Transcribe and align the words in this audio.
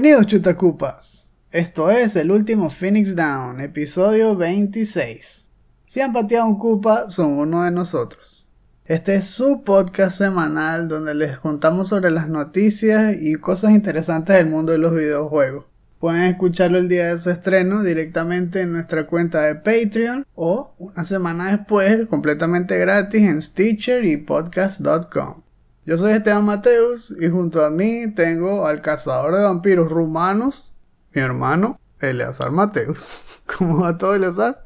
Bienvenidos 0.00 0.28
chutacupas. 0.28 1.30
Esto 1.50 1.90
es 1.90 2.16
el 2.16 2.30
último 2.30 2.70
Phoenix 2.70 3.14
Down, 3.14 3.60
episodio 3.60 4.34
26. 4.34 5.50
Si 5.84 6.00
han 6.00 6.14
pateado 6.14 6.46
un 6.46 6.58
cupa, 6.58 7.10
son 7.10 7.32
uno 7.32 7.64
de 7.64 7.70
nosotros. 7.70 8.48
Este 8.86 9.16
es 9.16 9.26
su 9.26 9.62
podcast 9.62 10.16
semanal 10.16 10.88
donde 10.88 11.14
les 11.14 11.38
contamos 11.38 11.88
sobre 11.88 12.10
las 12.10 12.30
noticias 12.30 13.14
y 13.20 13.34
cosas 13.34 13.72
interesantes 13.72 14.36
del 14.36 14.46
mundo 14.46 14.72
de 14.72 14.78
los 14.78 14.92
videojuegos. 14.92 15.66
Pueden 15.98 16.22
escucharlo 16.22 16.78
el 16.78 16.88
día 16.88 17.08
de 17.08 17.18
su 17.18 17.28
estreno 17.28 17.82
directamente 17.82 18.62
en 18.62 18.72
nuestra 18.72 19.06
cuenta 19.06 19.42
de 19.42 19.56
Patreon 19.56 20.24
o 20.34 20.72
una 20.78 21.04
semana 21.04 21.54
después 21.54 22.08
completamente 22.08 22.78
gratis 22.78 23.20
en 23.20 23.42
Stitcher 23.42 24.02
y 24.06 24.16
podcast.com. 24.16 25.42
Yo 25.90 25.96
soy 25.96 26.12
Esteban 26.12 26.44
Mateus 26.44 27.12
y 27.20 27.28
junto 27.28 27.64
a 27.64 27.68
mí 27.68 28.12
tengo 28.14 28.64
al 28.64 28.80
cazador 28.80 29.34
de 29.34 29.42
vampiros 29.42 29.90
rumanos, 29.90 30.72
mi 31.12 31.20
hermano 31.20 31.80
Eleazar 31.98 32.52
Mateus. 32.52 33.42
¿Cómo 33.58 33.80
va 33.80 33.98
todo 33.98 34.14
Eleazar? 34.14 34.62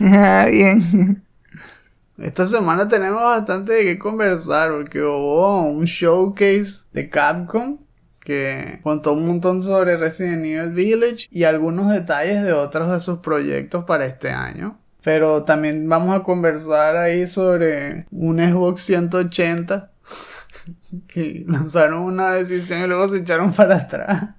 Ah, 0.00 0.48
bien. 0.50 1.22
Esta 2.18 2.48
semana 2.48 2.88
tenemos 2.88 3.22
bastante 3.22 3.74
de 3.74 3.84
qué 3.84 3.96
conversar 3.96 4.72
porque 4.72 5.00
hubo 5.02 5.68
un 5.70 5.84
showcase 5.84 6.86
de 6.92 7.10
Capcom 7.10 7.78
que 8.18 8.80
contó 8.82 9.12
un 9.12 9.24
montón 9.24 9.62
sobre 9.62 9.96
Resident 9.96 10.44
Evil 10.44 10.72
Village 10.72 11.28
y 11.30 11.44
algunos 11.44 11.92
detalles 11.92 12.42
de 12.42 12.52
otros 12.52 12.90
de 12.90 12.98
sus 12.98 13.20
proyectos 13.20 13.84
para 13.84 14.04
este 14.04 14.30
año. 14.30 14.80
Pero 15.04 15.44
también 15.44 15.88
vamos 15.88 16.12
a 16.12 16.24
conversar 16.24 16.96
ahí 16.96 17.28
sobre 17.28 18.06
un 18.10 18.40
Xbox 18.40 18.80
180 18.80 19.92
que 21.06 21.44
lanzaron 21.46 22.00
una 22.02 22.32
decisión 22.32 22.82
y 22.82 22.86
luego 22.86 23.08
se 23.08 23.18
echaron 23.18 23.52
para 23.52 23.76
atrás. 23.76 24.30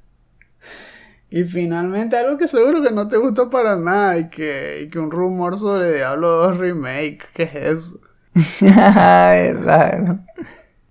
Y 1.30 1.44
finalmente 1.44 2.16
algo 2.16 2.38
que 2.38 2.48
seguro 2.48 2.82
que 2.82 2.92
no 2.92 3.08
te 3.08 3.18
gustó 3.18 3.50
para 3.50 3.76
nada 3.76 4.18
y 4.18 4.30
que, 4.30 4.84
y 4.84 4.88
que 4.88 5.00
un 5.00 5.12
rumor 5.12 5.58
sobre 5.58 5.94
Diablo 5.94 6.30
2 6.30 6.58
Remake. 6.58 7.20
¿Qué 7.34 7.44
es 7.44 7.56
eso? 7.56 8.00
Verdad. 8.62 10.22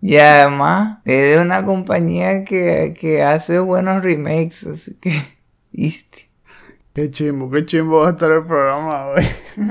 Y 0.03 0.17
además 0.17 0.99
es 1.05 1.37
de 1.37 1.43
una 1.43 1.65
compañía 1.65 2.45
que, 2.45 2.95
que 2.99 3.23
hace 3.23 3.59
buenos 3.59 4.03
remakes, 4.03 4.67
así 4.67 4.95
que... 4.95 5.21
¿Viste? 5.73 6.31
Qué 6.95 7.11
chimbo, 7.11 7.51
qué 7.51 7.67
chimbo 7.67 8.01
va 8.01 8.09
a 8.09 8.11
estar 8.13 8.31
el 8.31 8.45
programa 8.45 9.07
hoy. 9.09 9.25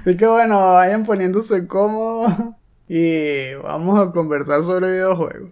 Así 0.00 0.16
que 0.16 0.26
bueno, 0.26 0.72
vayan 0.72 1.04
poniéndose 1.04 1.66
cómodos 1.66 2.32
y 2.92 3.54
vamos 3.62 4.00
a 4.00 4.10
conversar 4.10 4.64
sobre 4.64 4.90
videojuegos. 4.90 5.50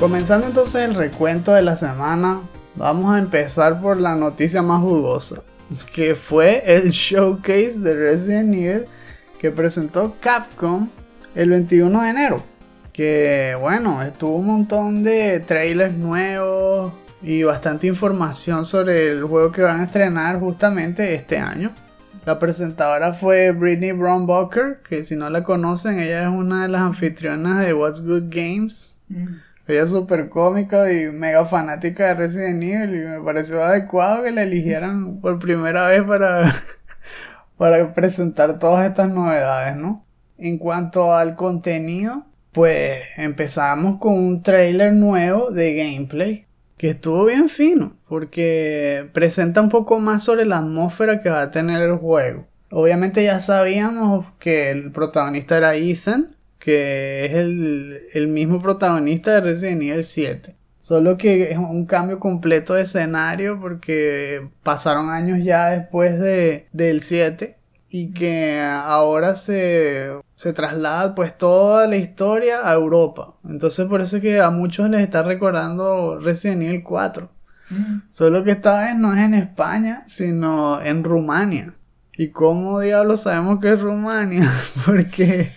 Comenzando 0.00 0.46
entonces 0.46 0.88
el 0.88 0.94
recuento 0.94 1.52
de 1.52 1.60
la 1.60 1.76
semana, 1.76 2.40
vamos 2.76 3.14
a 3.14 3.18
empezar 3.18 3.82
por 3.82 4.00
la 4.00 4.14
noticia 4.14 4.62
más 4.62 4.80
jugosa, 4.80 5.42
que 5.92 6.14
fue 6.14 6.62
el 6.64 6.92
showcase 6.92 7.80
de 7.80 7.94
Resident 7.94 8.54
Evil 8.54 8.86
que 9.38 9.50
presentó 9.50 10.16
Capcom 10.20 10.88
el 11.34 11.50
21 11.50 12.00
de 12.00 12.08
enero. 12.08 12.42
Que 12.90 13.54
bueno, 13.60 14.02
estuvo 14.02 14.36
un 14.36 14.46
montón 14.46 15.02
de 15.02 15.40
trailers 15.40 15.94
nuevos 15.94 16.94
y 17.22 17.42
bastante 17.42 17.86
información 17.86 18.64
sobre 18.64 19.10
el 19.10 19.24
juego 19.24 19.50
que 19.50 19.62
van 19.62 19.80
a 19.80 19.84
estrenar 19.84 20.38
justamente 20.38 21.14
este 21.14 21.38
año. 21.38 21.72
La 22.24 22.38
presentadora 22.38 23.12
fue 23.12 23.52
Britney 23.52 23.92
Brown 23.92 24.26
Bucker, 24.26 24.82
que 24.88 25.02
si 25.02 25.16
no 25.16 25.30
la 25.30 25.44
conocen, 25.44 25.98
ella 25.98 26.24
es 26.24 26.28
una 26.28 26.62
de 26.62 26.68
las 26.68 26.82
anfitrionas 26.82 27.64
de 27.64 27.72
What's 27.72 28.04
Good 28.04 28.24
Games. 28.28 29.00
Ella 29.66 29.82
es 29.82 29.90
súper 29.90 30.28
cómica 30.28 30.92
y 30.92 31.10
mega 31.10 31.44
fanática 31.46 32.08
de 32.08 32.14
Resident 32.14 32.62
Evil 32.62 32.94
y 32.94 33.06
me 33.06 33.20
pareció 33.20 33.64
adecuado 33.64 34.24
que 34.24 34.30
la 34.30 34.42
eligieran 34.42 35.20
por 35.20 35.38
primera 35.38 35.88
vez 35.88 36.02
para, 36.02 36.52
para 37.56 37.94
presentar 37.94 38.58
todas 38.58 38.88
estas 38.88 39.10
novedades, 39.10 39.76
¿no? 39.76 40.04
En 40.36 40.58
cuanto 40.58 41.14
al 41.14 41.34
contenido, 41.34 42.26
pues 42.52 43.02
empezamos 43.16 43.98
con 43.98 44.12
un 44.12 44.42
trailer 44.42 44.92
nuevo 44.92 45.50
de 45.50 45.74
gameplay 45.74 46.47
que 46.78 46.90
estuvo 46.90 47.24
bien 47.26 47.48
fino 47.48 47.96
porque 48.08 49.10
presenta 49.12 49.60
un 49.60 49.68
poco 49.68 49.98
más 49.98 50.24
sobre 50.24 50.46
la 50.46 50.58
atmósfera 50.58 51.20
que 51.20 51.28
va 51.28 51.42
a 51.42 51.50
tener 51.50 51.82
el 51.82 51.96
juego. 51.96 52.46
Obviamente 52.70 53.24
ya 53.24 53.40
sabíamos 53.40 54.26
que 54.38 54.70
el 54.70 54.92
protagonista 54.92 55.56
era 55.56 55.74
Ethan, 55.74 56.36
que 56.58 57.26
es 57.26 57.32
el, 57.34 58.00
el 58.14 58.28
mismo 58.28 58.60
protagonista 58.60 59.32
de 59.32 59.40
Resident 59.40 59.82
Evil 59.82 60.04
7. 60.04 60.54
Solo 60.80 61.18
que 61.18 61.50
es 61.50 61.58
un 61.58 61.84
cambio 61.84 62.18
completo 62.18 62.74
de 62.74 62.82
escenario 62.82 63.60
porque 63.60 64.48
pasaron 64.62 65.10
años 65.10 65.44
ya 65.44 65.70
después 65.70 66.18
de, 66.18 66.66
del 66.72 67.02
7 67.02 67.56
y 67.90 68.12
que 68.12 68.60
ahora 68.60 69.34
se, 69.34 70.10
se 70.38 70.52
traslada 70.52 71.16
pues 71.16 71.36
toda 71.36 71.88
la 71.88 71.96
historia 71.96 72.60
a 72.62 72.72
Europa. 72.74 73.34
Entonces 73.48 73.86
por 73.86 74.00
eso 74.00 74.18
es 74.18 74.22
que 74.22 74.40
a 74.40 74.50
muchos 74.50 74.88
les 74.88 75.00
está 75.00 75.24
recordando 75.24 76.20
Resident 76.20 76.62
Evil 76.62 76.84
4. 76.84 77.28
Solo 78.12 78.44
que 78.44 78.52
esta 78.52 78.84
vez 78.84 78.94
no 78.94 79.12
es 79.12 79.18
en 79.18 79.34
España, 79.34 80.04
sino 80.06 80.80
en 80.80 81.02
Rumania. 81.02 81.74
¿Y 82.16 82.28
cómo 82.28 82.78
diablos 82.78 83.22
sabemos 83.22 83.58
que 83.58 83.72
es 83.72 83.80
Rumania? 83.80 84.48
Porque 84.86 85.50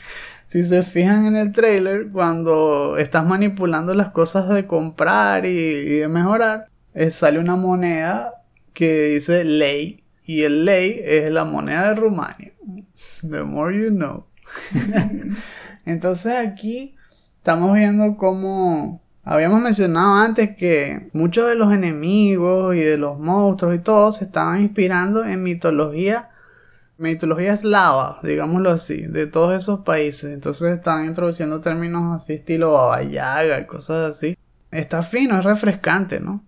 si 0.48 0.64
se 0.64 0.82
fijan 0.82 1.28
en 1.28 1.36
el 1.36 1.52
trailer, 1.52 2.10
cuando 2.12 2.98
estás 2.98 3.24
manipulando 3.24 3.94
las 3.94 4.10
cosas 4.10 4.50
de 4.50 4.66
comprar 4.66 5.46
y, 5.46 5.50
y 5.50 6.00
de 6.00 6.08
mejorar, 6.08 6.70
eh, 6.96 7.12
sale 7.12 7.38
una 7.38 7.56
moneda 7.56 8.34
que 8.74 9.10
dice 9.10 9.44
ley. 9.44 10.04
Y 10.26 10.42
el 10.42 10.66
ley 10.66 11.00
es 11.04 11.32
la 11.32 11.46
moneda 11.46 11.90
de 11.90 11.96
Rumania. 11.96 12.52
The 13.22 13.44
more 13.44 13.78
you 13.78 13.92
know. 13.92 14.26
Entonces 15.86 16.34
aquí 16.38 16.96
estamos 17.38 17.74
viendo 17.74 18.18
cómo 18.18 19.02
habíamos 19.24 19.62
mencionado 19.62 20.16
antes 20.16 20.56
que 20.56 21.10
muchos 21.14 21.48
de 21.48 21.56
los 21.56 21.74
enemigos 21.74 22.76
y 22.76 22.80
de 22.80 22.98
los 22.98 23.20
monstruos 23.20 23.76
y 23.76 23.80
todo 23.80 24.12
se 24.12 24.26
estaban 24.26 24.62
inspirando 24.62 25.26
en 25.26 25.44
mitología 25.44 26.32
mitología 27.02 27.54
eslava, 27.54 28.20
digámoslo 28.24 28.70
así, 28.72 29.08
de 29.08 29.28
todos 29.28 29.60
esos 29.62 29.82
países. 29.82 30.32
Entonces 30.32 30.76
están 30.76 31.06
introduciendo 31.06 31.60
términos 31.60 32.16
así 32.16 32.34
estilo 32.34 32.74
Baba 32.74 33.02
Yaga 33.04 33.60
y 33.60 33.66
cosas 33.66 34.12
así. 34.12 34.38
Está 34.70 35.04
fino, 35.04 35.38
es 35.38 35.44
refrescante, 35.44 36.20
¿no? 36.20 36.44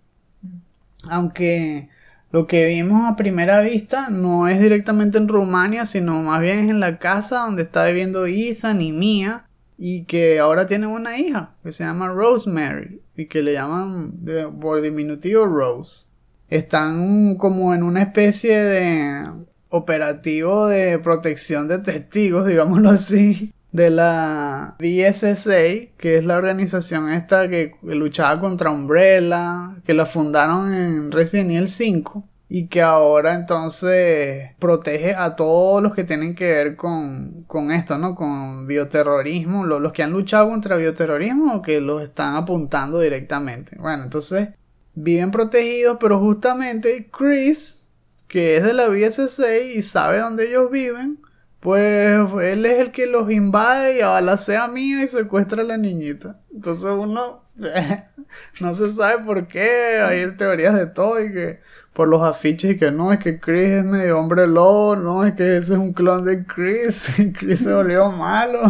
Aunque 1.09 1.90
lo 2.34 2.48
que 2.48 2.66
vimos 2.66 3.08
a 3.08 3.16
primera 3.16 3.62
vista 3.62 4.10
no 4.10 4.48
es 4.48 4.60
directamente 4.60 5.20
en 5.20 5.28
Rumania, 5.28 5.86
sino 5.86 6.24
más 6.24 6.42
bien 6.42 6.57
es 6.66 6.69
en 6.72 6.80
la 6.80 6.98
casa 6.98 7.42
donde 7.42 7.62
está 7.62 7.86
viviendo 7.86 8.25
Ethan 8.25 8.81
y 8.81 8.92
Mia 8.92 9.46
y 9.78 10.06
que 10.06 10.40
ahora 10.40 10.66
tienen 10.66 10.90
una 10.90 11.16
hija 11.16 11.54
que 11.62 11.72
se 11.72 11.84
llama 11.84 12.07
Rosemary 12.07 13.04
y 13.16 13.28
que 13.28 13.44
le 13.44 13.54
llaman 13.54 14.18
por 14.60 14.81
diminutivo 14.81 15.46
Rose. 15.46 16.07
Están 16.50 17.36
como 17.38 17.75
en 17.75 17.84
una 17.84 18.02
especie 18.02 18.57
de 18.57 19.46
operativo 19.69 20.66
de 20.66 20.98
protección 20.98 21.68
de 21.68 21.80
testigos, 21.80 22.48
digámoslo 22.48 22.90
así, 22.90 23.54
de 23.72 23.90
la 23.92 24.75
BSSA, 24.80 25.92
que 25.98 26.18
es 26.18 26.25
la 26.25 26.38
organización 26.38 27.12
esta 27.12 27.48
que 27.48 27.74
luchaba 27.84 28.42
contra 28.42 28.72
Umbrella, 28.72 29.75
que 29.86 29.94
la 29.94 30.07
fundaron 30.07 30.74
en 30.74 31.12
Resident 31.12 31.52
Evil 31.52 31.68
5 31.68 32.30
y 32.56 32.68
que 32.68 32.82
ahora 32.84 33.34
entonces 33.34 34.52
protege 34.60 35.16
a 35.16 35.36
todos 35.36 35.82
los 35.82 35.96
que 35.96 36.04
tienen 36.04 36.36
que 36.36 36.46
ver 36.46 36.76
con, 36.76 37.44
con 37.48 37.72
esto, 37.72 37.98
¿no? 37.98 38.14
Con 38.16 38.68
bioterrorismo, 38.68 39.66
lo- 39.66 39.80
los 39.80 39.92
que 39.94 40.04
han 40.04 40.12
luchado 40.12 40.50
contra 40.50 40.76
bioterrorismo 40.78 41.56
o 41.56 41.62
que 41.64 41.82
los 41.82 42.04
están 42.04 42.36
apuntando 42.36 43.00
directamente. 43.00 43.76
Bueno, 43.80 44.04
entonces 44.04 44.50
viven 44.94 45.32
protegidos, 45.32 45.98
pero 46.00 46.20
justamente 46.20 47.10
Chris, 47.12 47.92
que 48.28 48.58
es 48.58 48.64
de 48.64 48.74
la 48.74 48.88
BSSA 48.88 49.58
y 49.58 49.82
sabe 49.82 50.20
dónde 50.20 50.48
ellos 50.48 50.70
viven, 50.70 51.20
pues 51.60 52.20
él 52.44 52.66
es 52.68 52.80
el 52.80 52.92
que 52.92 53.08
los 53.08 53.32
invade 53.32 53.98
y 53.98 54.02
abalacea 54.02 54.66
a 54.66 54.68
mí 54.68 54.92
y 55.02 55.08
secuestra 55.08 55.62
a 55.64 55.66
la 55.66 55.78
niñita. 55.78 56.40
Entonces 56.54 56.86
uno 56.86 57.44
no 58.62 58.74
se 58.74 58.90
sabe 58.90 59.24
por 59.24 59.48
qué, 59.48 60.00
hay 60.02 60.36
teorías 60.38 60.76
de 60.76 60.88
todo 60.88 61.20
y 61.24 61.32
que 61.32 61.60
por 61.94 62.07
los 62.07 62.24
afiches 62.24 62.72
y 62.72 62.78
que 62.78 62.92
no, 62.92 63.13
es 63.13 63.19
que 63.19 63.40
Chris 63.40 63.69
es 63.69 63.86
medio 63.86 64.19
hombre 64.19 64.48
lobo, 64.48 64.95
no, 64.95 65.25
es 65.25 65.34
que 65.34 65.57
ese 65.57 65.74
es 65.74 65.80
un 65.80 65.94
clon 65.94 66.25
de 66.25 66.45
Chris, 66.45 67.19
y 67.19 67.31
Chris 67.31 67.60
se 67.60 67.74
volvió 67.74 68.12
malo. 68.12 68.62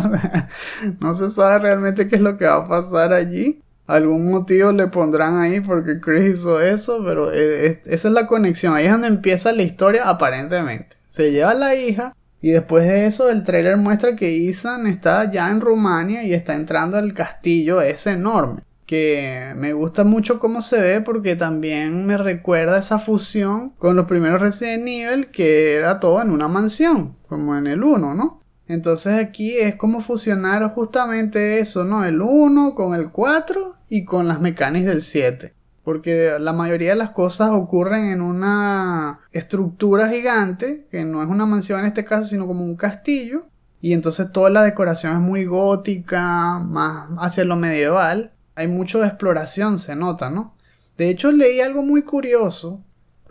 no 1.00 1.14
se 1.14 1.30
sabe 1.30 1.60
realmente 1.60 2.08
qué 2.08 2.18
es 2.18 2.22
lo 2.22 2.38
que 2.38 2.46
va 2.46 2.58
a 2.58 2.68
pasar 2.68 3.14
allí. 3.14 3.62
Algún 3.86 4.32
motivo 4.32 4.72
le 4.72 4.88
pondrán 4.88 5.38
ahí 5.38 5.60
porque 5.60 6.00
Chris 6.00 6.40
hizo 6.40 6.62
eso, 6.62 7.04
pero 7.04 7.32
eh, 7.34 7.82
esa 7.86 8.08
es 8.08 8.14
la 8.14 8.28
conexión. 8.28 8.74
Ahí 8.76 8.86
es 8.86 8.92
donde 8.92 9.08
empieza 9.08 9.52
la 9.52 9.64
historia 9.64 10.08
aparentemente. 10.10 10.96
Se 11.08 11.32
lleva 11.32 11.54
la 11.54 11.76
hija 11.76 12.16
y 12.42 12.52
después 12.52 12.86
de 12.86 13.06
eso 13.06 13.30
el 13.30 13.44
trailer 13.44 13.78
muestra 13.78 14.16
que 14.16 14.50
Ethan 14.50 14.88
está 14.88 15.30
ya 15.30 15.50
en 15.50 15.60
Rumania 15.60 16.24
y 16.24 16.34
está 16.34 16.54
entrando 16.56 16.98
al 16.98 17.14
castillo 17.14 17.82
ese 17.82 18.12
enorme 18.12 18.64
que 18.86 19.54
me 19.56 19.74
gusta 19.74 20.04
mucho 20.04 20.40
cómo 20.40 20.62
se 20.62 20.82
ve 20.82 21.02
porque 21.02 21.36
también 21.36 22.06
me 22.06 22.18
recuerda 22.18 22.78
esa 22.78 23.00
fusión 23.00 23.72
con 23.78 23.96
los 23.96 24.06
primeros 24.06 24.42
Resident 24.42 24.88
Evil 24.88 25.28
que 25.28 25.76
era 25.76 26.00
todo 26.00 26.22
en 26.22 26.32
una 26.32 26.48
mansión, 26.48 27.16
como 27.28 27.56
en 27.58 27.68
el 27.68 27.84
1, 27.84 28.14
¿no? 28.14 28.42
Entonces 28.68 29.14
aquí 29.24 29.58
es 29.58 29.76
como 29.76 30.02
fusionar 30.02 30.70
justamente 30.74 31.60
eso, 31.60 31.84
¿no? 31.84 32.06
El 32.06 32.22
1 32.22 32.76
con 32.76 32.96
el 32.96 33.12
4 33.12 33.76
y 33.90 34.06
con 34.06 34.28
las 34.28 34.42
mecánicas 34.42 34.92
del 34.92 35.02
7. 35.02 35.54
Porque 35.84 36.38
la 36.40 36.54
mayoría 36.54 36.92
de 36.92 36.96
las 36.96 37.12
cosas 37.12 37.50
ocurren 37.52 38.06
en 38.06 38.22
una 38.22 39.20
estructura 39.34 40.08
gigante, 40.08 40.88
que 40.90 41.04
no 41.04 41.22
es 41.22 41.28
una 41.28 41.46
mansión 41.46 41.82
en 41.82 41.88
este 41.88 42.06
caso, 42.06 42.28
sino 42.28 42.48
como 42.48 42.64
un 42.64 42.78
castillo. 42.78 43.48
Y 43.82 43.92
entonces 43.92 44.32
toda 44.32 44.50
la 44.50 44.64
decoración 44.64 45.14
es 45.14 45.20
muy 45.20 45.44
gótica, 45.44 46.60
más 46.60 47.10
hacia 47.20 47.44
lo 47.44 47.58
medieval 47.58 48.32
hay 48.56 48.68
mucho 48.68 49.00
de 49.00 49.08
exploración, 49.08 49.80
se 49.80 49.96
nota, 49.96 50.30
¿no? 50.30 50.56
De 50.98 51.10
hecho, 51.10 51.32
leí 51.32 51.60
algo 51.62 51.82
muy 51.82 52.04
curioso, 52.04 52.84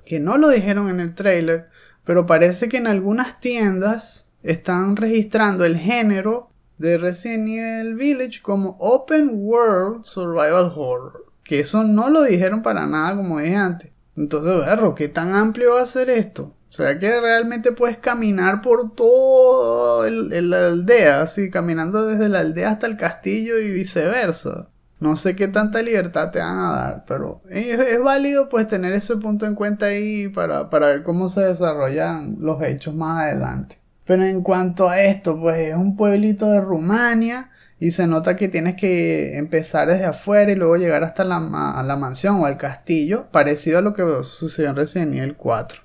que 0.05 0.19
no 0.19 0.39
lo 0.39 0.49
dijeron 0.49 0.89
en 0.89 1.01
el 1.01 1.15
trailer, 1.15 1.69
pero 2.05 2.27
parece 2.27 2.69
que 2.69 2.79
en 2.79 2.87
algunas 2.87 3.41
tiendas 3.41 4.33
están 4.43 4.97
registrando 4.97 5.65
el 5.65 5.77
género 5.77 6.51
de 6.79 6.99
Resident 6.99 7.49
Evil 7.49 7.95
Village 7.95 8.43
como 8.43 8.77
Open 8.81 9.31
World 9.35 10.05
Survival 10.05 10.73
Horror. 10.75 11.27
Que 11.45 11.61
eso 11.61 11.85
no 11.85 12.11
lo 12.11 12.23
dijeron 12.23 12.63
para 12.63 12.87
nada, 12.87 13.17
como 13.17 13.39
dije 13.39 13.55
antes. 13.55 13.91
Entonces, 14.17 14.67
verro, 14.67 14.95
¿qué 14.95 15.09
tan 15.09 15.35
amplio 15.35 15.75
va 15.75 15.83
a 15.83 15.87
ser 15.87 16.11
esto? 16.11 16.55
O 16.69 16.75
sea 16.75 16.99
que 16.99 17.21
realmente 17.21 17.73
puedes 17.73 17.99
caminar 17.99 18.63
por 18.63 18.95
toda 18.95 20.11
la 20.11 20.67
aldea, 20.69 21.23
así, 21.23 21.51
caminando 21.51 22.07
desde 22.07 22.29
la 22.29 22.41
aldea 22.41 22.71
hasta 22.71 22.87
el 22.87 22.97
castillo 22.97 23.59
y 23.59 23.71
viceversa. 23.71 24.69
No 25.03 25.17
sé 25.17 25.35
qué 25.35 25.49
tanta 25.49 25.83
libertad 25.83 26.31
te 26.31 26.39
van 26.39 26.59
a 26.59 26.71
dar, 26.71 27.05
pero 27.09 27.43
es, 27.51 28.01
válido 28.01 28.49
pues 28.49 28.69
tener 28.69 28.93
ese 28.93 29.17
punto 29.17 29.47
en 29.47 29.57
cuenta 29.57 29.87
ahí 29.87 30.29
para, 30.29 30.71
para 30.71 30.87
ver 30.87 31.03
cómo 31.03 31.29
se 31.29 31.41
desarrollan 31.41 32.37
los 32.39 32.63
hechos 32.63 32.95
más 32.95 33.25
adelante. 33.25 33.79
Pero 34.05 34.23
en 34.23 34.43
cuanto 34.43 34.89
a 34.89 35.01
esto, 35.03 35.41
pues 35.41 35.71
es 35.71 35.75
un 35.75 35.97
pueblito 35.97 36.47
de 36.47 36.61
Rumania 36.61 37.51
y 37.81 37.91
se 37.91 38.07
nota 38.07 38.37
que 38.37 38.49
tienes 38.49 38.77
que 38.77 39.39
empezar 39.39 39.89
desde 39.89 40.05
afuera 40.05 40.53
y 40.53 40.55
luego 40.55 40.77
llegar 40.77 41.03
hasta 41.03 41.25
la, 41.25 41.41
la 41.85 41.97
mansión 41.97 42.37
o 42.37 42.47
al 42.47 42.57
castillo, 42.57 43.27
parecido 43.33 43.79
a 43.79 43.83
lo 43.83 43.95
que 43.95 44.05
sucedió 44.23 44.71
en 44.71 44.77
Resident 44.77 45.15
Evil 45.17 45.35
4. 45.35 45.83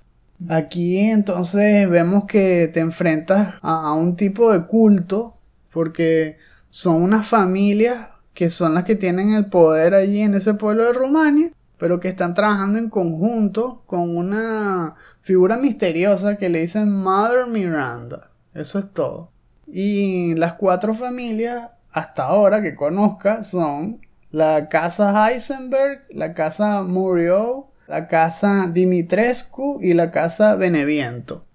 Aquí 0.50 1.00
entonces 1.00 1.90
vemos 1.90 2.25
que 2.25 2.69
te 2.72 2.81
enfrentas 2.81 3.56
a, 3.64 3.88
a 3.88 3.94
un 3.94 4.16
tipo 4.16 4.52
de 4.52 4.68
culto 4.68 5.34
porque 5.74 6.38
son 6.69 7.02
unas 7.02 7.25
familias 7.25 8.10
que 8.38 8.51
son 8.51 8.75
las 8.75 8.84
que 8.84 8.95
tienen 8.95 9.34
el 9.34 9.48
poder 9.48 9.95
allí 9.95 10.22
en 10.22 10.36
ese 10.36 10.54
pueblo 10.54 10.84
de 10.84 10.94
Rumania, 10.94 11.51
pero 11.80 12.00
que 12.00 12.10
están 12.10 12.36
trabajando 12.36 12.78
en 12.78 12.88
conjunto 12.88 13.81
con 13.88 14.16
una 14.16 14.94
figura 15.22 15.57
misteriosa 15.57 16.38
que 16.38 16.48
le 16.48 16.60
dicen 16.60 16.94
Mother 17.01 17.48
Miranda. 17.48 18.30
Eso 18.54 18.78
es 18.78 18.94
todo. 18.94 19.31
Y 19.66 20.36
las 20.36 20.54
cuatro 20.54 20.94
familias, 20.94 21.72
hasta 21.92 22.25
ahora 22.25 22.62
que 22.62 22.75
conozca, 22.75 23.42
son 23.42 24.01
la 24.30 24.69
casa 24.69 25.31
Heisenberg, 25.31 26.04
la 26.12 26.36
casa 26.36 26.83
Muriel, 26.83 27.63
la 27.88 28.07
casa 28.07 28.69
Dimitrescu 28.72 29.80
y 29.81 29.95
la 29.95 30.12
casa 30.12 30.54
Beneviento 30.54 31.46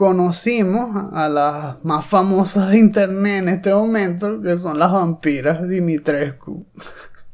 conocimos 0.00 1.12
a 1.12 1.28
las 1.28 1.84
más 1.84 2.06
famosas 2.06 2.70
de 2.70 2.78
internet 2.78 3.42
en 3.42 3.48
este 3.50 3.74
momento, 3.74 4.40
que 4.40 4.56
son 4.56 4.78
las 4.78 4.90
vampiras 4.90 5.68
Dimitrescu. 5.68 6.66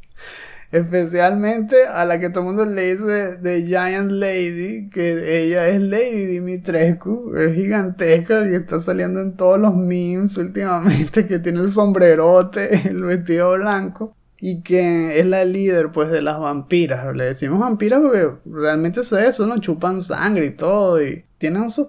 Especialmente 0.72 1.86
a 1.86 2.04
la 2.04 2.18
que 2.18 2.28
todo 2.28 2.40
el 2.40 2.46
mundo 2.46 2.66
le 2.66 2.96
dice 2.96 3.38
The 3.40 3.66
Giant 3.66 4.10
Lady, 4.10 4.90
que 4.90 5.44
ella 5.44 5.68
es 5.68 5.80
Lady 5.80 6.26
Dimitrescu, 6.26 7.36
es 7.36 7.54
gigantesca 7.54 8.44
y 8.50 8.56
está 8.56 8.80
saliendo 8.80 9.20
en 9.20 9.36
todos 9.36 9.60
los 9.60 9.72
memes 9.76 10.36
últimamente, 10.36 11.24
que 11.28 11.38
tiene 11.38 11.60
el 11.60 11.70
sombrerote, 11.70 12.88
el 12.88 13.04
vestido 13.04 13.52
blanco 13.52 14.16
y 14.38 14.60
que 14.60 15.18
es 15.18 15.26
la 15.26 15.44
líder 15.44 15.90
pues 15.92 16.10
de 16.10 16.22
las 16.22 16.38
vampiras. 16.38 17.14
Le 17.16 17.24
decimos 17.24 17.60
vampiras 17.60 18.00
porque 18.00 18.34
realmente 18.44 19.00
es 19.00 19.12
eso, 19.12 19.46
¿no? 19.46 19.58
Chupan 19.58 20.00
sangre 20.00 20.46
y 20.46 20.50
todo 20.50 21.02
y 21.02 21.24
tienen 21.38 21.70
sus 21.70 21.88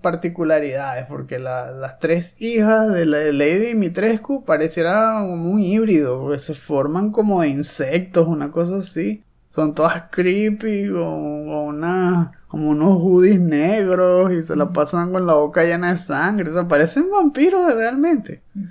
particularidades 0.00 1.06
porque 1.06 1.38
las 1.38 1.98
tres 1.98 2.36
hijas 2.40 2.92
de 2.92 3.06
la 3.06 3.18
Lady 3.32 3.74
Mitrescu 3.74 4.44
pareciera 4.44 5.18
como 5.20 5.50
un 5.50 5.60
híbrido, 5.60 6.20
porque 6.20 6.38
se 6.38 6.54
forman 6.54 7.12
como 7.12 7.42
de 7.42 7.48
insectos, 7.48 8.26
una 8.26 8.50
cosa 8.50 8.76
así. 8.76 9.22
Son 9.48 9.74
todas 9.74 10.04
creepy, 10.10 10.88
o, 10.88 11.08
una, 11.08 12.32
como 12.48 12.70
unos 12.70 12.98
hoodies 12.98 13.40
negros 13.40 14.32
y 14.32 14.42
se 14.42 14.56
la 14.56 14.72
pasan 14.72 15.12
con 15.12 15.26
la 15.26 15.34
boca 15.34 15.62
llena 15.64 15.92
de 15.92 15.98
sangre. 15.98 16.50
O 16.50 16.52
sea, 16.52 16.66
parecen 16.66 17.10
vampiros 17.10 17.72
realmente. 17.72 18.42
Mm. 18.54 18.64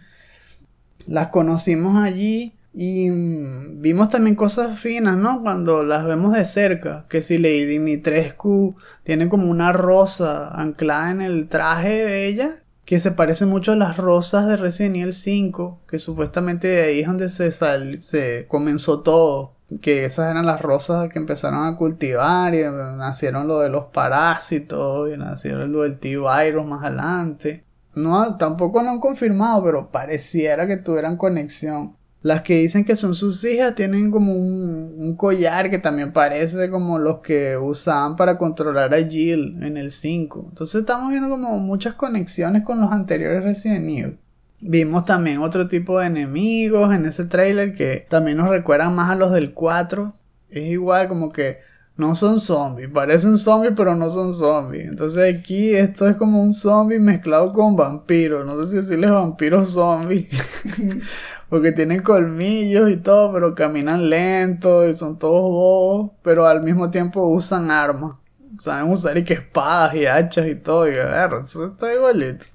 Las 1.08 1.28
conocimos 1.30 1.98
allí 1.98 2.56
y 2.78 3.10
mm, 3.10 3.82
vimos 3.82 4.10
también 4.10 4.36
cosas 4.36 4.78
finas, 4.78 5.16
¿no? 5.16 5.42
Cuando 5.42 5.84
las 5.84 6.06
vemos 6.06 6.34
de 6.34 6.44
cerca, 6.44 7.06
que 7.08 7.22
si 7.22 7.38
Lady 7.38 7.64
Dimitrescu 7.64 8.76
tiene 9.04 9.30
como 9.30 9.50
una 9.50 9.72
rosa 9.72 10.50
anclada 10.50 11.12
en 11.12 11.22
el 11.22 11.48
traje 11.48 12.04
de 12.04 12.28
ella, 12.28 12.58
que 12.84 13.00
se 13.00 13.12
parece 13.12 13.46
mucho 13.46 13.72
a 13.72 13.78
las 13.78 13.96
rosas 13.96 14.48
de 14.48 14.58
Resident 14.58 14.98
Evil 14.98 15.14
5, 15.14 15.84
que 15.88 16.00
supuestamente 16.00 16.68
de 16.68 16.84
ahí 16.84 17.00
es 17.00 17.08
donde 17.08 17.30
se, 17.30 17.50
se 17.50 18.46
comenzó 18.50 19.02
todo, 19.04 19.54
que 19.82 20.04
esas 20.04 20.30
eran 20.30 20.46
las 20.46 20.62
rosas 20.62 21.08
que 21.10 21.18
empezaron 21.18 21.66
a 21.66 21.78
cultivar 21.78 22.54
y 22.54 22.62
nacieron 22.64 23.48
lo 23.48 23.60
de 23.60 23.70
los 23.70 23.86
parásitos 23.86 25.10
y 25.14 25.18
nacieron 25.18 25.72
lo 25.72 25.84
del 25.84 25.98
T-Virus 25.98 26.68
más 26.68 26.84
adelante. 26.84 27.64
No, 27.96 28.36
tampoco 28.36 28.84
lo 28.84 28.90
han 28.90 29.00
confirmado, 29.00 29.64
pero 29.64 29.92
pareciera 29.92 30.68
que 30.68 30.76
tuvieran 30.76 31.16
conexión. 31.16 31.96
Las 32.26 32.42
que 32.42 32.58
dicen 32.58 32.84
que 32.86 32.96
son 32.96 33.14
sus 33.14 33.44
hijas 33.44 33.76
tienen 33.76 34.10
como 34.10 34.34
un, 34.34 35.16
collar 35.16 35.70
que 35.70 35.78
también 35.78 36.12
parece 36.12 36.72
como 36.72 36.98
los 36.98 37.20
que 37.20 37.56
usaban 37.56 38.16
para 38.16 38.40
controlar 38.40 38.92
a 38.96 39.08
Jill 39.08 39.60
en 39.62 39.78
el 39.78 39.92
5. 39.92 40.48
Entonces 40.50 40.80
estamos 40.82 41.10
viendo 41.10 41.30
como 41.30 41.60
muchas 41.60 41.94
conexiones 41.94 42.64
con 42.64 42.82
los 42.82 42.92
anteriores 42.92 43.44
Resident 43.44 43.88
Evil. 43.88 44.18
Vimos 44.60 45.06
también 45.06 45.38
otro 45.38 45.68
tipo 45.68 46.00
de 46.00 46.08
enemigos 46.08 46.92
en 46.96 47.06
ese 47.06 47.26
trailer 47.26 47.76
que 47.76 48.08
también 48.10 48.38
nos 48.38 48.50
recuerdan 48.50 48.96
más 48.96 49.12
a 49.12 49.16
los 49.16 49.32
del 49.32 49.54
4. 49.54 50.12
Es 50.50 50.64
igual 50.64 51.08
como 51.08 51.30
que 51.30 51.58
no 51.96 52.14
son 52.16 52.40
zombies, 52.40 52.90
parecen 52.90 53.38
zombies 53.38 53.74
pero 53.78 53.96
no 53.96 54.10
son 54.10 54.34
zombies. 54.34 54.86
Entonces 54.86 55.40
aquí 55.40 55.76
esto 55.76 56.10
es 56.10 56.16
como 56.16 56.42
un 56.42 56.54
zombie 56.54 57.00
mezclado 57.00 57.54
con 57.54 57.76
vampiro. 57.76 58.44
No 58.44 58.58
sé 58.58 58.72
si 58.72 58.76
decirles 58.78 59.12
vampiros 59.12 59.70
zombies. 59.70 60.28
Porque 61.50 61.72
tienen 61.72 62.02
colmillos 62.02 62.90
y 62.90 62.98
todo, 62.98 63.34
pero 63.34 63.56
caminan 63.56 64.10
lento 64.10 64.88
y 64.88 64.94
son 64.94 65.20
todos 65.20 65.42
bobos, 65.42 66.12
pero 66.22 66.46
al 66.46 66.64
mismo 66.64 66.90
tiempo 66.90 67.28
usan 67.28 67.72
armas. 67.72 68.16
Saben 68.60 68.92
usar 68.92 69.18
y 69.18 69.24
que 69.24 69.34
espadas 69.34 69.96
y 69.96 70.06
hachas 70.06 70.48
y 70.48 70.56
todo. 70.56 70.88
Y 70.88 70.92
ver, 70.92 71.30
eso 71.42 71.66
está 71.68 71.94
igualito. 71.94 72.46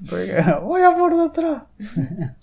voy 0.62 0.82
a 0.82 0.97
por 0.97 1.16
detrás. 1.23 1.64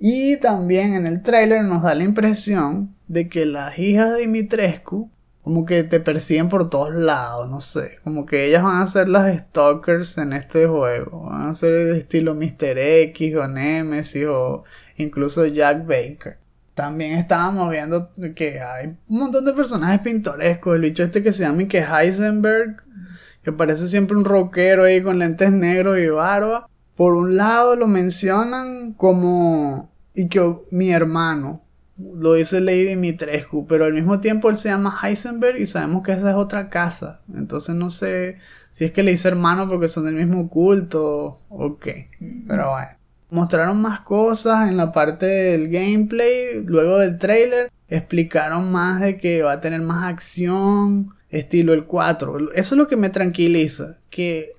y 0.00 0.38
también 0.38 0.94
en 0.94 1.06
el 1.06 1.22
trailer 1.22 1.64
nos 1.64 1.82
da 1.82 1.94
la 1.94 2.04
impresión 2.04 2.94
de 3.08 3.28
que 3.28 3.44
las 3.44 3.78
hijas 3.78 4.12
de 4.12 4.20
Dimitrescu 4.20 5.10
como 5.46 5.64
que 5.64 5.84
te 5.84 6.00
persiguen 6.00 6.48
por 6.48 6.68
todos 6.70 6.92
lados, 6.92 7.48
no 7.48 7.60
sé, 7.60 8.00
como 8.02 8.26
que 8.26 8.48
ellas 8.48 8.64
van 8.64 8.82
a 8.82 8.86
ser 8.88 9.08
las 9.08 9.32
stalkers 9.38 10.18
en 10.18 10.32
este 10.32 10.66
juego, 10.66 11.26
van 11.30 11.50
a 11.50 11.54
ser 11.54 11.70
de 11.70 11.98
estilo 11.98 12.34
Mr. 12.34 12.76
X 12.76 13.36
o 13.36 13.46
Nemesis 13.46 14.26
o 14.26 14.64
incluso 14.98 15.46
Jack 15.46 15.86
Baker. 15.86 16.38
También 16.74 17.12
estábamos 17.12 17.70
viendo 17.70 18.10
que 18.34 18.60
hay 18.60 18.96
un 19.08 19.18
montón 19.18 19.44
de 19.46 19.54
personajes 19.54 20.00
pintorescos, 20.00 20.74
el 20.74 20.82
bicho 20.82 21.02
este 21.02 21.22
que 21.22 21.32
se 21.32 21.42
llama 21.42 21.66
que 21.68 21.78
Heisenberg, 21.78 22.82
que 23.42 23.52
parece 23.52 23.88
siempre 23.88 24.16
un 24.16 24.24
rockero 24.24 24.84
ahí 24.84 25.02
con 25.02 25.18
lentes 25.18 25.50
negros 25.50 25.98
y 25.98 26.08
barba. 26.08 26.68
Por 26.94 27.14
un 27.14 27.36
lado 27.36 27.76
lo 27.76 27.86
mencionan 27.86 28.92
como 28.92 29.90
y 30.14 30.28
que 30.28 30.56
mi 30.70 30.90
hermano, 30.90 31.62
lo 31.98 32.34
dice 32.34 32.60
Lady 32.60 32.84
Dimitrescu, 32.84 33.66
pero 33.66 33.84
al 33.84 33.94
mismo 33.94 34.20
tiempo 34.20 34.50
él 34.50 34.56
se 34.56 34.68
llama 34.68 34.98
Heisenberg 35.02 35.58
y 35.58 35.66
sabemos 35.66 36.02
que 36.02 36.12
esa 36.12 36.30
es 36.30 36.36
otra 36.36 36.68
casa. 36.68 37.20
Entonces 37.34 37.74
no 37.74 37.88
sé 37.90 38.38
si 38.70 38.84
es 38.84 38.92
que 38.92 39.02
le 39.02 39.12
hice 39.12 39.28
hermano 39.28 39.68
porque 39.68 39.88
son 39.88 40.04
del 40.04 40.14
mismo 40.14 40.50
culto 40.50 41.38
o 41.48 41.78
qué. 41.78 42.08
Pero 42.46 42.70
bueno. 42.70 42.96
Mostraron 43.30 43.82
más 43.82 44.00
cosas 44.00 44.68
en 44.68 44.76
la 44.76 44.92
parte 44.92 45.26
del 45.26 45.68
gameplay, 45.68 46.62
luego 46.64 46.98
del 46.98 47.18
trailer. 47.18 47.70
Explicaron 47.88 48.70
más 48.70 49.00
de 49.00 49.16
que 49.16 49.42
va 49.42 49.52
a 49.52 49.60
tener 49.60 49.80
más 49.80 50.04
acción, 50.04 51.14
estilo 51.30 51.72
el 51.72 51.84
4. 51.84 52.52
Eso 52.52 52.74
es 52.74 52.78
lo 52.78 52.88
que 52.88 52.96
me 52.96 53.10
tranquiliza, 53.10 53.98
que 54.10 54.52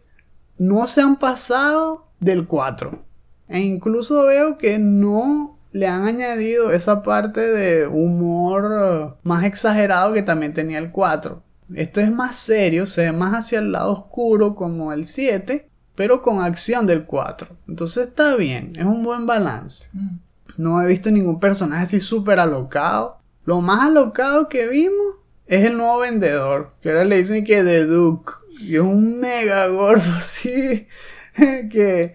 no 0.58 0.88
se 0.88 1.02
han 1.02 1.18
pasado 1.18 2.08
del 2.20 2.46
4. 2.46 3.04
E 3.50 3.60
incluso 3.60 4.24
veo 4.24 4.58
que 4.58 4.80
no 4.80 5.58
le 5.72 5.88
han 5.88 6.08
añadido 6.08 6.72
esa 6.72 7.04
parte 7.04 7.42
de 7.42 7.88
humor 7.88 8.72
eh, 8.74 9.14
más 9.24 9.44
exagerado 9.46 10.14
que 10.14 10.24
también 10.24 10.54
tenía 10.54 10.80
el 10.80 10.92
4. 10.92 11.44
Esto 11.76 12.00
es 12.00 12.12
más 12.12 12.36
serio, 12.36 12.86
se 12.86 13.04
ve 13.04 13.12
más 13.12 13.34
hacia 13.34 13.60
el 13.60 13.72
lado 13.72 13.92
oscuro 13.92 14.56
como 14.56 14.94
el 14.94 15.06
7, 15.06 15.67
pero 15.98 16.22
con 16.22 16.40
acción 16.42 16.86
del 16.86 17.06
4. 17.06 17.48
Entonces 17.68 18.10
está 18.10 18.36
bien, 18.36 18.74
es 18.78 18.86
un 18.86 19.04
buen 19.04 19.26
balance. 19.26 19.90
Mm. 19.94 20.20
No 20.58 20.80
he 20.80 20.86
visto 20.86 21.10
ningún 21.10 21.40
personaje 21.40 21.84
así 21.84 22.00
súper 22.00 22.40
alocado. 22.40 23.18
Lo 23.46 23.62
más 23.62 23.88
alocado 23.88 24.48
que 24.48 24.68
vimos 24.68 25.16
es 25.48 25.66
el 25.66 25.76
nuevo 25.76 25.98
vendedor, 25.98 26.74
que 26.82 26.90
ahora 26.90 27.04
le 27.04 27.18
dicen 27.18 27.44
que 27.44 27.64
de 27.64 27.88
Duke. 27.88 28.32
Y 28.62 28.76
es 28.76 28.82
un 28.82 29.20
mega 29.20 29.68
gordo 29.70 30.12
así, 30.20 30.88
que 31.36 32.14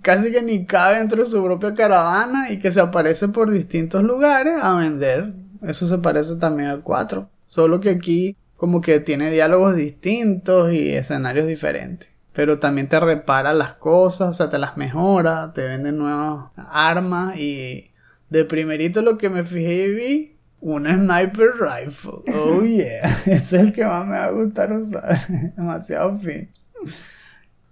casi 0.00 0.32
que 0.32 0.40
ni 0.40 0.64
cabe 0.64 0.96
dentro 0.96 1.22
de 1.22 1.28
su 1.28 1.44
propia 1.44 1.74
caravana 1.74 2.50
y 2.50 2.58
que 2.58 2.72
se 2.72 2.80
aparece 2.80 3.28
por 3.28 3.50
distintos 3.50 4.02
lugares 4.04 4.54
a 4.62 4.74
vender. 4.74 5.34
Eso 5.60 5.86
se 5.86 5.98
parece 5.98 6.36
también 6.36 6.70
al 6.70 6.82
4. 6.82 7.28
Solo 7.46 7.78
que 7.78 7.90
aquí 7.90 8.38
como 8.56 8.80
que 8.80 9.00
tiene 9.00 9.30
diálogos 9.30 9.76
distintos 9.76 10.72
y 10.72 10.94
escenarios 10.94 11.46
diferentes. 11.46 12.08
Pero 12.38 12.60
también 12.60 12.88
te 12.88 13.00
repara 13.00 13.52
las 13.52 13.72
cosas, 13.72 14.28
o 14.28 14.32
sea, 14.32 14.48
te 14.48 14.60
las 14.60 14.76
mejora, 14.76 15.52
te 15.52 15.66
vende 15.66 15.90
nuevas 15.90 16.52
armas 16.56 17.36
y 17.36 17.90
de 18.30 18.44
primerito 18.44 19.02
lo 19.02 19.18
que 19.18 19.28
me 19.28 19.42
fijé 19.42 19.86
y 19.86 19.94
vi, 19.94 20.36
un 20.60 20.86
sniper 20.86 21.50
rifle. 21.58 22.22
Oh 22.32 22.62
yeah, 22.62 23.08
ese 23.26 23.32
es 23.32 23.52
el 23.54 23.72
que 23.72 23.84
más 23.84 24.06
me 24.06 24.12
va 24.12 24.26
a 24.26 24.30
gustar 24.30 24.72
usar. 24.72 25.18
Demasiado 25.56 26.16
fin. 26.16 26.48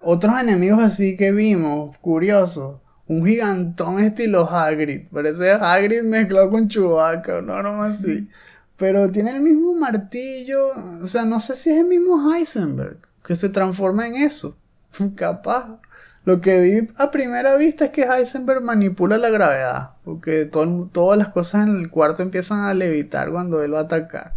Otros 0.01 0.37
enemigos 0.41 0.83
así 0.83 1.17
que 1.17 1.31
vimos, 1.31 1.97
curiosos. 1.99 2.81
Un 3.07 3.25
gigantón 3.25 4.01
estilo 4.01 4.51
Hagrid. 4.51 5.07
Parece 5.13 5.53
Hagrid 5.53 6.03
mezclado 6.03 6.51
con 6.51 6.67
Chewbacca, 6.67 7.41
no, 7.41 7.63
no 7.63 7.85
así. 7.85 8.29
Pero 8.77 9.13
tiene 9.13 9.37
el 9.37 9.43
mismo 9.43 9.77
martillo. 9.77 10.71
O 11.01 11.07
sea, 11.07 11.25
no 11.25 11.39
sé 11.39 11.55
si 11.55 11.71
es 11.71 11.79
el 11.79 11.87
mismo 11.87 12.35
Heisenberg. 12.35 13.06
Que 13.27 13.35
se 13.35 13.49
transforma 13.51 14.07
en 14.07 14.17
eso. 14.17 14.57
Capaz. 15.17 15.81
Lo 16.25 16.41
que 16.41 16.61
vi 16.61 16.89
a 16.97 17.11
primera 17.13 17.55
vista 17.57 17.85
es 17.85 17.91
que 17.93 18.03
Heisenberg 18.03 18.61
manipula 18.63 19.17
la 19.19 19.29
gravedad. 19.31 19.91
Porque 20.05 20.45
todo- 20.45 20.89
todas 20.93 21.17
las 21.19 21.29
cosas 21.29 21.69
en 21.69 21.77
el 21.77 21.91
cuarto 21.91 22.23
empiezan 22.23 22.61
a 22.61 22.75
levitar 22.75 23.31
cuando 23.31 23.63
él 23.63 23.75
va 23.75 23.81
a 23.81 23.83
atacar. 23.83 24.35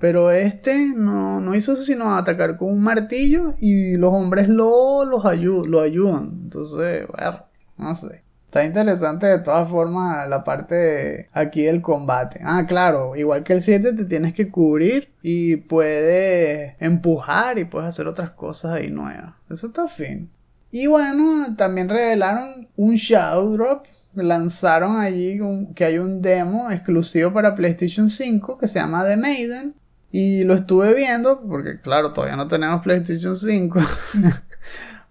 Pero 0.00 0.30
este 0.32 0.92
no, 0.96 1.40
no 1.40 1.54
hizo 1.54 1.74
eso 1.74 1.84
sino 1.84 2.16
atacar 2.16 2.56
con 2.56 2.68
un 2.68 2.82
martillo 2.82 3.54
y 3.60 3.96
los 3.96 4.12
hombres 4.12 4.48
lo, 4.48 5.04
los 5.04 5.22
lo 5.68 5.80
ayudan. 5.80 6.40
Entonces, 6.44 7.06
bueno, 7.06 7.44
no 7.78 7.94
sé. 7.94 8.23
Está 8.54 8.64
interesante 8.64 9.26
de 9.26 9.40
todas 9.40 9.68
formas 9.68 10.28
la 10.28 10.44
parte 10.44 10.74
de 10.76 11.28
aquí 11.32 11.62
del 11.64 11.82
combate. 11.82 12.38
Ah, 12.44 12.64
claro, 12.68 13.16
igual 13.16 13.42
que 13.42 13.52
el 13.52 13.60
7 13.60 13.94
te 13.94 14.04
tienes 14.04 14.32
que 14.32 14.48
cubrir 14.48 15.12
y 15.22 15.56
puedes 15.56 16.76
empujar 16.78 17.58
y 17.58 17.64
puedes 17.64 17.88
hacer 17.88 18.06
otras 18.06 18.30
cosas 18.30 18.74
ahí 18.74 18.90
nuevas. 18.90 19.34
Eso 19.50 19.66
está 19.66 19.88
fin. 19.88 20.30
Y 20.70 20.86
bueno, 20.86 21.56
también 21.56 21.88
revelaron 21.88 22.68
un 22.76 22.94
Shadow 22.94 23.54
Drop. 23.54 23.86
Lanzaron 24.14 24.98
allí 24.98 25.40
un- 25.40 25.74
que 25.74 25.84
hay 25.86 25.98
un 25.98 26.22
demo 26.22 26.70
exclusivo 26.70 27.32
para 27.32 27.56
PlayStation 27.56 28.08
5 28.08 28.56
que 28.56 28.68
se 28.68 28.78
llama 28.78 29.04
The 29.04 29.16
Maiden. 29.16 29.74
Y 30.12 30.44
lo 30.44 30.54
estuve 30.54 30.94
viendo 30.94 31.42
porque 31.42 31.80
claro, 31.80 32.12
todavía 32.12 32.36
no 32.36 32.46
tenemos 32.46 32.82
PlayStation 32.84 33.34
5. 33.34 33.80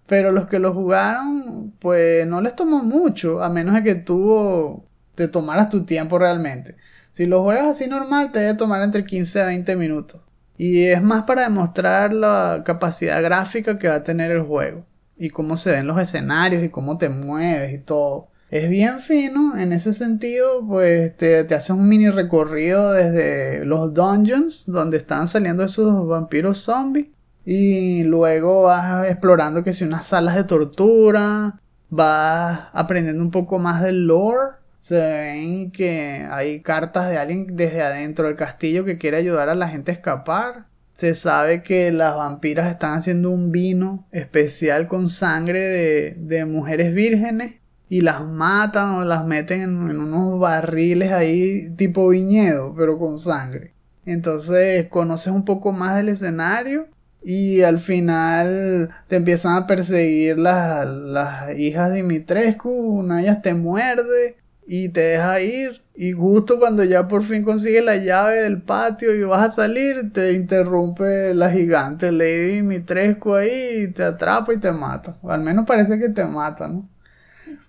Pero 0.07 0.31
los 0.31 0.47
que 0.47 0.59
lo 0.59 0.73
jugaron, 0.73 1.73
pues 1.79 2.27
no 2.27 2.41
les 2.41 2.55
tomó 2.55 2.83
mucho, 2.83 3.41
a 3.41 3.49
menos 3.49 3.75
de 3.75 3.83
que 3.83 3.95
tú 3.95 4.83
te 5.15 5.27
tomaras 5.27 5.69
tu 5.69 5.85
tiempo 5.85 6.19
realmente. 6.19 6.75
Si 7.11 7.25
lo 7.25 7.43
juegas 7.43 7.67
así 7.67 7.87
normal, 7.87 8.31
te 8.31 8.39
debe 8.39 8.55
tomar 8.55 8.81
entre 8.81 9.05
15 9.05 9.41
a 9.41 9.45
20 9.45 9.75
minutos. 9.75 10.21
Y 10.57 10.85
es 10.85 11.01
más 11.01 11.23
para 11.23 11.43
demostrar 11.43 12.13
la 12.13 12.63
capacidad 12.65 13.21
gráfica 13.21 13.77
que 13.77 13.87
va 13.87 13.95
a 13.95 14.03
tener 14.03 14.31
el 14.31 14.41
juego. 14.41 14.85
Y 15.17 15.29
cómo 15.29 15.57
se 15.57 15.71
ven 15.71 15.87
los 15.87 16.01
escenarios 16.01 16.63
y 16.63 16.69
cómo 16.69 16.97
te 16.97 17.09
mueves 17.09 17.73
y 17.73 17.77
todo. 17.77 18.29
Es 18.49 18.69
bien 18.69 18.99
fino, 18.99 19.57
en 19.57 19.73
ese 19.73 19.93
sentido, 19.93 20.65
pues 20.67 21.15
te, 21.17 21.43
te 21.43 21.55
haces 21.55 21.71
un 21.71 21.87
mini 21.87 22.09
recorrido 22.09 22.91
desde 22.91 23.65
los 23.65 23.93
dungeons, 23.93 24.65
donde 24.67 24.97
están 24.97 25.27
saliendo 25.27 25.63
esos 25.63 26.07
vampiros 26.07 26.59
zombies. 26.59 27.07
Y 27.45 28.03
luego 28.03 28.63
vas 28.63 29.07
explorando 29.07 29.63
que 29.63 29.73
si 29.73 29.83
unas 29.83 30.05
salas 30.05 30.35
de 30.35 30.45
tortura, 30.45 31.59
vas 31.89 32.67
aprendiendo 32.73 33.23
un 33.23 33.31
poco 33.31 33.59
más 33.59 33.81
del 33.81 34.07
lore. 34.07 34.57
Se 34.79 34.97
ven 34.97 35.71
que 35.71 36.27
hay 36.29 36.61
cartas 36.61 37.09
de 37.09 37.17
alguien 37.17 37.55
desde 37.55 37.81
adentro 37.81 38.27
del 38.27 38.35
castillo 38.35 38.85
que 38.85 38.97
quiere 38.97 39.17
ayudar 39.17 39.49
a 39.49 39.55
la 39.55 39.69
gente 39.69 39.91
a 39.91 39.95
escapar. 39.95 40.65
Se 40.93 41.13
sabe 41.13 41.63
que 41.63 41.91
las 41.91 42.15
vampiras 42.15 42.69
están 42.69 42.93
haciendo 42.93 43.29
un 43.29 43.51
vino 43.51 44.05
especial 44.11 44.87
con 44.87 45.09
sangre 45.09 45.59
de, 45.59 46.15
de 46.17 46.45
mujeres 46.45 46.93
vírgenes 46.93 47.55
y 47.89 48.01
las 48.01 48.21
matan 48.21 48.95
o 48.95 49.03
las 49.03 49.25
meten 49.25 49.61
en, 49.61 49.89
en 49.89 49.99
unos 49.99 50.39
barriles 50.39 51.11
ahí 51.11 51.71
tipo 51.75 52.09
viñedo, 52.09 52.73
pero 52.75 52.97
con 52.99 53.17
sangre. 53.17 53.73
Entonces 54.05 54.87
conoces 54.89 55.33
un 55.33 55.45
poco 55.45 55.71
más 55.71 55.95
del 55.95 56.09
escenario 56.09 56.87
y 57.23 57.61
al 57.61 57.79
final 57.79 58.89
te 59.07 59.17
empiezan 59.17 59.55
a 59.55 59.67
perseguir 59.67 60.37
las, 60.37 60.85
las 60.87 61.57
hijas 61.57 61.89
de 61.89 61.97
Dimitrescu, 61.97 62.69
una 62.69 63.17
de 63.17 63.21
ellas 63.23 63.41
te 63.41 63.53
muerde 63.53 64.37
y 64.65 64.89
te 64.89 65.01
deja 65.01 65.41
ir. 65.41 65.81
Y 65.95 66.11
justo 66.13 66.59
cuando 66.59 66.83
ya 66.83 67.07
por 67.07 67.23
fin 67.23 67.43
consigues 67.43 67.83
la 67.85 67.97
llave 67.97 68.41
del 68.41 68.61
patio 68.61 69.13
y 69.15 69.23
vas 69.23 69.45
a 69.45 69.51
salir, 69.51 70.11
te 70.11 70.33
interrumpe 70.33 71.33
la 71.35 71.51
gigante 71.51 72.11
Lady 72.11 72.55
Dimitrescu 72.55 73.35
ahí 73.35 73.83
y 73.83 73.87
te 73.91 74.03
atrapa 74.03 74.53
y 74.53 74.59
te 74.59 74.71
mata. 74.71 75.17
O 75.21 75.31
al 75.31 75.41
menos 75.41 75.65
parece 75.65 75.99
que 75.99 76.09
te 76.09 76.25
mata, 76.25 76.67
¿no? 76.67 76.89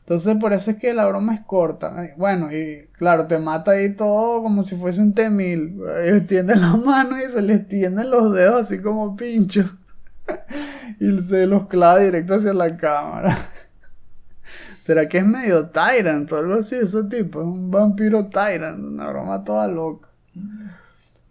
Entonces 0.04 0.36
por 0.36 0.52
eso 0.52 0.70
es 0.70 0.76
que 0.76 0.92
la 0.92 1.06
broma 1.06 1.34
es 1.34 1.40
corta. 1.46 2.10
Bueno, 2.18 2.52
y 2.52 2.88
claro, 2.92 3.26
te 3.26 3.38
mata 3.38 3.70
ahí 3.70 3.94
todo 3.94 4.42
como 4.42 4.62
si 4.62 4.76
fuese 4.76 5.00
un 5.00 5.14
temil. 5.14 5.80
Extiende 6.04 6.56
la 6.56 6.76
mano 6.84 7.16
y 7.16 7.30
se 7.30 7.40
le 7.40 7.54
extienden 7.54 8.10
los 8.10 8.34
dedos 8.34 8.66
así 8.66 8.82
como 8.82 9.16
pincho. 9.16 9.78
y 11.00 11.22
se 11.22 11.46
los 11.46 11.68
clava 11.68 12.00
directo 12.00 12.34
hacia 12.34 12.52
la 12.52 12.76
cámara. 12.76 13.34
¿Será 14.82 15.08
que 15.08 15.18
es 15.18 15.26
medio 15.26 15.70
Tyrant 15.70 16.30
o 16.32 16.36
algo 16.36 16.54
así 16.54 16.74
ese 16.74 17.04
tipo? 17.04 17.40
Es 17.40 17.46
un 17.46 17.70
vampiro 17.70 18.26
Tyrant, 18.26 18.84
una 18.84 19.08
broma 19.08 19.42
toda 19.42 19.66
loca. 19.68 20.10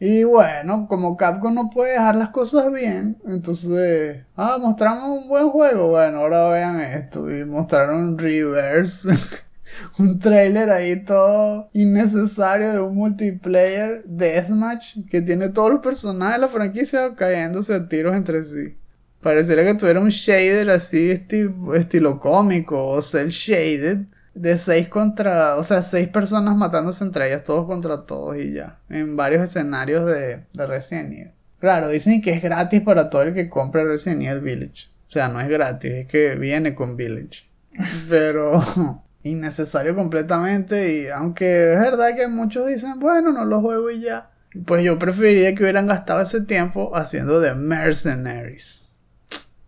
Y 0.06 0.26
bueno, 0.26 0.86
como 0.90 1.16
Capcom 1.16 1.54
no 1.56 1.70
puede 1.70 1.94
dejar 1.94 2.18
las 2.18 2.28
cosas 2.32 2.70
bien, 2.74 3.18
entonces, 3.26 4.18
ah, 4.36 4.58
mostramos 4.60 5.22
un 5.22 5.30
buen 5.30 5.50
juego. 5.50 5.92
Bueno, 5.92 6.18
ahora 6.18 6.50
vean 6.50 6.82
esto. 6.82 7.32
Y 7.32 7.46
mostraron 7.46 8.18
Reverse. 8.18 9.12
un 10.00 10.20
trailer 10.20 10.70
ahí 10.72 11.06
todo 11.06 11.70
innecesario 11.72 12.74
de 12.74 12.82
un 12.82 12.96
multiplayer 12.96 14.04
deathmatch 14.06 14.98
que 15.10 15.22
tiene 15.22 15.48
todos 15.50 15.72
los 15.72 15.80
personajes 15.80 16.36
de 16.36 16.42
la 16.42 16.50
franquicia 16.50 17.16
cayéndose 17.16 17.74
a 17.74 17.88
tiros 17.88 18.14
entre 18.14 18.44
sí. 18.44 18.76
Parecería 19.22 19.64
que 19.64 19.76
tuviera 19.76 20.02
un 20.02 20.10
shader 20.10 20.70
así 20.70 21.12
esti- 21.12 21.78
estilo 21.78 22.20
cómico 22.20 22.88
o 22.90 23.02
cel 23.02 23.30
shaded 23.30 24.00
de 24.34 24.58
seis 24.58 24.88
contra, 24.88 25.58
o 25.58 25.64
sea, 25.64 25.82
seis 25.82 26.08
personas 26.08 26.56
matándose 26.56 27.04
entre 27.04 27.28
ellas, 27.28 27.44
todos 27.44 27.66
contra 27.66 28.06
todos 28.06 28.38
y 28.38 28.54
ya, 28.54 28.80
en 28.90 29.16
varios 29.16 29.44
escenarios 29.44 30.06
de, 30.06 30.44
de 30.54 30.66
Resident 30.66 31.14
Evil. 31.14 31.32
Claro, 31.60 31.88
dicen 31.88 32.22
que 32.22 32.32
es 32.32 32.42
gratis 32.42 32.82
para 32.82 33.10
todo 33.10 33.22
el 33.22 33.34
que 33.34 33.50
compre 33.50 33.86
Resident 33.86 34.24
Evil 34.24 34.42
Village. 34.42 34.90
O 35.08 35.12
sea, 35.14 35.30
no 35.30 35.40
es 35.40 35.48
gratis, 35.48 35.92
es 35.92 36.08
que 36.08 36.36
viene 36.36 36.76
con 36.76 36.98
Village. 36.98 37.46
Pero 38.10 38.62
innecesario 39.24 39.96
completamente 39.96 40.94
y 40.94 41.08
aunque 41.08 41.74
es 41.74 41.80
verdad 41.80 42.16
que 42.16 42.28
muchos 42.28 42.68
dicen, 42.68 43.00
bueno, 43.00 43.32
no 43.32 43.46
lo 43.46 43.62
juego 43.62 43.90
y 43.92 44.02
ya. 44.02 44.30
Pues 44.66 44.84
yo 44.84 45.00
preferiría 45.00 45.56
que 45.56 45.64
hubieran 45.64 45.88
gastado 45.88 46.22
ese 46.22 46.42
tiempo 46.42 46.96
haciendo 46.96 47.40
de 47.40 47.56
Mercenaries. 47.56 48.96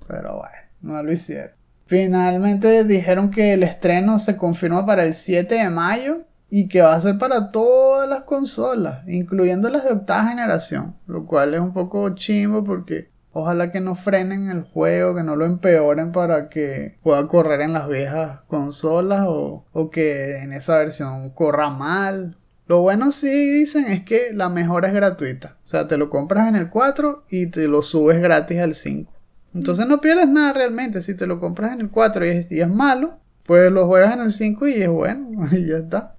Pero 0.07 0.37
bueno, 0.37 0.55
no 0.81 1.01
lo 1.01 1.11
hicieron. 1.11 1.51
Finalmente 1.87 2.83
dijeron 2.83 3.29
que 3.31 3.53
el 3.53 3.63
estreno 3.63 4.17
se 4.19 4.37
confirma 4.37 4.85
para 4.85 5.03
el 5.03 5.13
7 5.13 5.55
de 5.55 5.69
mayo. 5.69 6.23
y 6.47 6.67
que 6.69 6.81
va 6.81 6.93
a 6.93 7.01
ser 7.01 7.17
para 7.17 7.51
todas 7.51 8.07
las 8.07 8.23
consolas, 8.23 9.03
incluyendo 9.07 9.67
las 9.69 9.83
de 9.83 9.91
octava 9.91 10.29
generación, 10.29 10.95
lo 11.07 11.25
cual 11.25 11.53
es 11.55 11.59
un 11.59 11.73
poco 11.73 12.07
chimbo 12.15 12.63
porque 12.63 13.09
ojalá 13.33 13.71
que 13.71 13.81
no 13.81 13.95
frenen 13.95 14.49
el 14.49 14.61
juego, 14.61 15.15
que 15.15 15.23
no 15.23 15.35
lo 15.35 15.45
empeoren 15.45 16.11
para 16.11 16.47
que 16.47 16.97
pueda 17.03 17.27
correr 17.27 17.61
en 17.61 17.73
las 17.73 17.89
viejas 17.89 18.41
consolas 18.47 19.25
o, 19.27 19.65
o 19.73 19.89
que 19.89 20.37
en 20.37 20.53
esa 20.53 20.77
versión 20.77 21.31
corra 21.31 21.69
mal. 21.71 22.37
Lo 22.67 22.81
bueno 22.81 23.11
sí 23.11 23.27
dicen 23.59 23.85
es 23.85 24.01
que 24.03 24.29
la 24.31 24.47
mejora 24.49 24.87
es 24.87 24.93
gratuita, 24.93 25.57
o 25.63 25.67
sea, 25.67 25.87
te 25.87 25.97
lo 25.97 26.09
compras 26.09 26.47
en 26.47 26.55
el 26.55 26.69
4 26.69 27.25
y 27.29 27.47
te 27.47 27.67
lo 27.67 27.81
subes 27.81 28.21
gratis 28.21 28.59
al 28.59 28.75
5. 28.75 29.11
Entonces 29.55 29.87
no 29.87 30.01
pierdes 30.01 30.27
nada 30.27 30.51
realmente, 30.51 30.99
si 30.99 31.15
te 31.15 31.25
lo 31.25 31.39
compras 31.39 31.71
en 31.71 31.79
el 31.79 31.89
4 31.89 32.25
y 32.25 32.59
es, 32.59 32.69
malo, 32.69 33.19
pues 33.45 33.71
lo 33.71 33.87
juegas 33.87 34.13
en 34.13 34.19
el 34.19 34.31
5 34.31 34.67
y 34.67 34.83
es 34.83 34.89
bueno, 34.89 35.47
y 35.51 35.65
ya 35.65 35.77
está. 35.77 36.17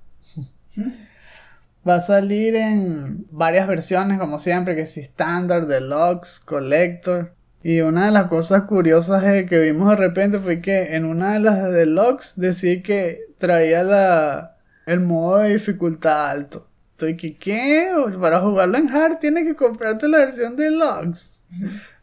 Va 1.87 1.97
a 1.97 2.01
salir 2.01 2.57
en 2.57 3.27
varias 3.31 3.69
versiones, 3.69 4.19
como 4.19 4.39
siempre, 4.39 4.75
que 4.75 4.87
si 4.87 5.01
Standard, 5.01 5.67
Deluxe, 5.67 6.41
Collector. 6.41 7.35
Y 7.63 7.81
una 7.81 8.07
de 8.07 8.13
las 8.13 8.29
cosas 8.29 8.63
curiosas 8.65 9.23
que 9.23 9.59
vimos 9.61 9.91
de 9.91 9.97
repente 9.97 10.39
fue 10.39 10.61
que 10.61 10.97
en 10.97 11.05
una 11.05 11.35
de 11.35 11.41
las 11.41 11.71
Deluxe 11.71 12.41
decía 12.41 12.83
que 12.83 13.21
traía 13.39 13.83
la, 13.83 14.57
el 14.87 15.01
modo 15.01 15.39
de 15.39 15.53
dificultad 15.53 16.31
alto. 16.31 16.69
Estoy 16.93 17.17
que, 17.17 17.37
¿qué? 17.37 17.91
Para 18.19 18.41
jugarlo 18.41 18.79
en 18.79 18.89
hard 18.89 19.19
tienes 19.19 19.45
que 19.45 19.55
comprarte 19.55 20.09
la 20.09 20.19
versión 20.19 20.57
Deluxe. 20.57 21.43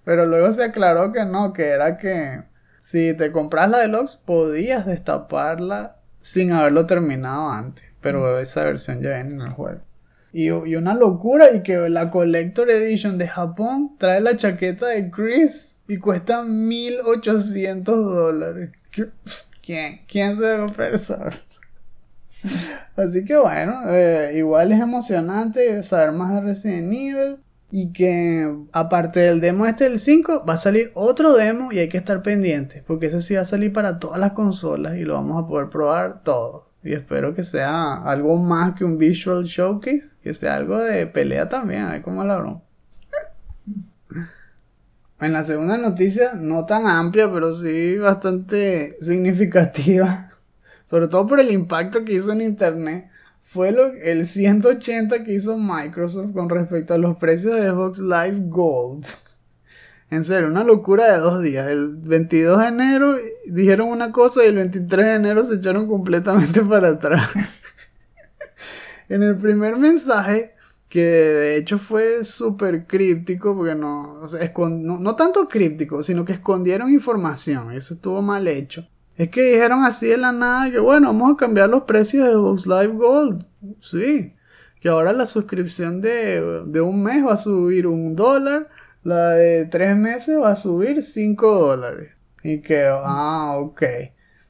Pero 0.04 0.26
luego 0.26 0.52
se 0.52 0.64
aclaró 0.64 1.12
que 1.12 1.26
no, 1.26 1.54
que 1.54 1.70
era 1.70 1.98
que 1.98 2.44
si 2.78 3.14
te 3.16 3.32
compras 3.32 3.70
la 3.70 3.80
Deluxe 3.80 4.18
podías 4.26 4.86
destaparla 4.86 5.98
sin 6.20 6.52
haberlo 6.52 6.86
terminado 6.86 7.50
antes. 7.50 7.86
Pero 8.02 8.40
esa 8.40 8.66
versión 8.66 9.02
ya 9.02 9.16
viene 9.16 9.36
en 9.36 9.42
el 9.42 9.50
juego. 9.52 9.80
Y, 10.34 10.48
y, 10.48 10.76
una 10.76 10.96
locura, 10.96 11.46
y 11.54 11.62
que 11.62 11.78
la 11.90 12.10
Collector 12.10 12.70
Edition 12.70 13.18
de 13.18 13.28
Japón 13.28 13.96
trae 14.00 14.20
la 14.20 14.36
chaqueta 14.36 14.88
de 14.88 15.12
Chris 15.12 15.78
y 15.88 15.98
cuesta 15.98 16.44
1800 16.44 17.96
dólares. 17.96 18.72
¿Quién? 19.62 20.02
¿Quién 20.08 20.36
se 20.36 20.58
va 20.58 20.66
a 20.66 20.68
pensar? 20.68 21.34
Así 22.96 23.24
que 23.26 23.38
bueno, 23.38 23.84
eh, 23.90 24.34
igual 24.36 24.72
es 24.72 24.80
emocionante 24.80 25.82
saber 25.84 26.12
más 26.12 26.34
de 26.34 26.42
Resident 26.42 26.94
Evil. 26.94 27.43
Y 27.76 27.92
que 27.92 28.56
aparte 28.72 29.20
del 29.20 29.42
demo 29.42 29.66
este 29.66 29.86
del 29.86 29.98
5, 29.98 30.46
va 30.48 30.54
a 30.54 30.58
salir 30.58 30.92
otro 30.94 31.34
demo 31.34 31.72
y 31.72 31.80
hay 31.80 31.90
que 31.90 31.98
estar 31.98 32.22
pendientes. 32.22 32.84
Porque 32.84 33.08
ese 33.08 33.20
sí 33.20 33.34
va 33.34 33.42
a 33.42 33.46
salir 33.46 33.74
para 33.74 33.98
todas 33.98 34.20
las 34.20 34.34
consolas 34.34 34.96
y 34.96 35.06
lo 35.06 35.16
vamos 35.16 35.44
a 35.44 35.48
poder 35.48 35.70
probar 35.70 36.22
todo. 36.22 36.70
Y 36.84 36.94
espero 36.94 37.34
que 37.34 37.42
sea 37.42 37.96
algo 37.96 38.38
más 38.38 38.76
que 38.76 38.86
un 38.86 39.00
visual 39.00 39.46
showcase, 39.46 40.18
que 40.22 40.36
sea 40.36 40.54
algo 40.54 40.78
de 40.78 41.08
pelea 41.08 41.50
también, 41.50 41.82
a 41.82 41.92
ver 41.94 42.04
cómo 42.04 42.24
la 42.24 42.38
broma. 42.38 42.62
En 45.20 45.34
la 45.34 45.44
segunda 45.44 45.76
noticia, 45.76 46.36
no 46.36 46.68
tan 46.68 46.86
amplia, 46.86 47.32
pero 47.34 47.52
sí 47.54 47.98
bastante 47.98 48.98
significativa, 49.02 50.30
sobre 50.84 51.08
todo 51.08 51.26
por 51.26 51.40
el 51.40 51.50
impacto 51.50 52.06
que 52.06 52.14
hizo 52.14 52.32
en 52.34 52.42
internet, 52.42 53.10
fue 53.54 53.72
lo, 53.72 53.94
el 53.94 54.26
180 54.26 55.24
que 55.24 55.34
hizo 55.34 55.58
Microsoft 55.58 56.34
con 56.34 56.50
respecto 56.50 56.96
a 56.96 56.98
los 56.98 57.18
precios 57.18 57.56
de 57.56 57.70
Xbox 57.70 58.00
Live 58.00 58.48
Gold. 58.48 59.06
En 60.10 60.24
serio, 60.24 60.48
una 60.48 60.64
locura 60.64 61.12
de 61.12 61.18
dos 61.18 61.42
días. 61.42 61.66
El 61.66 61.96
22 61.96 62.60
de 62.60 62.68
enero 62.68 63.18
dijeron 63.48 63.88
una 63.88 64.12
cosa 64.12 64.44
y 64.44 64.50
el 64.50 64.58
23 64.58 65.08
de 65.08 65.14
enero 65.16 65.44
se 65.44 65.56
echaron 65.56 65.88
completamente 65.88 66.62
para 66.70 66.90
atrás. 66.90 67.32
en 69.10 69.24
el 69.24 69.36
primer 69.38 69.76
mensaje, 69.76 70.54
que 70.88 71.02
de 71.02 71.58
hecho 71.58 71.80
fue 71.80 72.24
súper 72.26 72.86
críptico, 72.86 73.56
porque 73.56 73.74
no, 73.74 74.20
no, 74.22 75.00
no, 75.00 75.16
tanto 75.16 75.48
críptico, 75.48 76.04
sino 76.04 76.24
que 76.24 76.34
escondieron 76.34 76.94
información. 76.94 77.72
Eso 77.72 77.96
estuvo 77.96 78.22
mal 78.22 78.48
hecho. 78.48 78.88
Es 79.18 79.30
que 79.30 79.42
dijeron 79.42 79.84
así 79.84 80.08
de 80.08 80.18
la 80.18 80.32
nada 80.32 80.72
que 80.72 80.80
bueno, 80.80 81.08
vamos 81.08 81.34
a 81.34 81.38
cambiar 81.38 81.70
los 81.70 81.84
precios 81.84 82.26
de 82.26 82.34
Xbox 82.34 82.66
Live 82.68 82.96
Gold. 82.96 83.46
Sí. 83.80 84.34
Que 84.82 84.90
ahora 84.90 85.14
la 85.14 85.26
suscripción 85.26 86.02
de, 86.02 86.64
de 86.66 86.82
un 86.82 87.04
mes 87.04 87.26
va 87.26 87.34
a 87.34 87.38
subir 87.38 87.88
un 87.88 88.16
dólar 88.16 88.70
la 89.04 89.32
de 89.32 89.66
tres 89.66 89.98
meses 89.98 90.40
va 90.40 90.52
a 90.52 90.56
subir 90.56 91.04
5 91.04 91.60
dólares. 91.60 92.12
Y 92.42 92.62
que, 92.62 92.86
ah, 92.88 93.58
ok. 93.60 93.84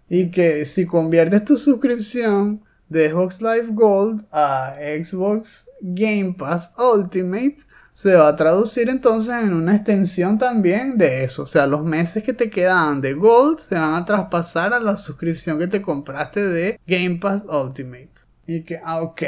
Y 0.10 0.30
que 0.30 0.66
si 0.66 0.86
conviertes 0.86 1.44
tu 1.44 1.58
suscripción 1.58 2.64
de 2.88 3.10
Xbox 3.10 3.42
Live 3.42 3.70
Gold 3.72 4.26
a 4.32 4.76
Xbox 5.04 5.68
Game 5.82 6.36
Pass 6.38 6.74
Ultimate, 6.78 7.58
se 7.94 8.16
va 8.16 8.28
a 8.28 8.36
traducir 8.36 8.90
entonces 8.90 9.36
en 9.36 9.54
una 9.54 9.76
extensión 9.76 10.38
también 10.38 10.98
de 10.98 11.24
eso. 11.24 11.44
O 11.44 11.48
sea, 11.48 11.68
los 11.68 11.84
meses 11.84 12.24
que 12.24 12.34
te 12.34 12.50
quedan 12.50 13.02
de 13.02 13.14
Gold 13.14 13.60
se 13.60 13.76
van 13.76 13.94
a 13.94 14.06
traspasar 14.06 14.74
a 14.74 14.80
la 14.80 14.96
suscripción 14.96 15.60
que 15.60 15.68
te 15.68 15.82
compraste 15.82 16.46
de 16.46 16.80
Game 16.88 17.20
Pass 17.20 17.46
Ultimate. 17.46 18.12
Y 18.48 18.64
que, 18.64 18.80
ah, 18.84 19.02
ok. 19.02 19.22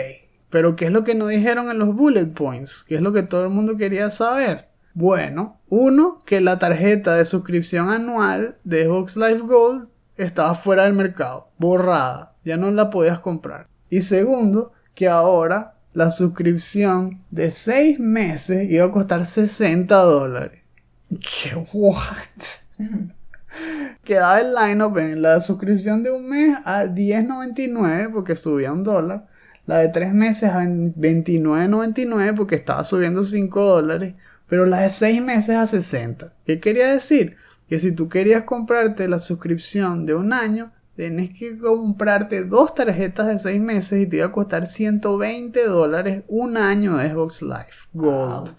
Pero 0.49 0.75
¿qué 0.75 0.86
es 0.86 0.91
lo 0.91 1.04
que 1.04 1.15
no 1.15 1.28
dijeron 1.28 1.69
en 1.69 1.80
los 1.80 1.95
bullet 1.95 2.28
points? 2.28 2.84
¿Qué 2.84 2.95
es 2.95 3.01
lo 3.01 3.13
que 3.13 3.23
todo 3.23 3.43
el 3.43 3.49
mundo 3.49 3.78
quería 3.78 4.10
saber? 4.10 4.69
Bueno, 4.93 5.60
uno, 5.69 6.23
que 6.25 6.41
la 6.41 6.58
tarjeta 6.58 7.15
de 7.15 7.25
suscripción 7.25 7.89
anual 7.89 8.58
de 8.63 8.86
Xbox 8.86 9.17
Live 9.17 9.39
Gold 9.39 9.89
estaba 10.15 10.56
fuera 10.56 10.86
del 10.86 10.93
mercado, 10.93 11.49
borrada, 11.58 12.34
ya 12.45 12.56
no 12.58 12.71
la 12.71 12.89
podías 12.89 13.19
comprar. 13.19 13.67
Y 13.89 14.01
segundo, 14.01 14.71
que 14.93 15.10
ahora 15.10 15.74
la 15.95 16.10
suscripción 16.10 17.21
de 17.31 17.49
6 17.49 17.99
meses 17.99 18.69
iba 18.69 18.86
a 18.86 18.91
costar 18.91 19.25
60 19.25 19.95
dólares. 19.95 20.62
¿Qué 21.10 21.55
what? 21.71 21.97
Quedaba 24.03 24.41
el 24.41 24.53
lineup 24.53 24.97
en 24.97 25.21
la 25.21 25.39
suscripción 25.39 26.03
de 26.03 26.12
un 26.12 26.29
mes 26.29 26.58
a 26.65 26.84
10.99 26.84 28.12
porque 28.12 28.36
subía 28.36 28.73
un 28.73 28.84
dólar. 28.84 29.25
La 29.65 29.77
de 29.77 29.88
3 29.88 30.13
meses 30.13 30.49
a 30.49 30.63
29.99 30.63 32.36
porque 32.36 32.55
estaba 32.55 32.84
subiendo 32.84 33.23
5 33.23 33.63
dólares. 33.63 34.15
Pero 34.49 34.65
la 34.65 34.81
de 34.81 34.89
6 34.89 35.21
meses 35.21 35.55
a 35.55 35.65
60. 35.65 36.34
¿Qué 36.45 36.60
quería 36.60 36.91
decir? 36.91 37.38
Que 37.69 37.79
si 37.79 37.93
tú 37.93 38.10
querías 38.10 38.43
comprarte 38.43 39.08
la 39.08 39.17
suscripción 39.17 40.05
de 40.05 40.13
un 40.13 40.34
año, 40.34 40.73
tienes 40.95 41.38
que 41.38 41.58
comprarte 41.58 42.43
dos 42.43 42.73
tarjetas 42.73 43.27
de 43.27 43.39
6 43.39 43.62
meses 43.62 44.01
y 44.01 44.08
te 44.08 44.17
iba 44.17 44.27
a 44.27 44.31
costar 44.31 44.65
120 44.65 45.65
dólares 45.65 46.23
un 46.27 46.58
año 46.58 46.97
de 46.97 47.10
Xbox 47.10 47.41
Live 47.41 47.89
Gold. 47.93 48.55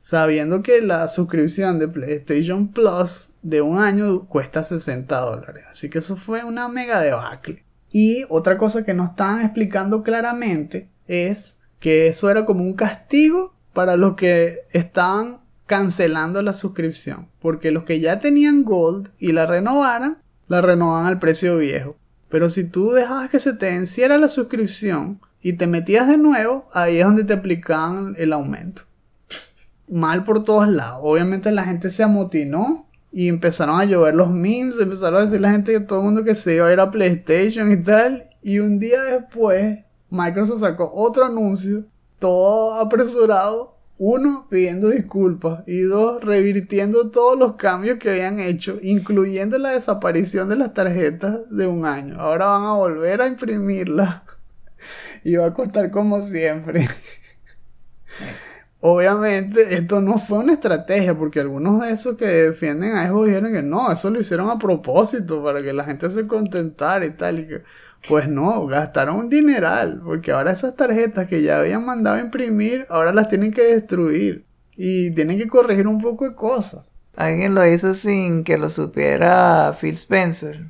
Sabiendo 0.00 0.62
que 0.62 0.82
la 0.82 1.06
suscripción 1.06 1.78
de 1.78 1.86
PlayStation 1.86 2.68
Plus 2.68 3.30
de 3.42 3.62
un 3.62 3.78
año 3.78 4.26
cuesta 4.26 4.64
60 4.64 5.16
dólares. 5.16 5.64
Así 5.70 5.88
que 5.88 6.00
eso 6.00 6.16
fue 6.16 6.42
una 6.42 6.68
mega 6.68 7.00
debacle. 7.00 7.64
Y 7.92 8.24
otra 8.28 8.58
cosa 8.58 8.84
que 8.84 8.94
no 8.94 9.04
estaban 9.04 9.42
explicando 9.42 10.02
claramente 10.02 10.88
es 11.06 11.60
que 11.78 12.08
eso 12.08 12.30
era 12.30 12.44
como 12.44 12.62
un 12.64 12.74
castigo 12.74 13.54
para 13.72 13.96
los 13.96 14.16
que 14.16 14.60
estaban 14.70 15.40
cancelando 15.66 16.42
la 16.42 16.52
suscripción. 16.52 17.28
Porque 17.40 17.70
los 17.70 17.84
que 17.84 18.00
ya 18.00 18.18
tenían 18.18 18.64
Gold 18.64 19.10
y 19.18 19.32
la 19.32 19.46
renovaran, 19.46 20.21
la 20.48 20.60
renovan 20.60 21.06
al 21.06 21.18
precio 21.18 21.56
viejo. 21.58 21.96
Pero 22.28 22.48
si 22.48 22.64
tú 22.64 22.92
dejabas 22.92 23.30
que 23.30 23.38
se 23.38 23.52
te 23.52 23.66
venciera 23.66 24.18
la 24.18 24.28
suscripción 24.28 25.20
y 25.40 25.54
te 25.54 25.66
metías 25.66 26.08
de 26.08 26.18
nuevo, 26.18 26.68
ahí 26.72 26.98
es 26.98 27.04
donde 27.04 27.24
te 27.24 27.34
aplicaban 27.34 28.14
el 28.18 28.32
aumento. 28.32 28.82
Mal 29.88 30.24
por 30.24 30.42
todos 30.42 30.68
lados. 30.68 31.00
Obviamente 31.02 31.50
la 31.50 31.64
gente 31.64 31.90
se 31.90 32.02
amotinó 32.02 32.86
y 33.12 33.28
empezaron 33.28 33.78
a 33.78 33.84
llover 33.84 34.14
los 34.14 34.30
memes, 34.30 34.78
empezaron 34.78 35.18
a 35.18 35.22
decir 35.22 35.40
la 35.40 35.50
gente 35.50 35.72
que 35.72 35.80
todo 35.80 35.98
el 35.98 36.04
mundo 36.06 36.24
que 36.24 36.34
se 36.34 36.54
iba 36.54 36.66
a 36.66 36.72
ir 36.72 36.80
a 36.80 36.90
PlayStation 36.90 37.70
y 37.70 37.82
tal. 37.82 38.24
Y 38.42 38.58
un 38.58 38.78
día 38.78 39.02
después, 39.02 39.80
Microsoft 40.08 40.60
sacó 40.60 40.90
otro 40.94 41.26
anuncio 41.26 41.84
todo 42.22 42.74
apresurado, 42.74 43.76
uno 44.04 44.48
pidiendo 44.50 44.88
disculpas 44.88 45.62
y 45.64 45.82
dos 45.82 46.24
revirtiendo 46.24 47.12
todos 47.12 47.38
los 47.38 47.54
cambios 47.54 48.00
que 48.00 48.10
habían 48.10 48.40
hecho, 48.40 48.80
incluyendo 48.82 49.58
la 49.58 49.70
desaparición 49.70 50.48
de 50.48 50.56
las 50.56 50.74
tarjetas 50.74 51.48
de 51.50 51.68
un 51.68 51.86
año. 51.86 52.20
Ahora 52.20 52.46
van 52.46 52.64
a 52.64 52.72
volver 52.72 53.22
a 53.22 53.28
imprimirla 53.28 54.24
y 55.22 55.36
va 55.36 55.46
a 55.46 55.54
costar 55.54 55.92
como 55.92 56.20
siempre. 56.20 56.88
Obviamente 58.80 59.76
esto 59.76 60.00
no 60.00 60.18
fue 60.18 60.38
una 60.38 60.54
estrategia 60.54 61.16
porque 61.16 61.38
algunos 61.38 61.80
de 61.80 61.92
esos 61.92 62.16
que 62.16 62.26
defienden 62.26 62.96
a 62.96 63.04
eso 63.04 63.22
dijeron 63.24 63.52
que 63.52 63.62
no, 63.62 63.92
eso 63.92 64.10
lo 64.10 64.18
hicieron 64.18 64.50
a 64.50 64.58
propósito 64.58 65.44
para 65.44 65.62
que 65.62 65.72
la 65.72 65.84
gente 65.84 66.10
se 66.10 66.26
contentara 66.26 67.06
y 67.06 67.10
tal 67.10 67.38
y 67.38 67.46
que 67.46 67.62
pues 68.08 68.28
no, 68.28 68.66
gastaron 68.66 69.16
un 69.16 69.30
dineral, 69.30 70.00
porque 70.04 70.32
ahora 70.32 70.52
esas 70.52 70.76
tarjetas 70.76 71.28
que 71.28 71.42
ya 71.42 71.58
habían 71.58 71.84
mandado 71.84 72.16
a 72.16 72.20
imprimir, 72.20 72.86
ahora 72.88 73.12
las 73.12 73.28
tienen 73.28 73.52
que 73.52 73.62
destruir 73.62 74.44
y 74.76 75.12
tienen 75.12 75.38
que 75.38 75.48
corregir 75.48 75.86
un 75.86 76.00
poco 76.00 76.28
de 76.28 76.34
cosas. 76.34 76.84
Alguien 77.16 77.54
lo 77.54 77.66
hizo 77.66 77.94
sin 77.94 78.42
que 78.42 78.58
lo 78.58 78.68
supiera 78.68 79.76
Phil 79.78 79.94
Spencer. 79.94 80.60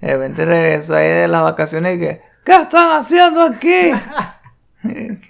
De 0.00 0.12
repente 0.12 0.44
regresó 0.44 0.94
ahí 0.94 1.08
de 1.08 1.28
las 1.28 1.42
vacaciones 1.42 1.96
y 1.96 2.00
que, 2.00 2.20
¿Qué 2.44 2.54
están 2.62 3.00
haciendo 3.00 3.42
aquí? 3.42 3.90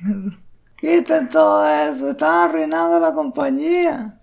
Quiten 0.76 1.30
todo 1.30 1.66
eso, 1.66 2.10
están 2.10 2.50
arruinando 2.50 3.00
la 3.00 3.14
compañía. 3.14 4.18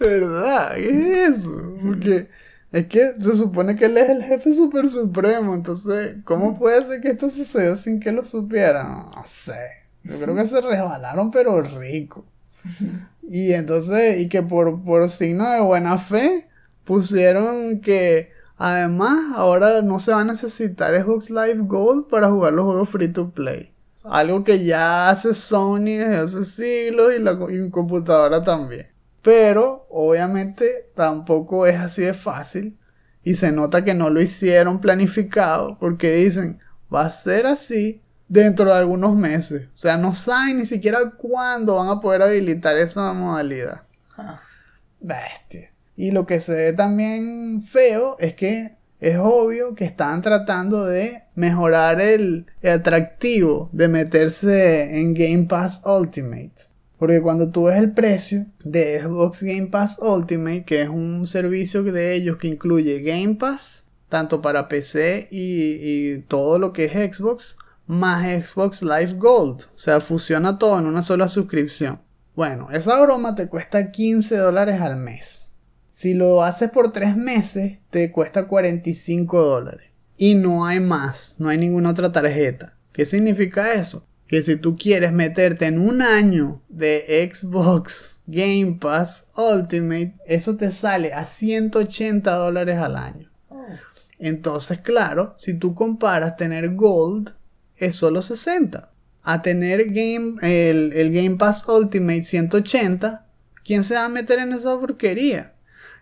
¿Verdad? 0.00 0.74
¿Qué 0.74 0.88
es 0.90 1.38
eso? 1.38 1.76
Porque 1.80 2.28
es 2.72 2.86
que 2.86 3.14
se 3.18 3.36
supone 3.36 3.76
que 3.76 3.84
él 3.84 3.98
es 3.98 4.08
el 4.08 4.22
jefe 4.22 4.52
super 4.52 4.88
supremo, 4.88 5.54
entonces, 5.54 6.16
¿cómo 6.24 6.58
puede 6.58 6.82
ser 6.82 7.00
que 7.02 7.08
esto 7.08 7.28
sucedió 7.28 7.76
sin 7.76 8.00
que 8.00 8.10
lo 8.12 8.24
supieran? 8.24 9.10
No 9.14 9.22
sé. 9.24 9.82
Yo 10.04 10.18
creo 10.18 10.34
que 10.34 10.46
se 10.46 10.60
resbalaron, 10.60 11.30
pero 11.30 11.60
rico. 11.62 12.24
Y 13.24 13.52
entonces, 13.52 14.20
y 14.20 14.28
que 14.28 14.42
por, 14.42 14.82
por 14.82 15.08
signo 15.08 15.48
de 15.48 15.60
buena 15.60 15.96
fe, 15.96 16.48
pusieron 16.84 17.80
que 17.80 18.30
además 18.58 19.16
ahora 19.36 19.80
no 19.80 20.00
se 20.00 20.12
va 20.12 20.22
a 20.22 20.24
necesitar 20.24 21.00
Xbox 21.00 21.30
Live 21.30 21.60
Gold 21.60 22.08
para 22.08 22.30
jugar 22.30 22.52
los 22.52 22.64
juegos 22.64 22.88
free 22.88 23.08
to 23.08 23.30
play. 23.30 23.70
Algo 24.02 24.42
que 24.42 24.64
ya 24.64 25.08
hace 25.08 25.34
Sony 25.34 25.98
desde 25.98 26.16
hace 26.16 26.44
siglos 26.44 27.12
y 27.16 27.20
la 27.20 27.38
y 27.48 27.70
computadora 27.70 28.42
también. 28.42 28.91
Pero 29.22 29.86
obviamente 29.88 30.90
tampoco 30.94 31.66
es 31.66 31.78
así 31.78 32.02
de 32.02 32.14
fácil 32.14 32.78
y 33.22 33.36
se 33.36 33.52
nota 33.52 33.84
que 33.84 33.94
no 33.94 34.10
lo 34.10 34.20
hicieron 34.20 34.80
planificado 34.80 35.78
porque 35.78 36.12
dicen 36.12 36.58
va 36.92 37.02
a 37.02 37.10
ser 37.10 37.46
así 37.46 38.02
dentro 38.28 38.66
de 38.66 38.74
algunos 38.78 39.14
meses. 39.14 39.68
O 39.74 39.76
sea, 39.76 39.96
no 39.96 40.14
saben 40.14 40.58
ni 40.58 40.64
siquiera 40.64 40.98
cuándo 41.16 41.76
van 41.76 41.88
a 41.88 42.00
poder 42.00 42.22
habilitar 42.22 42.76
esa 42.76 43.12
modalidad. 43.12 43.82
Bestia. 45.00 45.70
Y 45.96 46.10
lo 46.10 46.26
que 46.26 46.40
se 46.40 46.56
ve 46.56 46.72
también 46.72 47.62
feo 47.62 48.16
es 48.18 48.34
que 48.34 48.76
es 49.00 49.18
obvio 49.18 49.74
que 49.74 49.84
están 49.84 50.22
tratando 50.22 50.86
de 50.86 51.24
mejorar 51.34 52.00
el, 52.00 52.46
atractivo 52.62 53.68
de 53.72 53.88
meterse 53.88 55.00
en 55.00 55.12
Game 55.12 55.44
Pass 55.44 55.82
Ultimate. 55.84 56.71
Porque 57.02 57.20
cuando 57.20 57.50
tú 57.50 57.64
ves 57.64 57.78
el 57.78 57.90
precio 57.90 58.46
de 58.62 59.02
Xbox 59.02 59.42
Game 59.42 59.66
Pass 59.66 59.98
Ultimate, 60.00 60.62
que 60.62 60.82
es 60.82 60.88
un 60.88 61.26
servicio 61.26 61.82
de 61.82 62.14
ellos 62.14 62.36
que 62.36 62.46
incluye 62.46 63.02
Game 63.02 63.34
Pass, 63.34 63.86
tanto 64.08 64.40
para 64.40 64.68
PC 64.68 65.26
y, 65.32 66.18
todo 66.28 66.60
lo 66.60 66.72
que 66.72 66.84
es 66.84 66.92
Xbox, 66.92 67.58
más 67.88 68.24
Xbox 68.24 68.84
Live 68.84 69.14
Gold. 69.14 69.62
O 69.74 69.78
sea, 69.78 69.98
fusiona 69.98 70.60
todo 70.60 70.78
en 70.78 70.86
una 70.86 71.02
sola 71.02 71.26
suscripción. 71.26 72.00
Bueno, 72.36 72.68
esa 72.70 73.00
broma 73.00 73.34
te 73.34 73.48
cuesta 73.48 73.90
15 73.90 74.36
dólares 74.36 74.80
al 74.80 74.94
mes. 74.94 75.54
Si 75.88 76.14
lo 76.14 76.44
haces 76.44 76.70
por 76.70 76.92
3 76.92 77.16
meses, 77.16 77.78
te 77.90 78.12
cuesta 78.12 78.46
45 78.46 79.42
dólares. 79.42 79.88
Y 80.18 80.36
no 80.36 80.64
hay 80.66 80.78
más, 80.78 81.34
no 81.40 81.48
hay 81.48 81.58
ninguna 81.58 81.90
otra 81.90 82.12
tarjeta. 82.12 82.76
¿Qué 82.92 83.04
significa 83.04 83.74
eso? 83.74 84.06
Que 84.32 84.42
si 84.42 84.56
tú 84.56 84.78
quieres 84.78 85.12
meterte 85.12 85.66
en 85.66 85.78
un 85.78 86.00
año 86.00 86.62
de 86.70 87.30
Xbox 87.30 88.20
Game 88.26 88.78
Pass 88.80 89.26
Ultimate, 89.36 90.14
eso 90.24 90.56
te 90.56 90.70
sale 90.70 91.12
a 91.12 91.26
180 91.26 92.34
dólares 92.34 92.78
al 92.78 92.96
año. 92.96 93.30
Oh. 93.50 93.66
Entonces, 94.18 94.78
claro, 94.78 95.34
si 95.36 95.52
tú 95.52 95.74
comparas 95.74 96.38
tener 96.38 96.74
Gold 96.74 97.34
es 97.76 97.96
solo 97.96 98.22
60. 98.22 98.88
A 99.22 99.42
tener 99.42 99.90
game, 99.90 100.36
el, 100.40 100.94
el 100.94 101.12
Game 101.12 101.36
Pass 101.36 101.68
Ultimate 101.68 102.22
180, 102.22 103.26
¿quién 103.62 103.84
se 103.84 103.96
va 103.96 104.06
a 104.06 104.08
meter 104.08 104.38
en 104.38 104.54
esa 104.54 104.80
porquería? 104.80 105.52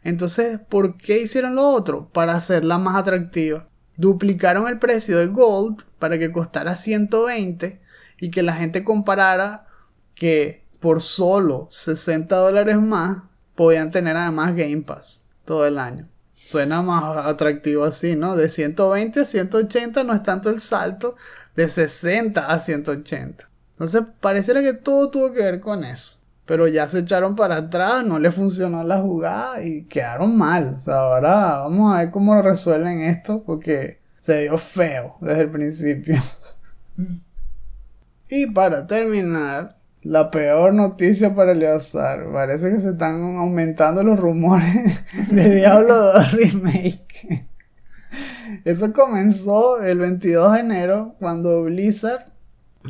Entonces, 0.04 0.60
¿por 0.68 0.98
qué 0.98 1.22
hicieron 1.22 1.56
lo 1.56 1.68
otro? 1.68 2.08
Para 2.12 2.34
hacerla 2.34 2.78
más 2.78 2.94
atractiva. 2.94 3.68
Duplicaron 3.96 4.68
el 4.68 4.78
precio 4.78 5.18
de 5.18 5.26
Gold 5.26 5.82
para 5.98 6.16
que 6.16 6.30
costara 6.30 6.76
120 6.76 7.89
y 8.20 8.30
que 8.30 8.42
la 8.42 8.54
gente 8.54 8.84
comparara 8.84 9.66
que 10.14 10.64
por 10.78 11.00
solo 11.00 11.66
60 11.70 12.36
dólares 12.36 12.76
más 12.76 13.22
podían 13.54 13.90
tener 13.90 14.16
además 14.16 14.54
Game 14.54 14.82
Pass 14.82 15.24
todo 15.44 15.66
el 15.66 15.78
año. 15.78 16.06
Suena 16.32 16.82
más 16.82 17.26
atractivo 17.26 17.84
así, 17.84 18.16
¿no? 18.16 18.36
De 18.36 18.48
120 18.48 19.20
a 19.20 19.24
180 19.24 20.04
no 20.04 20.14
es 20.14 20.22
tanto 20.22 20.50
el 20.50 20.60
salto, 20.60 21.16
de 21.54 21.68
60 21.68 22.46
a 22.46 22.58
180. 22.58 23.48
Entonces 23.72 24.02
pareciera 24.20 24.60
que 24.60 24.72
todo 24.74 25.10
tuvo 25.10 25.32
que 25.32 25.42
ver 25.42 25.60
con 25.60 25.84
eso. 25.84 26.18
Pero 26.46 26.66
ya 26.66 26.88
se 26.88 26.98
echaron 26.98 27.36
para 27.36 27.56
atrás, 27.56 28.04
no 28.04 28.18
le 28.18 28.30
funcionó 28.30 28.82
la 28.82 28.98
jugada 28.98 29.62
y 29.62 29.84
quedaron 29.84 30.36
mal. 30.36 30.74
O 30.78 30.80
sea, 30.80 30.96
ahora 30.96 31.58
vamos 31.58 31.94
a 31.94 31.98
ver 31.98 32.10
cómo 32.10 32.40
resuelven 32.42 33.02
esto 33.02 33.42
porque 33.44 34.00
se 34.18 34.42
vio 34.42 34.58
feo 34.58 35.16
desde 35.20 35.42
el 35.42 35.50
principio. 35.50 36.16
Y 38.30 38.46
para 38.46 38.86
terminar, 38.86 39.80
la 40.02 40.30
peor 40.30 40.72
noticia 40.72 41.34
para 41.34 41.52
Eleazar. 41.52 42.30
Parece 42.32 42.70
que 42.70 42.80
se 42.80 42.90
están 42.90 43.36
aumentando 43.36 44.02
los 44.02 44.18
rumores 44.18 45.04
de 45.30 45.56
Diablo 45.56 45.94
2 45.94 46.32
Remake. 46.32 47.46
Eso 48.64 48.92
comenzó 48.92 49.80
el 49.82 49.98
22 49.98 50.54
de 50.54 50.60
enero 50.60 51.14
cuando 51.18 51.64
Blizzard 51.64 52.26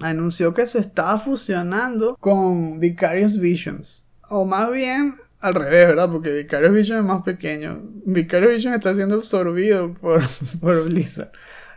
anunció 0.02 0.54
que 0.54 0.66
se 0.66 0.78
estaba 0.78 1.18
fusionando 1.18 2.16
con 2.20 2.78
Vicarious 2.78 3.38
Visions. 3.38 4.06
O 4.30 4.44
más 4.44 4.70
bien 4.70 5.16
al 5.40 5.54
revés, 5.54 5.88
¿verdad? 5.88 6.10
Porque 6.10 6.32
Vicarious 6.32 6.72
Visions 6.72 7.00
es 7.00 7.06
más 7.06 7.22
pequeño. 7.22 7.82
Vicarious 8.06 8.52
Visions 8.54 8.76
está 8.76 8.94
siendo 8.94 9.16
absorbido 9.16 9.94
por, 9.94 10.22
por 10.60 10.84
Blizzard. 10.84 11.32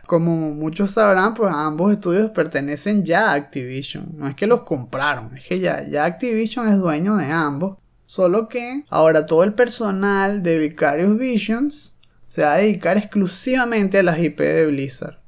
Como 0.06 0.54
muchos 0.54 0.92
sabrán, 0.92 1.34
pues 1.34 1.52
ambos 1.54 1.92
estudios 1.92 2.30
pertenecen 2.30 3.04
ya 3.04 3.30
a 3.30 3.34
Activision. 3.34 4.12
No 4.14 4.28
es 4.28 4.34
que 4.34 4.46
los 4.46 4.62
compraron, 4.62 5.36
es 5.36 5.46
que 5.46 5.60
ya, 5.60 5.86
ya 5.88 6.04
Activision 6.04 6.68
es 6.68 6.78
dueño 6.78 7.16
de 7.16 7.26
ambos. 7.26 7.78
Solo 8.06 8.48
que 8.48 8.84
ahora 8.90 9.26
todo 9.26 9.44
el 9.44 9.54
personal 9.54 10.42
de 10.42 10.58
Vicarious 10.58 11.16
Visions 11.16 11.94
se 12.26 12.42
va 12.42 12.54
a 12.54 12.58
dedicar 12.58 12.96
exclusivamente 12.96 13.98
a 13.98 14.02
las 14.02 14.18
IP 14.18 14.40
de 14.40 14.66
Blizzard. 14.66 15.18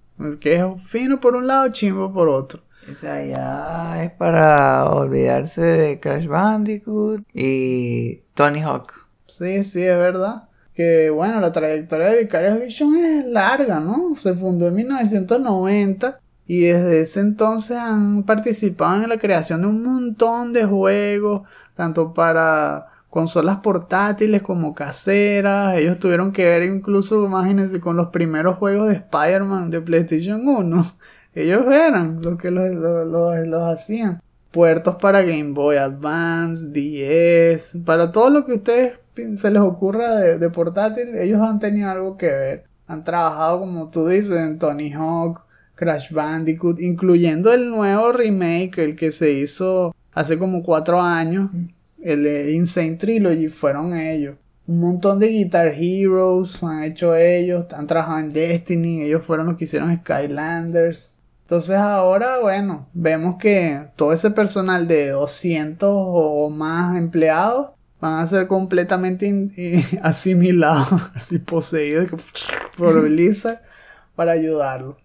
Que 0.41 0.57
es 0.57 0.65
fino 0.89 1.21
por 1.21 1.37
un 1.37 1.47
lado, 1.47 1.69
chimbo 1.73 2.13
por 2.13 2.29
otro. 2.29 2.63
O 2.91 2.95
sea, 2.95 3.25
ya 3.25 4.05
es 4.05 4.13
para 4.13 4.89
olvidarse 4.91 5.63
de 5.63 6.01
Crash 6.01 6.27
Bandicoot 6.27 7.23
y 7.35 8.23
Tony 8.35 8.61
Hawk. 8.61 8.93
Sí, 9.27 9.65
sí, 9.65 9.83
es 9.83 9.97
verdad. 9.97 10.46
Que 10.77 11.11
bueno, 11.11 11.41
la 11.41 11.51
trayectoria 11.51 12.11
de 12.11 12.25
Vicarious 12.25 12.61
Vision 12.61 12.97
es 12.97 13.25
larga, 13.25 13.81
¿no? 13.81 14.15
Se 14.17 14.35
fundó 14.35 14.69
en 14.69 14.75
1990 14.75 16.21
y 16.47 16.61
desde 16.61 17.01
ese 17.01 17.21
entonces 17.21 17.77
han 17.77 18.23
participado 18.23 19.03
en 19.03 19.09
la 19.09 19.19
creación 19.19 19.63
de 19.63 19.69
un 19.69 19.83
montón 19.83 20.53
de 20.53 20.65
juegos, 20.65 21.43
tanto 21.75 22.15
para 22.15 22.87
consolas 23.11 23.59
portátiles 23.59 24.43
como 24.43 24.75
caseras. 24.75 25.77
Ellos 25.79 25.99
tuvieron 25.99 26.33
que 26.33 26.45
ver 26.45 26.63
incluso, 26.63 27.25
imagínense, 27.25 27.81
con 27.81 27.97
los 27.97 28.09
primeros 28.09 28.59
juegos 28.59 28.89
de 28.89 28.97
Spider-Man 28.97 29.71
de 29.71 29.81
PlayStation 29.81 30.47
1. 30.47 30.85
Ellos 31.35 31.67
eran 31.67 32.21
los 32.23 32.39
que 32.39 32.51
los, 32.51 33.63
hacían. 33.73 34.23
Puertos 34.53 34.97
para 34.97 35.23
Game 35.23 35.53
Boy 35.53 35.77
Advance, 35.77 36.69
10, 36.71 37.79
para 37.85 38.13
todo 38.13 38.31
lo 38.31 38.47
que 38.47 38.53
ustedes 38.53 38.99
se 39.37 39.51
les 39.51 39.63
ocurra 39.63 40.17
de, 40.17 40.39
de 40.39 40.51
portátil, 40.51 41.17
ellos 41.17 41.41
han 41.41 41.59
tenido 41.59 41.91
algo 41.91 42.17
que 42.17 42.29
ver. 42.29 42.65
Han 42.87 43.05
trabajado, 43.05 43.61
como 43.61 43.91
tú 43.91 44.07
dices, 44.07 44.39
en 44.39 44.59
Tony 44.59 44.93
Hawk, 44.93 45.41
Crash 45.75 46.11
Bandicoot, 46.11 46.81
incluyendo 46.81 47.53
el 47.53 47.69
nuevo 47.69 48.13
remake, 48.13 48.79
el 48.79 48.97
que 48.97 49.13
se 49.13 49.33
hizo 49.33 49.95
hace 50.13 50.39
como 50.39 50.63
cuatro 50.63 51.01
años, 51.01 51.51
el 52.01 52.51
Insane 52.55 52.95
Trilogy 52.95 53.49
fueron 53.49 53.95
ellos. 53.95 54.37
Un 54.67 54.81
montón 54.81 55.21
de 55.21 55.29
Guitar 55.29 55.75
Heroes 55.77 56.63
han 56.63 56.85
hecho 56.85 57.15
ellos, 57.15 57.67
han 57.73 57.87
trabajado 57.87 58.21
en 58.21 58.33
Destiny, 58.33 59.03
ellos 59.03 59.25
fueron 59.25 59.47
los 59.47 59.57
que 59.57 59.65
hicieron 59.65 59.97
Skylanders. 59.99 61.21
Entonces 61.43 61.77
ahora, 61.77 62.39
bueno, 62.41 62.89
vemos 62.93 63.37
que 63.39 63.89
todo 63.95 64.13
ese 64.13 64.31
personal 64.31 64.89
de 64.89 65.11
200 65.11 65.89
o 65.93 66.51
más 66.51 66.97
empleados 66.97 67.76
van 68.07 68.21
a 68.21 68.27
ser 68.27 68.47
completamente 68.47 69.85
asimilados, 70.03 71.11
así 71.15 71.39
poseídos 71.39 72.09
por 72.77 73.03
Blizzard 73.03 73.61
para 74.15 74.33
ayudarlo. 74.33 74.97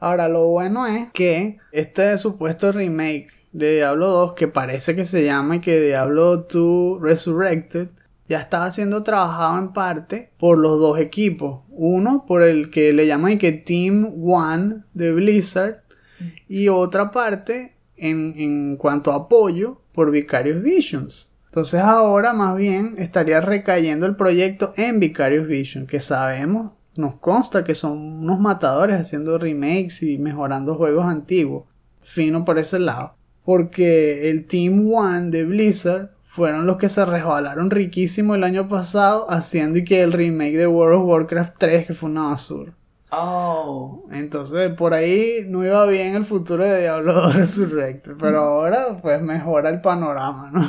Ahora, 0.00 0.28
lo 0.28 0.46
bueno 0.46 0.86
es 0.86 1.10
que 1.12 1.58
este 1.72 2.16
supuesto 2.18 2.70
remake 2.70 3.30
de 3.52 3.76
Diablo 3.76 4.08
2, 4.08 4.34
que 4.34 4.46
parece 4.46 4.94
que 4.94 5.04
se 5.04 5.24
llama 5.24 5.60
que 5.60 5.80
Diablo 5.80 6.36
2 6.36 7.00
Resurrected, 7.00 7.88
ya 8.28 8.40
estaba 8.40 8.70
siendo 8.70 9.02
trabajado 9.02 9.58
en 9.58 9.72
parte 9.72 10.30
por 10.38 10.58
los 10.58 10.78
dos 10.78 11.00
equipos. 11.00 11.62
Uno 11.70 12.26
por 12.26 12.42
el 12.42 12.70
que 12.70 12.92
le 12.92 13.06
llaman 13.06 13.38
que 13.38 13.52
Team 13.52 14.14
One 14.22 14.82
de 14.92 15.12
Blizzard 15.12 15.82
y 16.46 16.68
otra 16.68 17.10
parte 17.10 17.74
en, 17.96 18.34
en 18.36 18.76
cuanto 18.76 19.10
a 19.12 19.16
apoyo 19.16 19.80
por 19.92 20.10
Vicarious 20.10 20.62
Visions. 20.62 21.32
Entonces 21.48 21.80
ahora 21.80 22.32
más 22.32 22.56
bien 22.56 22.94
estaría 22.98 23.40
recayendo 23.40 24.06
el 24.06 24.16
proyecto 24.16 24.72
en 24.76 25.00
Vicarious 25.00 25.46
Visions, 25.46 25.88
que 25.88 26.00
sabemos 26.00 26.72
nos 26.98 27.14
consta 27.14 27.64
que 27.64 27.74
son 27.74 27.96
unos 28.22 28.40
matadores 28.40 29.00
haciendo 29.00 29.38
remakes 29.38 30.02
y 30.02 30.18
mejorando 30.18 30.74
juegos 30.74 31.06
antiguos. 31.06 31.64
Fino 32.02 32.44
por 32.44 32.58
ese 32.58 32.78
lado. 32.80 33.14
Porque 33.44 34.30
el 34.30 34.46
Team 34.46 34.92
One 34.92 35.30
de 35.30 35.44
Blizzard 35.44 36.10
fueron 36.24 36.66
los 36.66 36.76
que 36.76 36.88
se 36.88 37.04
resbalaron 37.04 37.70
riquísimo 37.70 38.34
el 38.34 38.44
año 38.44 38.68
pasado 38.68 39.30
haciendo 39.30 39.78
y 39.78 39.84
que 39.84 40.02
el 40.02 40.12
remake 40.12 40.56
de 40.56 40.66
World 40.66 41.00
of 41.00 41.08
Warcraft 41.08 41.54
3 41.58 41.86
que 41.86 41.94
fue 41.94 42.10
una 42.10 42.30
basura. 42.30 42.72
Oh. 43.10 44.06
Entonces 44.10 44.72
por 44.74 44.92
ahí 44.92 45.46
no 45.46 45.64
iba 45.64 45.86
bien 45.86 46.14
el 46.14 46.24
futuro 46.24 46.64
de 46.64 46.80
Diablo 46.80 47.14
2 47.22 47.36
Resurrected, 47.36 48.14
pero 48.18 48.40
ahora 48.40 48.98
pues 49.00 49.22
mejora 49.22 49.70
el 49.70 49.80
panorama, 49.80 50.50
¿no? 50.52 50.68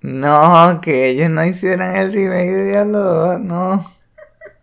No, 0.00 0.80
que 0.80 1.08
ellos 1.08 1.30
no 1.30 1.44
hicieran 1.44 1.96
el 1.96 2.12
remake 2.12 2.50
de 2.50 2.70
Diablo 2.70 2.98
2, 2.98 3.40
no. 3.40 3.92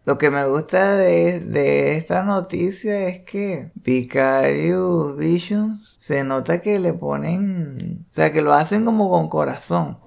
Lo 0.06 0.17
que 0.17 0.30
me 0.30 0.45
gusta 0.45 0.95
de, 0.95 1.39
de 1.39 1.98
esta 1.98 2.24
noticia 2.24 3.08
es 3.08 3.21
que 3.21 3.71
Vicarious 3.76 5.17
Visions 5.17 5.95
se 6.00 6.24
nota 6.24 6.62
que 6.62 6.80
le 6.80 6.93
ponen, 6.93 8.06
o 8.08 8.13
sea, 8.13 8.32
que 8.32 8.41
lo 8.41 8.54
hacen 8.54 8.86
como 8.86 9.10
con 9.10 9.30
corazón 9.30 9.98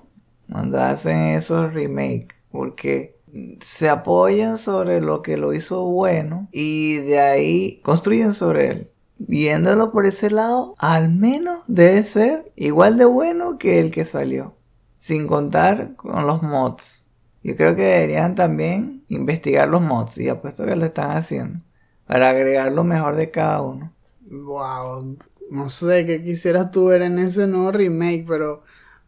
cuando 0.51 0.81
hacen 0.81 1.17
esos 1.37 1.75
remakes, 1.75 2.37
porque 2.51 3.19
se 3.61 3.89
apoyan 3.89 4.57
sobre 4.59 5.01
lo 5.01 5.23
que 5.23 5.37
lo 5.37 5.53
hizo 5.53 5.85
bueno 5.85 6.49
y 6.53 6.99
de 6.99 7.21
ahí 7.21 7.81
construyen 7.83 8.35
sobre 8.35 8.71
él. 8.71 8.91
Viéndolo 9.19 9.91
por 9.91 10.07
ese 10.07 10.31
lado, 10.31 10.75
al 10.79 11.11
menos 11.11 11.61
debe 11.67 12.03
ser 12.05 12.53
igual 12.55 12.97
de 12.97 13.05
bueno 13.05 13.59
que 13.59 13.81
el 13.81 13.91
que 13.91 14.05
salió, 14.05 14.55
sin 14.99 15.27
contar 15.27 15.97
con 15.97 16.27
los 16.27 16.43
mods. 16.43 17.07
Yo 17.43 17.57
creo 17.57 17.75
que 17.75 17.83
deberían 17.85 18.35
también 18.35 19.05
investigar 19.09 19.69
los 19.69 19.81
mods 19.81 20.19
y 20.19 20.29
apuesto 20.29 20.67
que 20.67 20.77
lo 20.77 20.85
están 20.85 21.17
haciendo 21.17 21.61
para 22.07 22.29
agregar 22.31 22.73
lo 22.73 22.85
mejor 22.85 23.17
de 23.17 23.31
cada 23.31 23.63
uno. 23.63 23.93
Wow, 24.29 25.17
no 25.51 25.69
sé 25.71 26.05
qué 26.05 26.23
quisieras 26.23 26.71
tú 26.71 26.87
ver 26.87 27.03
en 27.03 27.19
ese 27.19 27.47
nuevo 27.47 27.73
remake, 27.73 28.27
pero 28.27 28.63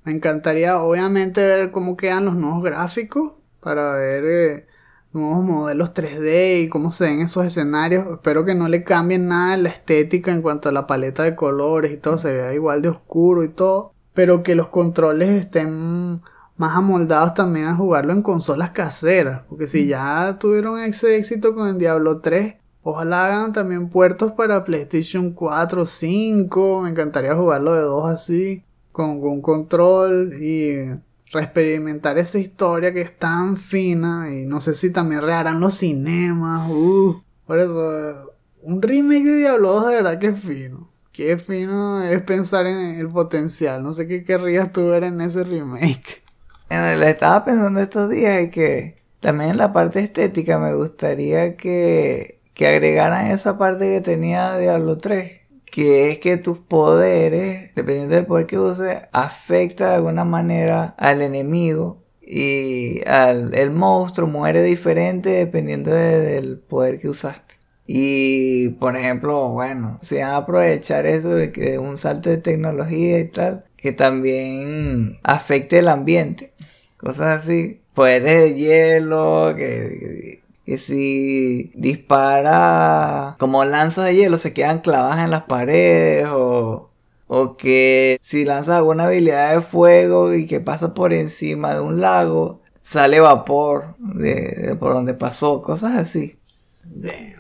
me 0.05 0.13
encantaría 0.13 0.81
obviamente 0.81 1.45
ver 1.45 1.71
cómo 1.73 1.97
quedan 1.97 2.25
los 2.25 2.37
nuevos 2.37 2.63
gráficos 2.63 3.35
para 3.61 3.95
ver 3.97 4.25
eh, 4.25 4.67
nuevos 5.13 5.45
modelos 5.45 5.93
3D 5.93 6.63
y 6.63 6.69
cómo 6.69 6.93
se 6.93 7.05
ven 7.05 7.21
esos 7.21 7.45
escenarios. 7.45 8.07
Espero 8.13 8.45
que 8.45 8.55
no 8.55 8.69
le 8.69 8.85
cambien 8.85 9.29
nada 9.29 9.55
en 9.55 9.65
la 9.65 9.71
estética 9.71 10.33
en 10.33 10.43
cuanto 10.43 10.69
a 10.69 10.73
la 10.73 10.87
paleta 10.87 11.25
de 11.25 11.35
colores 11.35 11.93
y 11.93 11.97
todo, 11.97 12.17
se 12.17 12.33
vea 12.33 12.55
igual 12.55 12.81
de 12.81 12.91
oscuro 12.91 13.43
y 13.45 13.49
todo, 13.49 13.93
pero 14.15 14.43
que 14.43 14.55
los 14.55 14.69
controles 14.69 15.31
estén 15.31 16.21
más 16.57 16.77
amoldados 16.77 17.35
también 17.35 17.67
a 17.67 17.75
jugarlo 17.75 18.13
en 18.13 18.23
consolas 18.23 18.71
caseras, 18.71 19.43
porque 19.49 19.67
si 19.67 19.87
ya 19.87 20.37
tuvieron 20.39 20.79
ese 20.79 21.17
éxito 21.17 21.55
con 21.55 21.69
el 21.69 21.79
Diablo 21.79 22.21
3, 22.21 22.57
ojalá 22.83 23.27
hagan 23.27 23.53
también 23.53 23.89
puertos 23.89 24.33
para 24.33 24.65
PlayStation 24.65 25.33
4, 25.33 25.85
5, 25.85 26.83
me 26.83 26.91
encantaría 26.91 27.35
jugarlo 27.35 27.73
de 27.73 27.81
dos 27.81 28.07
así, 28.09 28.63
con 28.93 29.23
un 29.23 29.41
control 29.41 30.35
y 30.35 30.91
reexperimentar 31.33 32.19
esa 32.19 32.39
historia 32.39 32.93
que 32.93 33.03
es 33.03 33.17
tan 33.17 33.57
fina 33.57 34.35
y 34.35 34.45
no 34.45 34.61
sé 34.61 34.75
si 34.75 34.93
también 34.93 35.23
reharán 35.23 35.61
los 35.61 35.77
cinemas. 35.77 36.69
Uh, 36.71 37.23
por 37.47 37.59
eso, 37.59 38.33
un 38.63 38.83
remake 38.83 39.25
de 39.25 39.39
Diablo 39.39 39.73
2 39.73 39.89
de 39.89 39.95
verdad 39.95 40.19
que 40.19 40.27
es 40.29 40.39
fino. 40.39 40.89
Qué 41.21 41.37
fino 41.37 42.03
es 42.03 42.23
pensar 42.23 42.65
en 42.65 42.99
el 42.99 43.11
potencial. 43.11 43.83
No 43.83 43.93
sé 43.93 44.09
qué 44.09 44.25
querrías 44.25 44.73
tú 44.73 44.89
ver 44.89 45.05
en 45.05 45.21
ese 45.21 45.45
remake. 45.45 46.23
Le 46.71 47.11
estaba 47.11 47.45
pensando 47.45 47.79
estos 47.79 48.09
días 48.09 48.45
y 48.45 48.49
que 48.49 48.97
también 49.21 49.51
en 49.51 49.59
la 49.59 49.71
parte 49.71 50.01
estética 50.01 50.59
me 50.59 50.73
gustaría 50.73 51.59
que, 51.59 52.41
que 52.55 52.69
agregaran 52.69 53.27
esa 53.27 53.59
parte 53.59 53.97
que 53.97 54.01
tenía 54.01 54.57
Diablo 54.57 54.97
3 54.97 55.43
que 55.67 56.11
es 56.11 56.21
que 56.21 56.39
tus 56.39 56.59
poderes, 56.59 57.75
dependiendo 57.75 58.15
del 58.15 58.25
poder 58.25 58.47
que 58.47 58.59
uses, 58.59 58.97
afecta 59.13 59.91
de 59.91 59.95
alguna 59.97 60.25
manera 60.25 60.95
al 60.97 61.21
enemigo 61.21 62.03
y 62.23 63.07
al, 63.07 63.55
el 63.55 63.73
monstruo 63.73 64.27
muere 64.27 64.63
diferente 64.63 65.29
dependiendo 65.29 65.91
del 65.91 66.61
poder 66.61 66.99
que 66.99 67.11
usaste. 67.11 67.60
Y 67.93 68.69
por 68.79 68.97
ejemplo, 68.97 69.49
bueno, 69.49 69.99
se 70.01 70.21
van 70.23 70.31
a 70.31 70.37
aprovechar 70.37 71.07
eso 71.07 71.31
de 71.31 71.51
que 71.51 71.81
un 71.81 71.99
salto 71.99 72.31
de 72.31 72.37
tecnología 72.39 73.19
y 73.19 73.27
tal, 73.27 73.65
que 73.77 73.91
también 73.91 75.19
afecte 75.25 75.81
el 75.81 75.89
ambiente. 75.89 76.53
Cosas 76.97 77.43
así. 77.43 77.81
Poderes 77.93 78.55
de 78.55 78.55
hielo, 78.55 79.55
que 79.57 80.41
que 80.65 80.79
si 80.79 81.73
dispara 81.75 83.35
como 83.41 83.65
lanzas 83.65 84.05
de 84.05 84.15
hielo 84.15 84.39
se 84.39 84.53
quedan 84.53 84.81
clavadas 84.81 85.25
en 85.25 85.33
las 85.33 85.43
paredes 85.45 86.29
o, 86.31 86.91
o 87.27 87.57
que 87.57 88.19
si 88.21 88.45
lanzas 88.45 88.77
alguna 88.77 89.07
habilidad 89.07 89.57
de 89.57 89.63
fuego 89.63 90.33
y 90.33 90.47
que 90.47 90.61
pasa 90.61 90.95
por 90.95 91.13
encima 91.13 91.75
de 91.75 91.81
un 91.81 92.01
lago 92.01 92.61
sale 92.81 93.19
vapor 93.21 93.97
de, 93.99 94.77
por 94.79 94.95
donde 94.95 95.15
pasó, 95.15 95.61
cosas 95.63 95.97
así. 95.97 96.40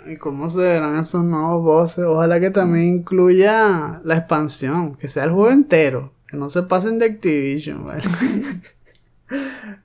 ¿Y 0.06 0.16
cómo 0.16 0.48
se 0.48 0.60
verán 0.60 0.98
esos 0.98 1.24
nuevos 1.24 1.62
bosses? 1.62 2.04
Ojalá 2.04 2.40
que 2.40 2.50
también 2.50 2.96
incluya 2.96 4.00
la 4.04 4.16
expansión, 4.16 4.94
que 4.96 5.08
sea 5.08 5.24
el 5.24 5.30
juego 5.30 5.50
entero, 5.50 6.12
que 6.28 6.36
no 6.36 6.48
se 6.48 6.62
pasen 6.62 6.98
de 6.98 7.06
Activision, 7.06 7.86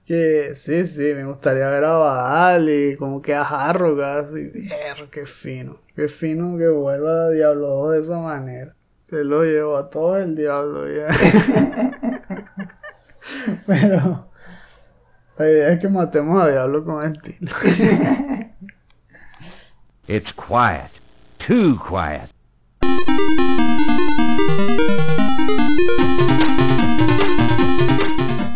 que 0.06 0.54
sí, 0.56 0.86
sí, 0.86 1.14
me 1.16 1.26
gustaría 1.26 1.68
ver 1.70 1.84
a 1.84 1.98
Badali, 1.98 2.96
como 2.98 3.22
que 3.22 3.34
a 3.34 3.42
Harrogas, 3.42 4.30
y 4.36 4.52
qué 5.12 5.26
fino, 5.26 5.80
qué 5.96 6.08
fino 6.08 6.58
que 6.58 6.68
vuelva 6.68 7.32
Diablo 7.32 7.68
2 7.68 7.94
de 7.94 8.00
esa 8.00 8.20
manera. 8.20 8.76
Se 9.06 9.24
lo 9.24 9.44
llevo 9.44 9.78
a 9.78 9.90
todo 9.90 10.18
el 10.18 10.36
diablo 10.36 10.88
ya. 10.92 11.08
Pero 13.68 14.30
la 15.38 15.50
idea 15.50 15.74
es 15.74 15.80
que 15.80 15.90
matemos 15.90 16.42
a 16.42 16.50
Diablo 16.50 16.84
con 16.84 17.06
estilo. 17.06 17.52
It's 20.08 20.32
quiet. 20.38 20.92
Too 21.48 21.80
quiet. 21.80 22.30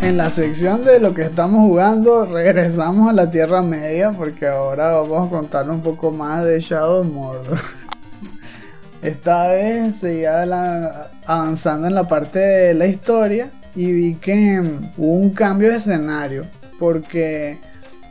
en 0.01 0.17
la 0.17 0.31
sección 0.31 0.83
de 0.83 0.99
lo 0.99 1.13
que 1.13 1.21
estamos 1.21 1.61
jugando, 1.61 2.25
regresamos 2.25 3.09
a 3.09 3.13
la 3.13 3.29
Tierra 3.29 3.61
Media 3.61 4.11
porque 4.11 4.47
ahora 4.47 4.95
vamos 4.95 5.27
a 5.27 5.29
contar 5.29 5.69
un 5.69 5.81
poco 5.81 6.09
más 6.09 6.43
de 6.43 6.59
Shadow 6.59 7.03
Mordor. 7.03 7.59
Esta 9.03 9.47
vez 9.49 9.97
seguía 9.97 11.09
avanzando 11.27 11.87
en 11.87 11.93
la 11.93 12.07
parte 12.07 12.39
de 12.39 12.73
la 12.73 12.87
historia 12.87 13.51
y 13.75 13.91
vi 13.91 14.15
que 14.15 14.79
hubo 14.97 15.13
un 15.13 15.29
cambio 15.29 15.69
de 15.69 15.75
escenario 15.75 16.41
porque 16.79 17.59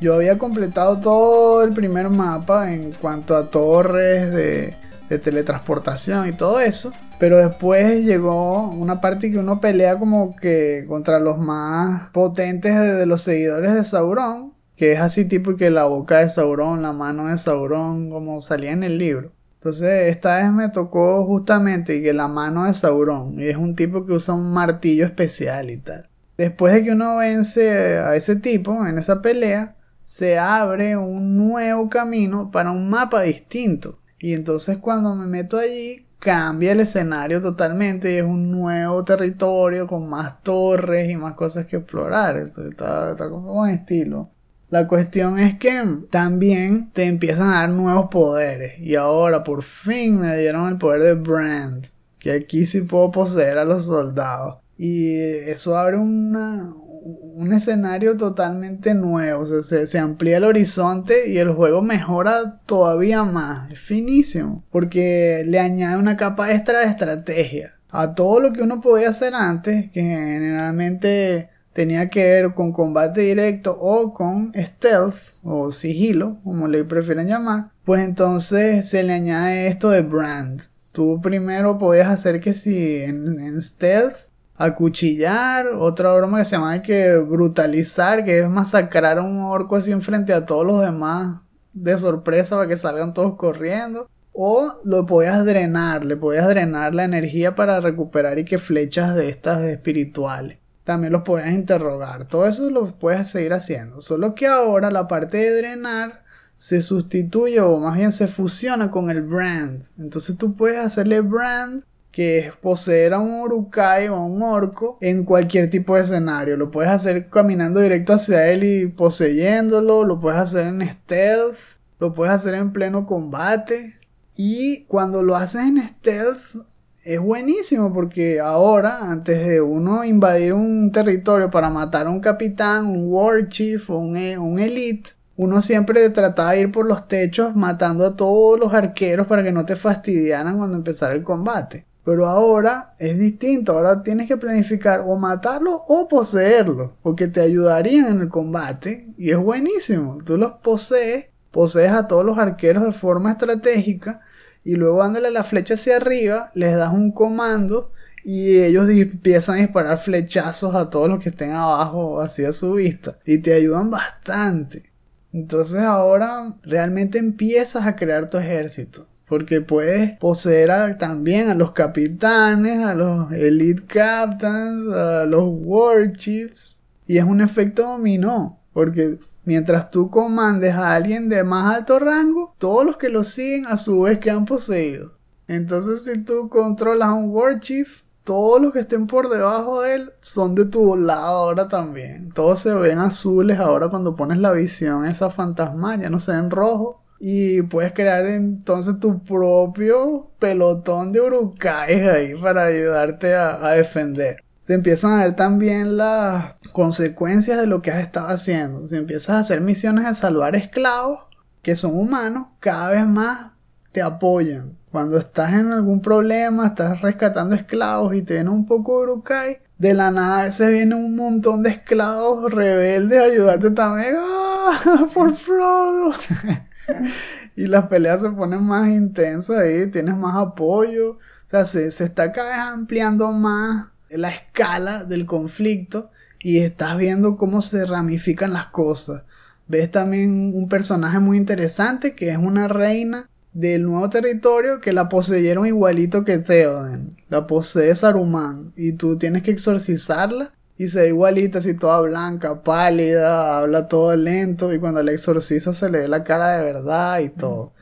yo 0.00 0.14
había 0.14 0.38
completado 0.38 0.98
todo 0.98 1.62
el 1.62 1.72
primer 1.72 2.08
mapa 2.08 2.72
en 2.72 2.92
cuanto 2.92 3.36
a 3.36 3.50
torres 3.50 4.32
de, 4.32 4.74
teletransportación 5.08 6.28
y 6.28 6.32
todo 6.32 6.60
eso. 6.60 6.92
Pero 7.18 7.38
después 7.38 8.04
llegó 8.04 8.68
una 8.70 9.00
parte 9.00 9.30
que 9.30 9.38
uno 9.38 9.60
pelea 9.60 9.98
como 9.98 10.36
que 10.36 10.84
contra 10.86 11.18
los 11.18 11.38
más 11.38 12.10
potentes 12.10 12.74
de, 12.74 13.06
los 13.06 13.22
seguidores 13.22 13.74
de 13.74 13.84
Sauron. 13.84 14.54
Que 14.76 14.92
es 14.92 15.00
así 15.00 15.24
tipo 15.24 15.56
que 15.56 15.70
la 15.70 15.86
boca 15.86 16.18
de 16.18 16.28
Sauron, 16.28 16.82
la 16.82 16.92
mano 16.92 17.26
de 17.26 17.36
Sauron, 17.36 18.10
como 18.10 18.40
salía 18.40 18.70
en 18.70 18.84
el 18.84 18.98
libro. 18.98 19.32
Entonces 19.54 20.08
esta 20.08 20.38
vez 20.38 20.52
me 20.52 20.68
tocó 20.68 21.24
justamente 21.24 22.00
que 22.00 22.12
la 22.12 22.28
mano 22.28 22.64
de 22.64 22.72
Sauron. 22.72 23.40
Y 23.40 23.48
es 23.48 23.56
un 23.56 23.74
tipo 23.74 24.06
que 24.06 24.12
usa 24.12 24.34
un 24.34 24.52
martillo 24.52 25.04
especial 25.04 25.70
y 25.70 25.78
tal. 25.78 26.08
Después 26.36 26.72
de 26.72 26.84
que 26.84 26.92
uno 26.92 27.16
vence 27.16 27.98
a 27.98 28.14
ese 28.14 28.36
tipo 28.36 28.86
en 28.86 28.98
esa 28.98 29.20
pelea, 29.20 29.74
se 30.08 30.38
abre 30.38 30.96
un 30.96 31.36
nuevo 31.36 31.90
camino 31.90 32.50
para 32.50 32.70
un 32.70 32.88
mapa 32.88 33.20
distinto. 33.20 33.98
Y 34.18 34.32
entonces 34.32 34.78
cuando 34.78 35.14
me 35.14 35.26
meto 35.26 35.58
allí, 35.58 36.06
cambia 36.18 36.72
el 36.72 36.80
escenario 36.80 37.42
totalmente 37.42 38.14
y 38.14 38.16
es 38.16 38.22
un 38.22 38.50
nuevo 38.50 39.04
territorio 39.04 39.86
con 39.86 40.08
más 40.08 40.42
torres 40.42 41.10
y 41.10 41.16
más 41.16 41.34
cosas 41.34 41.66
que 41.66 41.76
explorar. 41.76 42.38
Entonces 42.38 42.72
está, 42.72 43.10
está 43.10 43.28
como 43.28 43.52
con 43.52 43.68
estilo. 43.68 44.30
La 44.70 44.88
cuestión 44.88 45.38
es 45.38 45.58
que 45.58 45.84
también 46.08 46.90
te 46.90 47.04
empiezan 47.04 47.50
a 47.50 47.60
dar 47.60 47.68
nuevos 47.68 48.08
poderes. 48.10 48.80
Y 48.80 48.94
ahora 48.94 49.44
por 49.44 49.62
fin 49.62 50.20
me 50.20 50.38
dieron 50.38 50.70
el 50.70 50.78
poder 50.78 51.02
de 51.02 51.14
Brand. 51.16 51.86
Que 52.18 52.32
aquí 52.32 52.64
sí 52.64 52.80
puedo 52.80 53.10
poseer 53.10 53.58
a 53.58 53.66
los 53.66 53.84
soldados. 53.84 54.56
Y 54.78 55.16
eso 55.18 55.76
abre 55.76 55.98
una, 55.98 56.72
un 57.08 57.52
escenario 57.52 58.16
totalmente 58.16 58.94
nuevo. 58.94 59.44
se, 59.44 59.98
amplía 59.98 60.38
el 60.38 60.44
horizonte 60.44 61.28
y 61.30 61.38
el 61.38 61.52
juego 61.52 61.82
mejora 61.82 62.60
todavía 62.66 63.24
más. 63.24 63.70
Es 63.72 63.78
finísimo. 63.78 64.64
Porque 64.70 65.44
le 65.46 65.58
añade 65.58 65.98
una 65.98 66.16
capa 66.16 66.52
extra 66.52 66.80
de 66.80 66.86
estrategia. 66.86 67.74
A 67.90 68.14
todo 68.14 68.40
lo 68.40 68.52
que 68.52 68.62
uno 68.62 68.80
podía 68.80 69.08
hacer 69.08 69.34
antes, 69.34 69.90
que 69.90 70.02
generalmente 70.02 71.48
tenía 71.72 72.10
que 72.10 72.22
ver 72.22 72.54
con 72.54 72.72
combate 72.72 73.22
directo 73.22 73.78
o 73.80 74.12
con 74.12 74.52
stealth 74.54 75.38
o 75.42 75.72
sigilo, 75.72 76.38
como 76.44 76.68
le 76.68 76.84
prefieren 76.84 77.28
llamar, 77.28 77.70
pues 77.84 78.04
entonces 78.04 78.88
se 78.88 79.02
le 79.04 79.14
añade 79.14 79.68
esto 79.68 79.90
de 79.90 80.02
brand. 80.02 80.62
Tú 80.92 81.20
primero 81.22 81.78
podías 81.78 82.08
hacer 82.08 82.40
que 82.40 82.52
si 82.52 82.96
en 82.96 83.62
stealth 83.62 84.27
acuchillar, 84.58 85.68
otra 85.68 86.12
broma 86.14 86.38
que 86.38 86.44
se 86.44 86.56
llama 86.56 86.82
que 86.82 87.16
brutalizar, 87.16 88.24
que 88.24 88.40
es 88.40 88.48
masacrar 88.48 89.18
a 89.18 89.22
un 89.22 89.40
orco 89.40 89.76
así 89.76 89.92
enfrente 89.92 90.32
a 90.32 90.44
todos 90.44 90.66
los 90.66 90.80
demás 90.80 91.40
de 91.72 91.96
sorpresa 91.96 92.56
para 92.56 92.68
que 92.68 92.76
salgan 92.76 93.14
todos 93.14 93.36
corriendo. 93.36 94.10
O 94.32 94.80
lo 94.84 95.06
podías 95.06 95.44
drenar, 95.44 96.04
le 96.04 96.16
podías 96.16 96.46
drenar 96.48 96.94
la 96.94 97.04
energía 97.04 97.54
para 97.54 97.80
recuperar 97.80 98.38
y 98.38 98.44
que 98.44 98.58
flechas 98.58 99.14
de 99.14 99.28
estas 99.28 99.62
espirituales. 99.62 100.58
También 100.84 101.12
los 101.12 101.22
podías 101.22 101.52
interrogar. 101.52 102.26
Todo 102.26 102.46
eso 102.46 102.70
lo 102.70 102.98
puedes 102.98 103.28
seguir 103.28 103.52
haciendo. 103.52 104.00
Solo 104.00 104.34
que 104.34 104.46
ahora 104.46 104.90
la 104.90 105.06
parte 105.06 105.36
de 105.38 105.56
drenar 105.56 106.24
se 106.56 106.82
sustituye 106.82 107.60
o 107.60 107.78
más 107.78 107.96
bien 107.96 108.10
se 108.10 108.26
fusiona 108.26 108.90
con 108.90 109.10
el 109.10 109.22
brand. 109.22 109.82
Entonces 109.98 110.36
tú 110.38 110.54
puedes 110.54 110.78
hacerle 110.78 111.20
brand 111.20 111.84
que 112.18 112.38
es 112.38 112.56
poseer 112.56 113.14
a 113.14 113.20
un 113.20 113.42
urukai 113.42 114.08
o 114.08 114.16
a 114.16 114.26
un 114.26 114.42
orco 114.42 114.98
en 115.00 115.22
cualquier 115.22 115.70
tipo 115.70 115.94
de 115.94 116.00
escenario. 116.00 116.56
Lo 116.56 116.68
puedes 116.68 116.90
hacer 116.90 117.30
caminando 117.30 117.78
directo 117.78 118.12
hacia 118.12 118.48
él 118.48 118.64
y 118.64 118.88
poseyéndolo, 118.88 120.02
lo 120.02 120.18
puedes 120.18 120.40
hacer 120.40 120.66
en 120.66 120.82
stealth, 120.82 121.54
lo 122.00 122.14
puedes 122.14 122.34
hacer 122.34 122.54
en 122.54 122.72
pleno 122.72 123.06
combate. 123.06 124.00
Y 124.36 124.82
cuando 124.86 125.22
lo 125.22 125.36
haces 125.36 125.62
en 125.62 125.78
stealth 125.78 126.56
es 127.04 127.20
buenísimo 127.20 127.94
porque 127.94 128.40
ahora, 128.40 129.12
antes 129.12 129.46
de 129.46 129.60
uno 129.60 130.02
invadir 130.02 130.54
un 130.54 130.90
territorio 130.90 131.52
para 131.52 131.70
matar 131.70 132.08
a 132.08 132.10
un 132.10 132.18
capitán, 132.18 132.86
un 132.86 133.12
war 133.12 133.48
chief 133.48 133.88
o 133.90 133.98
un, 133.98 134.16
e, 134.16 134.36
un 134.36 134.58
elite, 134.58 135.10
uno 135.36 135.62
siempre 135.62 136.10
trataba 136.10 136.54
de 136.54 136.62
ir 136.62 136.72
por 136.72 136.84
los 136.84 137.06
techos 137.06 137.54
matando 137.54 138.04
a 138.04 138.16
todos 138.16 138.58
los 138.58 138.74
arqueros 138.74 139.28
para 139.28 139.44
que 139.44 139.52
no 139.52 139.64
te 139.64 139.76
fastidiaran 139.76 140.58
cuando 140.58 140.76
empezara 140.76 141.14
el 141.14 141.22
combate. 141.22 141.86
Pero 142.08 142.26
ahora 142.26 142.94
es 142.98 143.18
distinto, 143.18 143.72
ahora 143.72 144.02
tienes 144.02 144.26
que 144.26 144.38
planificar 144.38 145.04
o 145.06 145.18
matarlo 145.18 145.84
o 145.88 146.08
poseerlo, 146.08 146.96
porque 147.02 147.28
te 147.28 147.42
ayudarían 147.42 148.06
en 148.06 148.22
el 148.22 148.28
combate 148.30 149.08
y 149.18 149.30
es 149.30 149.36
buenísimo. 149.36 150.16
Tú 150.24 150.38
los 150.38 150.52
posees, 150.52 151.26
posees 151.50 151.92
a 151.92 152.08
todos 152.08 152.24
los 152.24 152.38
arqueros 152.38 152.82
de 152.82 152.92
forma 152.92 153.32
estratégica 153.32 154.22
y 154.64 154.76
luego 154.76 155.00
dándole 155.02 155.30
la 155.30 155.44
flecha 155.44 155.74
hacia 155.74 155.96
arriba, 155.96 156.50
les 156.54 156.74
das 156.76 156.94
un 156.94 157.12
comando 157.12 157.92
y 158.24 158.58
ellos 158.58 158.88
empiezan 158.88 159.56
a 159.56 159.58
disparar 159.58 159.98
flechazos 159.98 160.74
a 160.74 160.88
todos 160.88 161.10
los 161.10 161.22
que 161.22 161.28
estén 161.28 161.52
abajo 161.52 162.22
hacia 162.22 162.52
su 162.52 162.72
vista 162.72 163.18
y 163.26 163.36
te 163.36 163.52
ayudan 163.52 163.90
bastante. 163.90 164.90
Entonces 165.34 165.80
ahora 165.80 166.54
realmente 166.62 167.18
empiezas 167.18 167.86
a 167.86 167.96
crear 167.96 168.30
tu 168.30 168.38
ejército. 168.38 169.06
Porque 169.28 169.60
puedes 169.60 170.16
poseer 170.18 170.96
también 170.98 171.50
a 171.50 171.54
los 171.54 171.72
capitanes, 171.72 172.80
a 172.80 172.94
los 172.94 173.30
elite 173.32 173.84
captains, 173.86 174.88
a 174.88 175.26
los 175.26 175.44
war 175.48 176.12
chiefs. 176.14 176.80
Y 177.06 177.18
es 177.18 177.24
un 177.24 177.40
efecto 177.40 177.82
dominó. 177.82 178.58
Porque 178.72 179.18
mientras 179.44 179.90
tú 179.90 180.10
comandes 180.10 180.74
a 180.74 180.94
alguien 180.94 181.28
de 181.28 181.44
más 181.44 181.76
alto 181.76 181.98
rango, 181.98 182.54
todos 182.58 182.84
los 182.84 182.96
que 182.96 183.08
lo 183.08 183.24
siguen 183.24 183.66
a 183.66 183.76
su 183.76 184.02
vez 184.02 184.18
quedan 184.18 184.44
poseídos. 184.44 185.12
Entonces 185.46 186.04
si 186.04 186.22
tú 186.22 186.48
controlas 186.48 187.08
a 187.08 187.14
un 187.14 187.30
war 187.30 187.58
chief, 187.58 188.02
todos 188.24 188.60
los 188.60 188.74
que 188.74 188.80
estén 188.80 189.06
por 189.06 189.30
debajo 189.30 189.80
de 189.80 189.94
él 189.94 190.12
son 190.20 190.54
de 190.54 190.66
tu 190.66 190.94
lado 190.96 191.24
ahora 191.24 191.66
también. 191.66 192.30
Todos 192.32 192.60
se 192.60 192.74
ven 192.74 192.98
azules 192.98 193.58
ahora 193.58 193.88
cuando 193.88 194.14
pones 194.14 194.36
la 194.36 194.52
visión 194.52 195.06
esa 195.06 195.30
fantasma, 195.30 195.96
ya 195.96 196.10
no 196.10 196.18
se 196.18 196.32
ven 196.32 196.50
rojos 196.50 196.96
y 197.20 197.62
puedes 197.62 197.92
crear 197.92 198.26
entonces 198.26 199.00
tu 199.00 199.22
propio 199.22 200.30
pelotón 200.38 201.12
de 201.12 201.20
urukais 201.20 202.06
ahí 202.06 202.34
para 202.40 202.66
ayudarte 202.66 203.34
a, 203.34 203.70
defender. 203.72 204.42
Se 204.62 204.74
empiezan 204.74 205.12
a 205.12 205.24
ver 205.24 205.34
también 205.34 205.96
las 205.96 206.54
consecuencias 206.72 207.58
de 207.58 207.66
lo 207.66 207.80
que 207.80 207.90
has 207.90 208.00
estado 208.00 208.28
haciendo. 208.28 208.86
Si 208.86 208.96
empiezas 208.96 209.30
a 209.30 209.38
hacer 209.40 209.60
misiones 209.60 210.06
de 210.06 210.14
salvar 210.14 210.54
esclavos 210.56 211.20
que 211.62 211.74
son 211.74 211.96
humanos, 211.96 212.48
cada 212.60 212.90
vez 212.90 213.06
más 213.06 213.52
te 213.92 214.02
apoyan. 214.02 214.76
Cuando 214.92 215.18
estás 215.18 215.52
en 215.54 215.72
algún 215.72 216.00
problema, 216.00 216.68
estás 216.68 217.00
rescatando 217.00 217.54
esclavos 217.54 218.14
y 218.14 218.22
te 218.22 218.34
viene 218.34 218.50
un 218.50 218.64
poco 218.66 218.98
de 218.98 219.04
urukai, 219.04 219.58
de 219.76 219.94
la 219.94 220.10
nada 220.10 220.50
se 220.50 220.70
viene 220.70 220.94
un 220.94 221.14
montón 221.16 221.62
de 221.62 221.70
esclavos 221.70 222.52
rebeldes 222.52 223.18
a 223.18 223.24
ayudarte 223.24 223.70
también. 223.70 224.16
¡Ah! 224.18 225.08
¡Por 225.14 225.34
Frodo! 225.34 226.12
y 227.56 227.66
las 227.66 227.86
peleas 227.86 228.20
se 228.20 228.30
ponen 228.30 228.64
más 228.64 228.88
intensas 228.88 229.58
ahí, 229.58 229.90
tienes 229.90 230.16
más 230.16 230.36
apoyo. 230.36 231.12
O 231.12 231.18
sea, 231.50 231.64
se, 231.64 231.90
se 231.90 232.04
está 232.04 232.32
cada 232.32 232.48
vez 232.50 232.58
ampliando 232.58 233.30
más 233.32 233.88
la 234.10 234.30
escala 234.30 235.04
del 235.04 235.26
conflicto 235.26 236.10
y 236.40 236.58
estás 236.58 236.96
viendo 236.96 237.36
cómo 237.36 237.62
se 237.62 237.84
ramifican 237.84 238.52
las 238.52 238.66
cosas. 238.66 239.22
Ves 239.66 239.90
también 239.90 240.52
un 240.54 240.68
personaje 240.68 241.18
muy 241.18 241.36
interesante 241.36 242.14
que 242.14 242.30
es 242.30 242.38
una 242.38 242.68
reina 242.68 243.28
del 243.52 243.84
nuevo 243.84 244.08
territorio 244.08 244.80
que 244.80 244.92
la 244.92 245.08
poseyeron 245.08 245.66
igualito 245.66 246.24
que 246.24 246.38
Theoden. 246.38 247.16
La 247.28 247.46
posee 247.46 247.94
Saruman 247.94 248.72
y 248.76 248.92
tú 248.92 249.18
tienes 249.18 249.42
que 249.42 249.50
exorcizarla 249.50 250.52
y 250.78 250.86
se 250.86 251.00
ve 251.00 251.08
igualita, 251.08 251.58
así 251.58 251.74
toda 251.74 252.00
blanca, 252.00 252.62
pálida, 252.62 253.58
habla 253.58 253.88
todo 253.88 254.14
lento 254.14 254.72
y 254.72 254.78
cuando 254.78 255.02
la 255.02 255.10
exorciza 255.10 255.72
se 255.72 255.90
le 255.90 255.98
ve 255.98 256.08
la 256.08 256.22
cara 256.22 256.56
de 256.56 256.72
verdad 256.72 257.18
y 257.18 257.30
todo. 257.30 257.72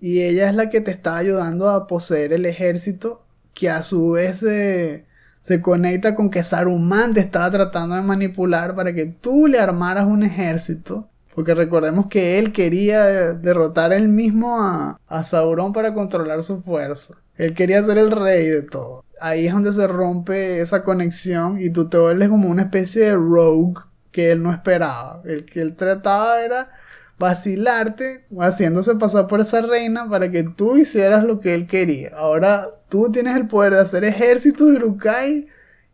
Y 0.00 0.22
ella 0.22 0.48
es 0.48 0.54
la 0.54 0.70
que 0.70 0.80
te 0.80 0.92
está 0.92 1.16
ayudando 1.16 1.68
a 1.68 1.88
poseer 1.88 2.32
el 2.32 2.46
ejército 2.46 3.24
que 3.52 3.68
a 3.68 3.82
su 3.82 4.12
vez 4.12 4.38
se, 4.38 5.06
se 5.40 5.60
conecta 5.60 6.14
con 6.14 6.30
que 6.30 6.44
Saruman 6.44 7.14
te 7.14 7.20
estaba 7.20 7.50
tratando 7.50 7.96
de 7.96 8.02
manipular 8.02 8.76
para 8.76 8.94
que 8.94 9.06
tú 9.06 9.48
le 9.48 9.58
armaras 9.58 10.06
un 10.06 10.22
ejército. 10.22 11.08
Porque 11.34 11.54
recordemos 11.54 12.06
que 12.06 12.38
él 12.38 12.52
quería 12.52 13.32
derrotar 13.34 13.92
él 13.92 14.08
mismo 14.08 14.60
a, 14.60 15.00
a 15.06 15.22
Sauron 15.22 15.72
para 15.72 15.94
controlar 15.94 16.42
su 16.42 16.62
fuerza. 16.62 17.14
Él 17.36 17.54
quería 17.54 17.82
ser 17.82 17.98
el 17.98 18.10
rey 18.10 18.46
de 18.46 18.62
todo 18.62 19.04
ahí 19.20 19.46
es 19.46 19.52
donde 19.52 19.72
se 19.72 19.86
rompe 19.86 20.60
esa 20.60 20.82
conexión 20.82 21.60
y 21.60 21.70
tú 21.70 21.88
te 21.88 21.98
vuelves 21.98 22.28
como 22.28 22.48
una 22.48 22.62
especie 22.62 23.04
de 23.04 23.14
rogue 23.14 23.80
que 24.10 24.32
él 24.32 24.42
no 24.42 24.52
esperaba. 24.52 25.22
El 25.24 25.44
que 25.44 25.60
él 25.60 25.76
trataba 25.76 26.42
era 26.42 26.70
vacilarte, 27.18 28.24
haciéndose 28.38 28.96
pasar 28.96 29.26
por 29.26 29.40
esa 29.40 29.60
reina 29.60 30.08
para 30.08 30.30
que 30.30 30.42
tú 30.42 30.76
hicieras 30.78 31.22
lo 31.24 31.40
que 31.40 31.54
él 31.54 31.66
quería. 31.66 32.12
Ahora 32.16 32.70
tú 32.88 33.12
tienes 33.12 33.36
el 33.36 33.46
poder 33.46 33.74
de 33.74 33.80
hacer 33.80 34.04
ejércitos 34.04 34.68
de 34.68 34.76
Urukai 34.76 35.48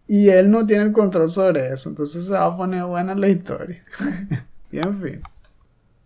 y 0.07 0.29
él 0.29 0.51
no 0.51 0.67
tiene 0.67 0.85
el 0.85 0.93
control 0.93 1.29
sobre 1.29 1.73
eso. 1.73 1.89
Entonces 1.89 2.27
se 2.27 2.33
va 2.33 2.45
a 2.45 2.57
poner 2.57 2.85
buena 2.85 3.15
la 3.15 3.29
historia. 3.29 3.85
y 4.71 4.79
en 4.79 5.03
fin. 5.03 5.23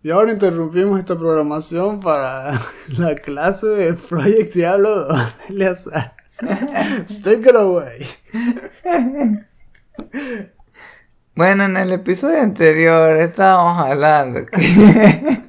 Y 0.03 0.09
ahora 0.09 0.31
interrumpimos 0.31 0.97
esta 0.97 1.15
programación 1.15 1.99
para 1.99 2.59
la 2.97 3.15
clase 3.15 3.67
de 3.67 3.93
Project 3.93 4.55
Diablo 4.55 5.05
2 5.49 5.89
Take 7.23 7.49
it 7.49 7.55
away. 7.55 8.07
Bueno, 11.35 11.65
en 11.65 11.77
el 11.77 11.91
episodio 11.93 12.41
anterior 12.41 13.15
estábamos 13.17 13.79
hablando 13.79 14.45
que 14.45 15.41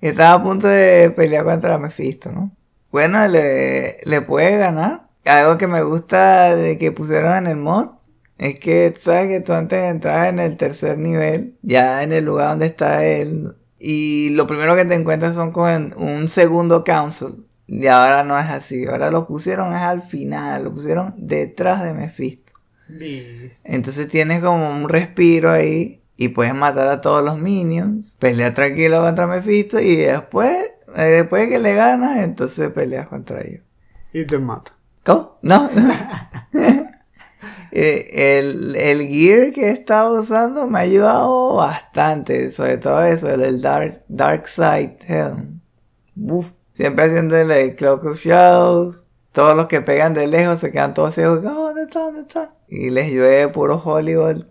estaba 0.00 0.34
a 0.34 0.42
punto 0.42 0.68
de 0.68 1.10
pelear 1.10 1.44
contra 1.44 1.78
Mephisto, 1.78 2.30
¿no? 2.30 2.54
Bueno, 2.90 3.26
le, 3.28 3.98
le 4.04 4.20
puede 4.22 4.56
ganar. 4.58 5.08
Algo 5.24 5.58
que 5.58 5.66
me 5.66 5.82
gusta 5.82 6.54
de 6.54 6.78
que 6.78 6.92
pusieron 6.92 7.36
en 7.36 7.46
el 7.46 7.56
mod 7.56 7.90
es 8.38 8.58
que 8.58 8.94
sabes 8.96 9.28
que 9.28 9.40
tú 9.40 9.52
antes 9.52 9.80
de 9.80 9.88
entrar 9.88 10.28
en 10.28 10.38
el 10.38 10.56
tercer 10.56 10.98
nivel, 10.98 11.58
ya 11.62 12.02
en 12.02 12.12
el 12.12 12.24
lugar 12.24 12.50
donde 12.50 12.66
está 12.66 13.04
él, 13.04 13.56
y 13.78 14.30
lo 14.30 14.46
primero 14.46 14.76
que 14.76 14.84
te 14.84 14.94
encuentras 14.94 15.34
son 15.34 15.52
con 15.52 15.94
un 15.96 16.28
segundo 16.28 16.84
council 16.84 17.46
y 17.72 17.86
ahora 17.86 18.24
no 18.24 18.36
es 18.36 18.46
así. 18.46 18.84
Ahora 18.84 19.12
lo 19.12 19.28
pusieron 19.28 19.72
es 19.72 19.80
al 19.80 20.02
final. 20.02 20.64
Lo 20.64 20.74
pusieron 20.74 21.14
detrás 21.16 21.84
de 21.84 21.94
Mephisto. 21.94 22.52
Entonces 23.62 24.08
tienes 24.08 24.42
como 24.42 24.68
un 24.70 24.88
respiro 24.88 25.52
ahí. 25.52 26.02
Y 26.16 26.30
puedes 26.30 26.52
matar 26.52 26.88
a 26.88 27.00
todos 27.00 27.24
los 27.24 27.38
minions. 27.38 28.16
Pelea 28.18 28.52
tranquilo 28.54 29.00
contra 29.00 29.28
Mephisto. 29.28 29.78
Y 29.78 29.94
después, 29.94 30.52
eh, 30.96 31.02
después 31.02 31.42
de 31.42 31.48
que 31.48 31.58
le 31.60 31.76
ganas, 31.76 32.18
entonces 32.24 32.72
peleas 32.72 33.06
contra 33.06 33.40
ellos. 33.40 33.62
Y 34.12 34.24
te 34.24 34.38
mata. 34.38 34.76
¿Cómo? 35.04 35.38
No. 35.42 35.70
Eh, 37.72 38.40
el, 38.40 38.74
el, 38.74 39.06
gear 39.06 39.52
que 39.52 39.68
he 39.68 39.70
estado 39.70 40.20
usando 40.20 40.66
me 40.66 40.80
ha 40.80 40.82
ayudado 40.82 41.54
bastante. 41.54 42.50
Sobre 42.50 42.78
todo 42.78 43.00
eso, 43.04 43.30
el, 43.30 43.62
Dark, 43.62 44.02
Dark 44.08 44.48
Side 44.48 44.96
Helm. 45.06 45.60
Siempre 46.80 47.04
haciendo 47.04 47.36
el 47.36 47.76
Cloak 47.76 48.06
of 48.06 48.18
Shadows. 48.24 49.04
todos 49.32 49.54
los 49.54 49.66
que 49.66 49.82
pegan 49.82 50.14
de 50.14 50.26
lejos 50.26 50.60
se 50.60 50.72
quedan 50.72 50.94
todos 50.94 51.12
ciegos. 51.12 51.40
"Oh, 51.44 51.66
¿Dónde 51.66 51.82
está? 51.82 52.00
¿Dónde 52.00 52.22
está? 52.22 52.54
Y 52.68 52.88
les 52.88 53.12
llueve 53.12 53.48
puro 53.48 53.76
Hollywood. 53.76 54.46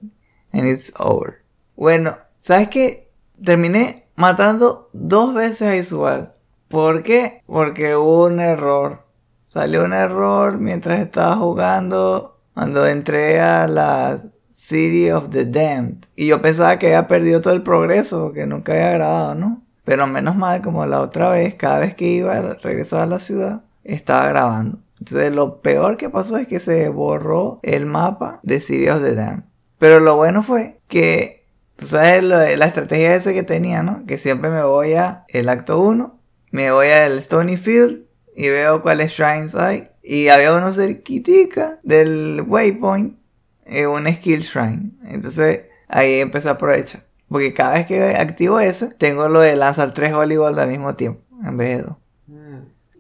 And 0.54 0.68
it's 0.68 0.94
over. 1.00 1.40
Bueno, 1.76 2.12
¿sabes 2.44 2.70
qué? 2.70 3.12
Terminé 3.44 4.12
matando 4.16 4.92
dos 4.94 5.34
veces 5.34 5.62
a 5.64 5.76
Isual. 5.76 6.36
¿Por 6.68 7.02
qué? 7.02 7.42
Porque 7.48 7.96
hubo 7.96 8.26
un 8.26 8.40
error. 8.40 9.08
Salió 9.48 9.84
un 9.84 9.94
error 9.94 10.60
mientras 10.60 11.00
estaba 11.00 11.36
jugando. 11.36 12.38
Cuando 12.54 12.86
entré 12.86 13.40
a 13.40 13.68
la 13.68 14.22
City 14.52 15.10
of 15.10 15.32
the 15.32 15.46
Damned. 15.46 16.06
Y 16.16 16.28
yo 16.28 16.44
pensaba 16.44 16.78
que 16.78 16.86
había 16.94 17.08
perdido 17.08 17.42
todo 17.42 17.56
el 17.56 17.64
progreso, 17.64 18.34
que 18.34 18.46
nunca 18.46 18.74
había 18.74 18.92
grabado, 18.92 19.34
¿no? 19.34 19.64
Pero 19.90 20.06
menos 20.06 20.36
mal, 20.36 20.62
como 20.62 20.86
la 20.86 21.02
otra 21.02 21.32
vez, 21.32 21.56
cada 21.56 21.80
vez 21.80 21.96
que 21.96 22.06
iba 22.06 22.36
a 22.36 22.54
regresar 22.54 23.02
a 23.02 23.06
la 23.08 23.18
ciudad, 23.18 23.64
estaba 23.84 24.30
grabando. 24.30 24.78
Entonces 25.00 25.34
lo 25.34 25.64
peor 25.64 25.98
que 25.98 26.12
pasó 26.12 26.38
es 26.38 26.48
que 26.48 26.60
se 26.60 26.90
borró 26.90 27.58
el 27.64 27.88
mapa 27.88 28.40
de 28.44 28.60
City 28.60 28.88
of 28.88 29.02
the. 29.02 29.42
Pero 29.80 30.00
lo 30.00 30.16
bueno 30.16 30.44
fue 30.44 30.80
que, 30.88 31.48
tú 31.76 31.88
sabes 31.88 32.22
la 32.22 32.66
estrategia 32.66 33.16
esa 33.16 33.34
que 33.34 33.42
tenía, 33.42 33.82
¿no? 33.82 34.06
Que 34.06 34.20
siempre 34.20 34.52
me 34.52 34.62
voy 34.62 34.94
a 34.94 35.26
el 35.28 35.50
acto 35.50 35.82
1, 35.82 36.20
me 36.52 36.70
voy 36.70 36.90
al 36.90 37.18
Stony 37.18 37.58
Field 37.58 38.04
y 38.36 38.48
veo 38.48 38.84
cuáles 38.84 39.14
shrines 39.14 39.56
hay. 39.56 39.90
Y 40.04 40.28
había 40.28 40.54
uno 40.54 40.72
cerquitica 40.72 41.80
del 41.82 42.44
waypoint, 42.46 43.18
eh, 43.66 43.88
un 43.88 44.06
skill 44.06 44.42
shrine. 44.42 44.92
Entonces 45.06 45.62
ahí 45.88 46.20
empecé 46.20 46.50
a 46.50 46.52
aprovechar. 46.52 47.09
Porque 47.30 47.54
cada 47.54 47.76
vez 47.76 47.86
que 47.86 48.02
activo 48.16 48.60
eso, 48.60 48.90
tengo 48.98 49.30
lo 49.30 49.40
de 49.40 49.56
lanzar 49.56 49.94
tres 49.94 50.14
Hollywood 50.14 50.58
al 50.60 50.70
mismo 50.70 50.96
tiempo, 50.96 51.22
en 51.46 51.58
vez 51.58 51.78
de 51.78 51.84
dos. 51.84 51.96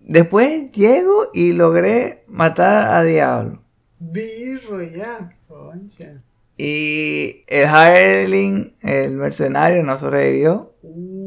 Después 0.07 0.71
llego 0.71 1.27
y 1.33 1.53
logré 1.53 2.23
matar 2.27 2.93
a 2.93 3.03
Diablo. 3.03 3.61
Birro 3.99 4.81
ya, 4.81 5.35
concha. 5.47 6.23
Y 6.57 7.45
el 7.47 7.69
Hireling, 7.69 8.75
el 8.81 9.15
mercenario, 9.15 9.83
no 9.83 9.97
sobrevivió. 9.97 10.73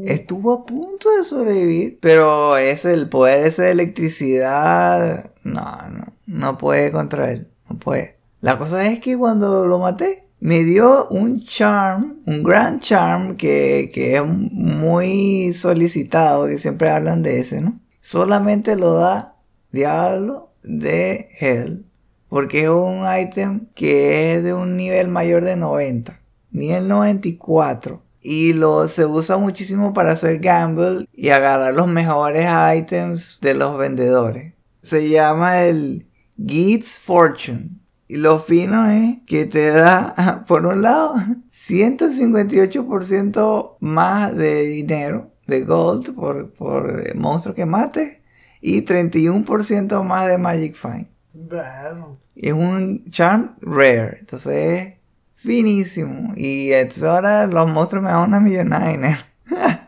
Estuvo 0.05 0.53
a 0.53 0.65
punto 0.65 1.09
de 1.15 1.23
sobrevivir, 1.23 1.97
pero 2.01 2.57
es 2.57 2.85
el 2.85 3.09
poder 3.09 3.47
ese 3.47 3.63
de 3.63 3.71
electricidad. 3.71 5.31
No, 5.43 5.63
no, 5.89 6.05
no 6.27 6.57
puede 6.57 6.91
contra 6.91 7.31
él. 7.31 7.47
No 7.69 7.77
puede. 7.77 8.17
La 8.41 8.57
cosa 8.57 8.85
es 8.85 8.99
que 8.99 9.17
cuando 9.17 9.65
lo 9.65 9.79
maté, 9.79 10.22
me 10.43 10.65
dio 10.65 11.07
un 11.07 11.41
charm, 11.45 12.21
un 12.25 12.43
gran 12.43 12.81
charm 12.81 13.37
que, 13.37 13.89
es 13.95 14.25
muy 14.25 15.53
solicitado, 15.53 16.47
que 16.47 16.59
siempre 16.59 16.89
hablan 16.89 17.23
de 17.23 17.39
ese, 17.39 17.61
¿no? 17.61 17.79
Solamente 18.01 18.75
lo 18.75 18.95
da 18.95 19.37
Diablo 19.71 20.51
de 20.61 21.29
Hell. 21.39 21.83
Porque 22.27 22.63
es 22.63 22.69
un 22.69 23.05
ítem 23.21 23.67
que 23.73 24.35
es 24.35 24.43
de 24.43 24.53
un 24.53 24.75
nivel 24.75 25.07
mayor 25.07 25.45
de 25.45 25.55
90. 25.55 26.19
Nivel 26.51 26.89
94. 26.89 28.03
Y 28.19 28.51
lo, 28.51 28.89
se 28.89 29.05
usa 29.05 29.37
muchísimo 29.37 29.93
para 29.93 30.11
hacer 30.11 30.39
gamble 30.39 31.05
y 31.13 31.29
agarrar 31.29 31.73
los 31.73 31.87
mejores 31.87 32.49
items 32.75 33.37
de 33.39 33.53
los 33.53 33.77
vendedores. 33.77 34.51
Se 34.81 35.07
llama 35.07 35.61
el 35.61 36.05
Gits 36.37 36.99
Fortune. 36.99 37.82
Y 38.13 38.17
lo 38.17 38.39
fino 38.39 38.89
es 38.91 39.17
que 39.25 39.47
te 39.47 39.71
da, 39.71 40.43
por 40.47 40.63
un 40.67 40.83
lado, 40.83 41.15
158% 41.49 43.77
más 43.79 44.35
de 44.35 44.67
dinero, 44.67 45.31
de 45.47 45.63
gold, 45.63 46.13
por, 46.13 46.53
por 46.53 47.07
el 47.07 47.19
monstruo 47.19 47.55
que 47.55 47.65
mates. 47.65 48.19
Y 48.61 48.85
31% 48.85 50.03
más 50.03 50.27
de 50.27 50.37
Magic 50.37 50.75
Find. 50.75 51.07
Bueno. 51.33 52.19
Y 52.35 52.49
es 52.49 52.53
un 52.53 53.03
charm 53.09 53.55
rare. 53.61 54.17
Entonces 54.19 54.53
es 54.53 54.93
finísimo. 55.33 56.33
Y 56.35 56.71
entonces 56.71 57.05
ahora 57.05 57.47
los 57.47 57.67
monstruos 57.67 58.03
me 58.03 58.11
dan 58.11 58.27
una 58.27 58.39
millonada 58.39 58.89
de 58.89 58.91
dinero. 58.91 59.17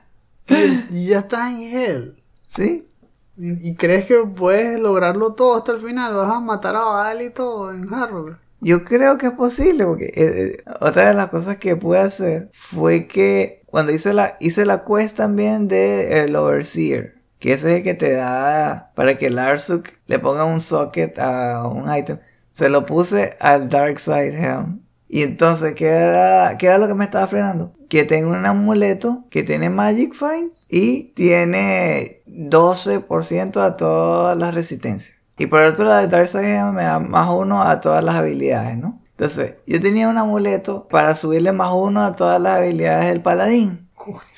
Y 0.90 1.10
ya 1.10 1.20
estás 1.20 1.52
en 1.52 1.62
Hell. 1.62 2.24
¿Sí? 2.48 2.88
¿Y, 3.38 3.76
crees 3.76 4.06
que 4.06 4.16
puedes 4.20 4.80
lograrlo 4.80 5.34
todo 5.34 5.58
hasta 5.58 5.74
el 5.74 5.80
final? 5.80 6.14
¿Vas 6.14 6.32
a 6.32 6.40
matar 6.40 6.76
a 6.76 6.86
Val 6.86 7.22
y 7.22 7.30
todo 7.30 7.72
en 7.72 7.94
Harrow? 7.94 8.38
Yo 8.62 8.84
creo 8.84 9.18
que 9.18 9.28
es 9.28 9.34
posible. 9.34 9.86
Porque 9.86 10.06
eh, 10.06 10.14
eh, 10.16 10.64
otra 10.80 11.10
de 11.10 11.14
las 11.14 11.30
cosas 11.30 11.58
que 11.58 11.76
pude 11.76 12.00
hacer 12.00 12.50
fue 12.54 13.08
que 13.08 13.64
cuando 13.66 13.92
hice 13.92 14.14
la, 14.14 14.38
hice 14.40 14.66
la 14.66 14.86
quest 14.86 15.18
también 15.18 15.68
de 15.68 16.24
el 16.24 16.36
Overseer. 16.36 17.14
Que 17.40 17.52
ese 17.52 17.72
es 17.72 17.78
el 17.78 17.84
que 17.84 17.94
te 17.94 18.12
da 18.14 18.92
para 18.96 19.18
que 19.18 19.30
Larsuk 19.30 19.90
le 20.08 20.18
ponga 20.20 20.46
un 20.46 20.62
socket 20.62 21.20
a 21.20 21.68
un 21.68 21.94
item. 21.94 22.18
Se 22.54 22.70
lo 22.70 22.86
puse 22.86 23.36
al 23.42 23.70
Dark 23.70 24.00
Side 24.00 24.34
Helm. 24.34 24.82
Y 25.08 25.22
entonces, 25.24 25.76
¿qué 25.76 25.88
era, 25.88 26.58
¿qué 26.58 26.66
era 26.66 26.78
lo 26.78 26.88
que 26.88 26.96
me 26.96 27.04
estaba 27.04 27.28
frenando? 27.28 27.74
Que 27.90 28.04
tengo 28.04 28.32
un 28.32 28.46
amuleto 28.46 29.26
que 29.30 29.44
tiene 29.44 29.70
Magic 29.70 30.14
Find 30.14 30.52
y 30.70 31.14
tiene 31.14 32.15
12% 32.28 33.62
a 33.62 33.78
todas 33.78 34.38
las 34.38 34.54
resistencias. 34.54 35.18
Y 35.38 35.48
por 35.48 35.62
otro 35.62 35.86
lado, 35.86 36.08
Dark 36.08 36.28
Side 36.28 36.72
me 36.72 36.84
da 36.84 37.00
más 37.00 37.30
uno 37.30 37.62
a 37.62 37.82
todas 37.82 38.04
las 38.04 38.16
habilidades, 38.16 38.78
¿no? 38.78 39.02
Entonces, 39.12 39.56
yo 39.66 39.82
tenía 39.82 40.10
un 40.10 40.18
amuleto 40.18 40.88
para 40.90 41.16
subirle 41.16 41.52
más 41.52 41.72
uno 41.74 42.02
a 42.02 42.16
todas 42.16 42.42
las 42.42 42.58
habilidades 42.58 43.10
del 43.10 43.22
paladín. 43.22 43.90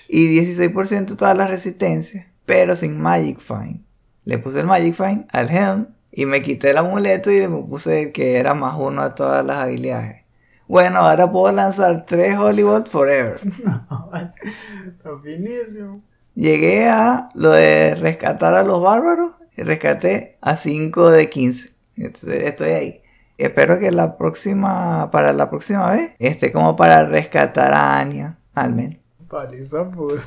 Y 0.08 0.40
16% 0.40 1.14
a 1.14 1.18
todas 1.18 1.38
las 1.38 1.50
resistencias, 1.50 2.28
pero 2.46 2.76
sin 2.76 3.00
Magic 3.00 3.40
Find. 3.40 3.84
Le 4.24 4.38
puse 4.38 4.60
el 4.60 4.66
Magic 4.66 4.96
Find 4.96 5.26
al 5.32 5.50
Helm 5.50 5.88
y 6.12 6.26
me 6.26 6.42
quité 6.42 6.72
el 6.72 6.78
amuleto 6.78 7.32
y 7.32 7.48
me 7.48 7.64
puse 7.64 8.12
que 8.12 8.38
era 8.38 8.54
más 8.54 8.76
uno 8.78 9.02
a 9.02 9.16
todas 9.16 9.46
las 9.46 9.58
habilidades. 9.58 10.24
Bueno, 10.68 11.00
ahora 11.00 11.32
puedo 11.32 11.54
lanzar 11.54 12.06
3 12.06 12.38
Hollywood 12.38 12.88
Forever. 12.88 13.40
Está 14.88 15.10
finísimo. 15.24 16.02
Llegué 16.38 16.88
a 16.88 17.30
lo 17.34 17.50
de 17.50 17.96
rescatar 17.96 18.54
a 18.54 18.62
los 18.62 18.80
bárbaros 18.80 19.32
y 19.56 19.64
rescaté 19.64 20.38
a 20.40 20.56
5 20.56 21.10
de 21.10 21.32
15. 21.32 21.72
Entonces, 21.96 22.44
estoy 22.44 22.70
ahí. 22.70 23.02
Espero 23.40 23.80
que 23.80 23.90
la 23.90 24.20
próxima, 24.20 25.10
para 25.10 25.34
la 25.34 25.50
próxima 25.50 25.90
vez, 25.90 26.12
esté 26.20 26.52
como 26.52 26.76
para 26.76 27.08
rescatar 27.08 27.74
a 27.74 27.98
Anya, 27.98 28.38
al 28.54 28.76
menos. 28.76 29.00
Paliza 29.28 29.90
pura. 29.90 30.22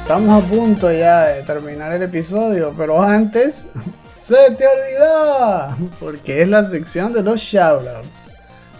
Estamos 0.00 0.42
a 0.44 0.48
punto 0.48 0.90
ya 0.90 1.24
de 1.24 1.42
terminar 1.42 1.92
el 1.92 2.04
episodio, 2.04 2.72
pero 2.74 3.02
antes 3.02 3.68
se 4.22 4.36
te 4.56 4.64
olvidó, 4.68 5.90
porque 5.98 6.42
es 6.42 6.48
la 6.48 6.62
sección 6.62 7.12
de 7.12 7.24
los 7.24 7.40
shoutouts, 7.40 8.36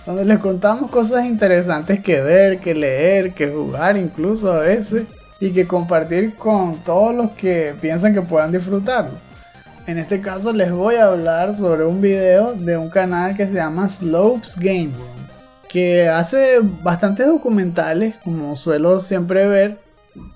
donde 0.07 0.25
les 0.25 0.39
contamos 0.39 0.89
cosas 0.89 1.25
interesantes 1.25 1.99
que 1.99 2.21
ver, 2.21 2.61
que 2.61 2.77
leer, 2.77 3.35
que 3.35 3.49
jugar 3.49 3.97
incluso 3.97 4.53
a 4.53 4.61
veces, 4.61 5.03
y 5.41 5.51
que 5.51 5.67
compartir 5.67 6.37
con 6.37 6.77
todos 6.85 7.13
los 7.13 7.33
que 7.33 7.75
piensan 7.81 8.15
que 8.15 8.23
puedan 8.23 8.53
disfrutarlo. 8.53 9.19
En 9.89 9.99
este 9.99 10.21
caso 10.21 10.53
les 10.53 10.71
voy 10.71 10.95
a 10.95 11.07
hablar 11.07 11.53
sobre 11.53 11.85
un 11.85 12.01
video 12.01 12.55
de 12.55 12.77
un 12.77 12.89
canal 12.89 13.37
que 13.37 13.49
se 13.49 13.55
llama 13.55 13.89
Slopes 13.89 14.55
Game 14.55 14.93
Room, 14.97 15.27
que 15.69 16.09
hace 16.09 16.61
bastantes 16.63 17.27
documentales, 17.27 18.15
como 18.23 18.55
suelo 18.55 19.01
siempre 19.01 19.49
ver, 19.49 19.79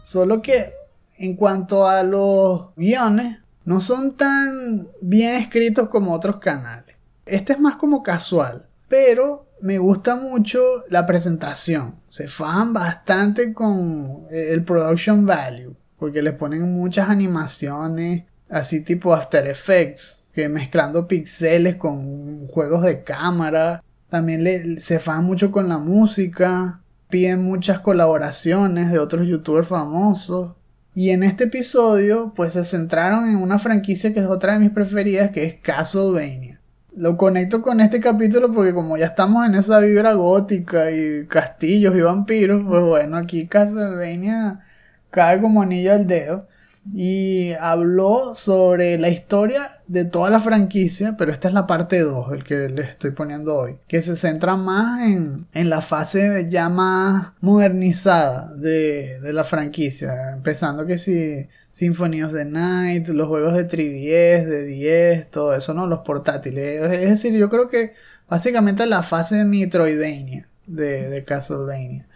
solo 0.02 0.42
que 0.42 0.72
en 1.16 1.36
cuanto 1.36 1.86
a 1.86 2.02
los 2.02 2.74
guiones, 2.74 3.38
no 3.66 3.80
son 3.80 4.12
tan 4.12 4.88
bien 5.02 5.34
escritos 5.34 5.88
como 5.88 6.14
otros 6.14 6.36
canales. 6.36 6.96
Este 7.26 7.52
es 7.52 7.60
más 7.60 7.76
como 7.76 8.02
casual, 8.02 8.64
pero 8.88 9.46
me 9.60 9.78
gusta 9.78 10.14
mucho 10.14 10.84
la 10.88 11.04
presentación. 11.04 11.96
Se 12.08 12.28
fajan 12.28 12.72
bastante 12.72 13.52
con 13.52 14.26
el 14.30 14.62
production 14.62 15.26
value, 15.26 15.74
porque 15.98 16.22
les 16.22 16.34
ponen 16.34 16.62
muchas 16.74 17.08
animaciones, 17.08 18.24
así 18.48 18.84
tipo 18.84 19.12
After 19.12 19.46
Effects, 19.46 20.22
que 20.32 20.48
mezclando 20.48 21.08
pixeles 21.08 21.74
con 21.74 22.46
juegos 22.46 22.82
de 22.82 23.02
cámara. 23.02 23.82
También 24.08 24.44
le, 24.44 24.78
se 24.78 25.00
fajan 25.00 25.24
mucho 25.24 25.50
con 25.50 25.68
la 25.68 25.78
música, 25.78 26.80
piden 27.08 27.42
muchas 27.42 27.80
colaboraciones 27.80 28.92
de 28.92 29.00
otros 29.00 29.26
youtubers 29.26 29.66
famosos. 29.66 30.52
Y 30.96 31.10
en 31.10 31.22
este 31.24 31.44
episodio, 31.44 32.32
pues 32.34 32.54
se 32.54 32.64
centraron 32.64 33.28
en 33.28 33.36
una 33.36 33.58
franquicia 33.58 34.14
que 34.14 34.20
es 34.20 34.26
otra 34.26 34.54
de 34.54 34.60
mis 34.60 34.70
preferidas, 34.70 35.30
que 35.30 35.44
es 35.44 35.56
Castlevania. 35.56 36.58
Lo 36.96 37.18
conecto 37.18 37.60
con 37.60 37.82
este 37.82 38.00
capítulo 38.00 38.50
porque 38.50 38.72
como 38.72 38.96
ya 38.96 39.04
estamos 39.04 39.46
en 39.46 39.56
esa 39.56 39.78
vibra 39.80 40.14
gótica 40.14 40.90
y 40.90 41.26
castillos 41.26 41.94
y 41.94 42.00
vampiros, 42.00 42.64
pues 42.66 42.82
bueno, 42.82 43.18
aquí 43.18 43.46
Castlevania 43.46 44.64
cae 45.10 45.38
como 45.38 45.60
anillo 45.60 45.92
al 45.92 46.06
dedo. 46.06 46.48
Y 46.92 47.52
habló 47.60 48.34
sobre 48.34 48.98
la 48.98 49.08
historia 49.08 49.80
de 49.86 50.04
toda 50.04 50.30
la 50.30 50.40
franquicia, 50.40 51.16
pero 51.16 51.32
esta 51.32 51.48
es 51.48 51.54
la 51.54 51.66
parte 51.66 52.00
2, 52.00 52.32
el 52.32 52.44
que 52.44 52.68
les 52.68 52.90
estoy 52.90 53.12
poniendo 53.12 53.56
hoy, 53.56 53.78
que 53.88 54.02
se 54.02 54.16
centra 54.16 54.56
más 54.56 55.00
en, 55.08 55.46
en 55.52 55.70
la 55.70 55.80
fase 55.80 56.46
ya 56.48 56.68
más 56.68 57.32
modernizada 57.40 58.52
de, 58.54 59.20
de 59.20 59.32
la 59.32 59.44
franquicia, 59.44 60.32
empezando 60.32 60.86
que 60.86 60.98
si 60.98 61.46
Symphony 61.70 62.22
of 62.22 62.32
the 62.32 62.44
Night, 62.44 63.08
los 63.08 63.28
juegos 63.28 63.54
de 63.54 63.66
3DS, 63.66 64.46
de 64.46 64.64
10, 64.64 65.30
todo 65.30 65.54
eso, 65.54 65.74
¿no? 65.74 65.86
Los 65.86 66.00
portátiles. 66.00 66.80
Es 66.90 67.10
decir, 67.10 67.38
yo 67.38 67.50
creo 67.50 67.68
que 67.68 67.92
básicamente 68.28 68.86
la 68.86 69.02
fase 69.02 69.44
Metroidvania 69.44 70.48
de, 70.66 71.10
de 71.10 71.24
Castlevania 71.24 72.06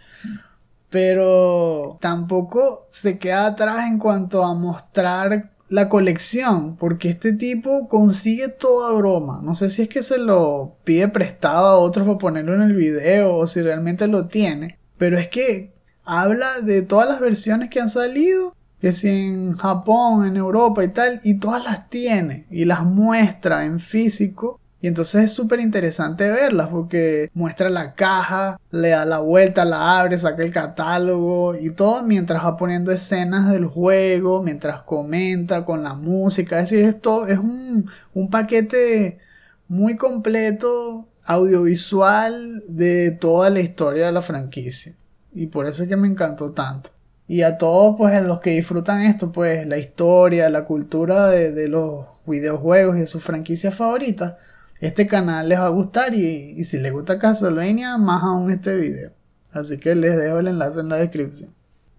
pero 0.91 1.97
tampoco 2.01 2.85
se 2.89 3.17
queda 3.17 3.47
atrás 3.47 3.87
en 3.87 3.97
cuanto 3.97 4.43
a 4.43 4.53
mostrar 4.53 5.51
la 5.69 5.87
colección, 5.87 6.75
porque 6.75 7.07
este 7.09 7.31
tipo 7.31 7.87
consigue 7.87 8.49
toda 8.49 8.91
broma. 8.91 9.39
No 9.41 9.55
sé 9.55 9.69
si 9.69 9.83
es 9.83 9.89
que 9.89 10.03
se 10.03 10.17
lo 10.17 10.75
pide 10.83 11.07
prestado 11.07 11.65
a 11.65 11.77
otros 11.77 12.05
para 12.05 12.17
ponerlo 12.17 12.53
en 12.53 12.61
el 12.61 12.75
video 12.75 13.37
o 13.37 13.47
si 13.47 13.61
realmente 13.61 14.07
lo 14.07 14.27
tiene, 14.27 14.77
pero 14.97 15.17
es 15.17 15.29
que 15.29 15.73
habla 16.03 16.59
de 16.61 16.81
todas 16.81 17.07
las 17.07 17.21
versiones 17.21 17.69
que 17.69 17.79
han 17.79 17.89
salido, 17.89 18.53
que 18.81 18.91
si 18.91 19.07
en 19.07 19.53
Japón, 19.53 20.25
en 20.25 20.35
Europa 20.35 20.83
y 20.83 20.89
tal, 20.89 21.21
y 21.23 21.39
todas 21.39 21.63
las 21.63 21.89
tiene 21.89 22.47
y 22.51 22.65
las 22.65 22.83
muestra 22.83 23.65
en 23.65 23.79
físico 23.79 24.59
y 24.81 24.87
entonces 24.87 25.25
es 25.25 25.33
súper 25.33 25.59
interesante 25.59 26.27
verlas 26.27 26.69
porque 26.69 27.29
muestra 27.35 27.69
la 27.69 27.93
caja, 27.93 28.59
le 28.71 28.89
da 28.89 29.05
la 29.05 29.19
vuelta, 29.19 29.63
la 29.63 29.99
abre, 29.99 30.17
saca 30.17 30.41
el 30.41 30.51
catálogo 30.51 31.55
y 31.55 31.69
todo 31.69 32.01
mientras 32.01 32.43
va 32.43 32.57
poniendo 32.57 32.91
escenas 32.91 33.51
del 33.51 33.67
juego, 33.67 34.41
mientras 34.41 34.81
comenta 34.81 35.65
con 35.65 35.83
la 35.83 35.93
música. 35.93 36.59
Es 36.59 36.71
decir, 36.71 36.83
esto 36.83 37.27
es 37.27 37.37
un, 37.37 37.91
un 38.15 38.29
paquete 38.31 39.19
muy 39.67 39.97
completo 39.97 41.07
audiovisual 41.25 42.63
de 42.67 43.11
toda 43.11 43.51
la 43.51 43.59
historia 43.59 44.07
de 44.07 44.11
la 44.11 44.21
franquicia. 44.21 44.95
Y 45.31 45.45
por 45.45 45.67
eso 45.67 45.83
es 45.83 45.89
que 45.89 45.95
me 45.95 46.07
encantó 46.07 46.53
tanto. 46.53 46.89
Y 47.27 47.43
a 47.43 47.59
todos 47.59 47.97
pues 47.97 48.19
los 48.23 48.39
que 48.39 48.49
disfrutan 48.49 49.03
esto, 49.03 49.31
pues 49.31 49.67
la 49.67 49.77
historia, 49.77 50.49
la 50.49 50.65
cultura 50.65 51.27
de, 51.27 51.51
de 51.51 51.69
los 51.69 52.07
videojuegos 52.25 52.97
y 52.97 53.01
de 53.01 53.07
sus 53.07 53.23
franquicias 53.23 53.75
favoritas, 53.75 54.33
este 54.81 55.05
canal 55.05 55.47
les 55.47 55.59
va 55.59 55.67
a 55.67 55.69
gustar 55.69 56.13
y, 56.15 56.63
si 56.63 56.79
les 56.79 56.91
gusta 56.91 57.19
Castlevania, 57.19 57.97
más 57.97 58.23
aún 58.23 58.51
este 58.51 58.75
video. 58.75 59.11
Así 59.51 59.77
que 59.77 59.93
les 59.93 60.17
dejo 60.17 60.39
el 60.39 60.47
enlace 60.47 60.79
en 60.79 60.89
la 60.89 60.97
descripción. 60.97 61.53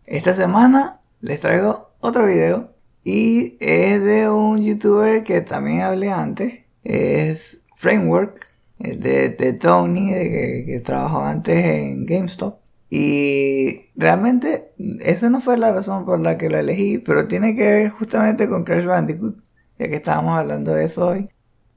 Esta 0.04 0.32
semana 0.32 1.00
les 1.20 1.40
traigo 1.40 1.92
otro 2.00 2.26
video 2.26 2.74
y 3.04 3.56
es 3.60 4.02
de 4.02 4.28
un 4.28 4.62
youtuber 4.64 5.22
que 5.22 5.40
también 5.42 5.82
hablé 5.82 6.10
antes. 6.10 6.64
Es 6.82 7.64
Framework 7.76 8.48
de, 8.78 9.28
de 9.28 9.52
Tony, 9.52 10.10
que, 10.10 10.64
que 10.66 10.80
trabajó 10.80 11.22
antes 11.22 11.64
en 11.64 12.04
GameStop. 12.04 12.58
Y 12.90 13.90
realmente 13.94 14.72
esa 15.00 15.30
no 15.30 15.40
fue 15.40 15.56
la 15.56 15.72
razón 15.72 16.04
por 16.04 16.20
la 16.20 16.36
que 16.36 16.50
lo 16.50 16.58
elegí, 16.58 16.98
pero 16.98 17.28
tiene 17.28 17.54
que 17.54 17.62
ver 17.62 17.90
justamente 17.90 18.48
con 18.48 18.64
Crash 18.64 18.86
Bandicoot, 18.86 19.38
ya 19.78 19.88
que 19.88 19.96
estábamos 19.96 20.36
hablando 20.36 20.74
de 20.74 20.84
eso 20.84 21.06
hoy. 21.06 21.26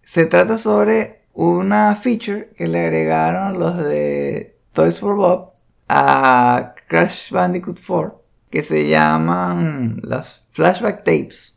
Se 0.06 0.28
trata 0.28 0.60
sobre 0.60 1.24
una 1.34 1.95
feature 1.95 2.51
que 2.56 2.68
le 2.68 2.80
agregaron 2.80 3.58
los 3.58 3.76
de 3.84 4.56
Toys 4.72 4.99
for 4.99 5.16
Bob 5.16 5.53
a 5.89 6.76
Crash 6.88 7.32
Bandicoot 7.32 7.80
4 7.84 8.24
que 8.51 8.62
se 8.62 8.88
llaman 8.88 9.99
las 10.03 10.45
flashback 10.51 11.03
tapes. 11.03 11.56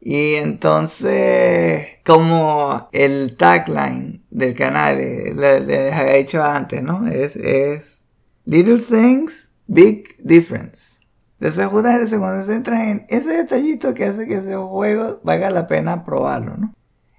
Y 0.00 0.34
entonces, 0.34 1.88
como 2.06 2.88
el 2.92 3.36
tagline 3.36 4.22
del 4.30 4.54
canal 4.54 5.00
eh, 5.00 5.34
les 5.34 5.92
había 5.92 6.14
dicho 6.14 6.40
antes, 6.40 6.80
¿no? 6.80 7.08
Es, 7.08 7.34
es 7.34 8.00
Little 8.44 8.78
Things, 8.78 9.50
Big 9.66 10.16
Difference. 10.18 11.00
Entonces, 11.40 11.66
justamente 11.66 12.06
se 12.06 12.18
concentra 12.18 12.90
en 12.90 13.06
ese 13.08 13.30
detallito 13.38 13.92
que 13.92 14.04
hace 14.04 14.28
que 14.28 14.34
ese 14.34 14.54
juego 14.54 15.20
valga 15.24 15.50
la 15.50 15.66
pena 15.66 16.04
probarlo, 16.04 16.56
¿no? 16.56 16.72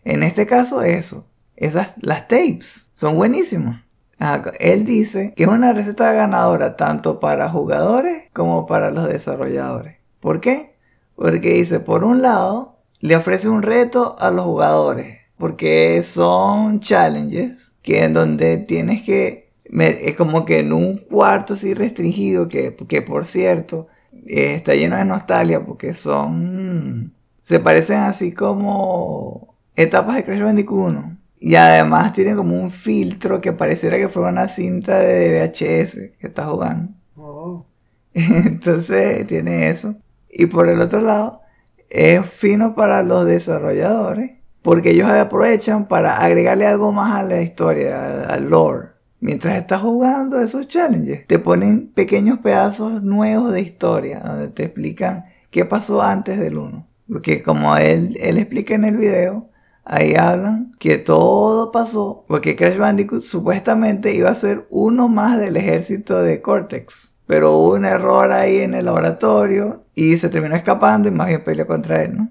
En 0.04 0.24
este 0.24 0.45
caso, 0.45 0.82
eso. 0.82 1.26
Esas, 1.56 1.95
las 2.02 2.28
tapes 2.28 2.89
son 2.93 3.16
buenísimas. 3.16 3.84
Él 4.60 4.84
dice 4.84 5.34
que 5.36 5.43
es 5.43 5.50
una 5.50 5.74
receta 5.74 6.12
ganadora 6.12 6.76
tanto 6.76 7.20
para 7.20 7.50
jugadores 7.50 8.30
como 8.34 8.66
para 8.66 8.91
los 8.91 9.08
desarrolladores. 9.08 9.97
¿Por 10.20 10.41
qué? 10.41 10.76
Porque 11.16 11.54
dice, 11.54 11.80
por 11.80 12.04
un 12.04 12.22
lado, 12.22 12.78
le 13.00 13.16
ofrece 13.16 13.50
un 13.50 13.62
reto 13.62 14.16
a 14.20 14.32
los 14.32 14.45
jugadores. 14.45 15.20
Porque 15.38 16.04
son 16.04 16.82
challenges 16.82 17.74
que 17.82 18.04
en 18.04 18.14
donde 18.14 18.58
tienes 18.58 19.04
que, 19.04 19.52
es 19.64 20.16
como 20.16 20.45
que 20.45 20.60
en 20.60 20.74
un 20.74 20.97
cuarto 20.97 21.54
así 21.54 21.74
restringido, 21.74 22.50
que, 22.50 22.76
que 22.76 23.02
por 23.02 23.26
cierto, 23.26 23.88
está 24.26 24.76
lleno 24.76 24.97
de 24.97 25.06
nostalgia 25.06 25.66
porque 25.66 25.93
son, 25.93 27.14
se 27.41 27.60
parecen 27.60 28.00
así 28.00 28.34
como 28.34 29.49
etapas 29.84 30.16
de 30.16 30.24
Crash 30.24 30.42
Bandicoot 30.42 30.90
1. 30.90 31.18
Y 31.40 31.56
además 31.56 32.14
tiene 32.14 32.36
como 32.36 32.56
un 32.62 32.70
filtro 32.70 33.40
que 33.40 33.54
pareciera 33.54 33.98
que 33.98 34.10
fuera 34.10 34.30
una 34.30 34.48
cinta 34.48 35.00
de 35.00 35.40
VHS 35.40 35.96
que 36.20 36.28
está 36.28 36.46
jugando. 36.48 36.92
Oh. 37.16 37.66
Entonces 38.14 39.26
tiene 39.28 39.70
eso. 39.70 39.96
Y 40.30 40.48
por 40.48 40.68
el 40.68 40.82
otro 40.82 41.00
lado, 41.00 41.42
es 41.90 42.26
fino 42.26 42.76
para 42.76 43.04
los 43.04 43.26
desarrolladores. 43.26 44.40
Porque 44.62 44.92
ellos 44.92 45.10
aprovechan 45.10 45.88
para 45.88 46.18
agregarle 46.18 46.68
algo 46.68 46.92
más 46.92 47.14
a 47.14 47.24
la 47.24 47.42
historia, 47.42 48.24
al 48.24 48.50
lore. 48.50 48.90
Mientras 49.22 49.58
estás 49.58 49.82
jugando 49.82 50.40
esos 50.40 50.68
challenges, 50.68 51.26
te 51.28 51.40
ponen 51.40 51.88
pequeños 51.88 52.40
pedazos 52.40 53.02
nuevos 53.02 53.54
de 53.54 53.62
historia, 53.62 54.20
donde 54.20 54.50
te 54.50 54.64
explican 54.64 55.26
qué 55.50 55.64
pasó 55.66 56.02
antes 56.02 56.38
del 56.40 56.58
1. 56.58 56.88
Porque 57.10 57.42
como 57.42 57.76
él, 57.78 58.18
él 58.20 58.38
explica 58.38 58.76
en 58.76 58.86
el 58.86 58.98
video, 58.98 59.50
ahí 59.86 60.16
hablan 60.16 60.72
que 60.80 60.98
todo 60.98 61.72
pasó 61.72 62.26
porque 62.28 62.56
Crash 62.56 62.78
Bandicoot 62.78 63.24
supuestamente 63.24 64.14
iba 64.14 64.30
a 64.30 64.36
ser 64.36 64.68
uno 64.70 65.08
más 65.08 65.40
del 65.40 65.58
ejército 65.58 66.22
de 66.22 66.42
Cortex. 66.42 67.16
Pero 67.26 67.58
hubo 67.58 67.74
un 67.76 67.86
error 67.86 68.32
ahí 68.32 68.58
en 68.60 68.74
el 68.74 68.86
laboratorio 68.86 69.84
y 69.94 70.18
se 70.18 70.30
terminó 70.30 70.56
escapando 70.56 71.10
y 71.10 71.12
más 71.12 71.28
bien 71.28 71.44
peleó 71.44 71.68
contra 71.68 72.04
él, 72.04 72.18
¿no? 72.18 72.30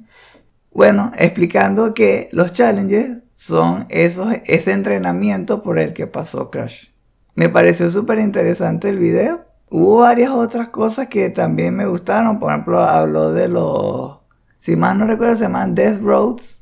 Bueno, 0.72 1.12
explicando 1.16 1.94
que 1.94 2.28
los 2.32 2.52
challenges 2.52 3.22
son 3.34 3.86
esos, 3.88 4.34
ese 4.44 4.72
entrenamiento 4.72 5.62
por 5.62 5.78
el 5.78 5.92
que 5.92 6.06
pasó 6.06 6.50
Crash. 6.50 6.88
Me 7.34 7.48
pareció 7.48 7.90
súper 7.90 8.18
interesante 8.18 8.88
el 8.88 8.98
video. 8.98 9.44
Hubo 9.70 9.98
varias 9.98 10.30
otras 10.30 10.70
cosas 10.70 11.06
que 11.06 11.30
también 11.30 11.76
me 11.76 11.86
gustaron. 11.86 12.40
Por 12.40 12.50
ejemplo, 12.50 12.80
habló 12.80 13.32
de 13.32 13.48
los, 13.48 14.18
si 14.56 14.74
más 14.74 14.96
no 14.96 15.06
recuerdo, 15.06 15.36
se 15.36 15.44
llaman 15.44 15.74
Death 15.74 16.00
Roads 16.00 16.57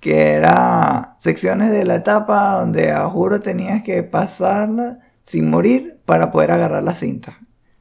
que 0.00 0.32
era 0.32 1.14
secciones 1.18 1.70
de 1.70 1.84
la 1.84 1.96
etapa 1.96 2.60
donde 2.60 2.92
a 2.92 3.08
juro 3.08 3.40
tenías 3.40 3.82
que 3.82 4.02
pasarla 4.02 5.00
sin 5.22 5.50
morir 5.50 5.98
para 6.04 6.30
poder 6.30 6.52
agarrar 6.52 6.82
la 6.82 6.94
cinta. 6.94 7.38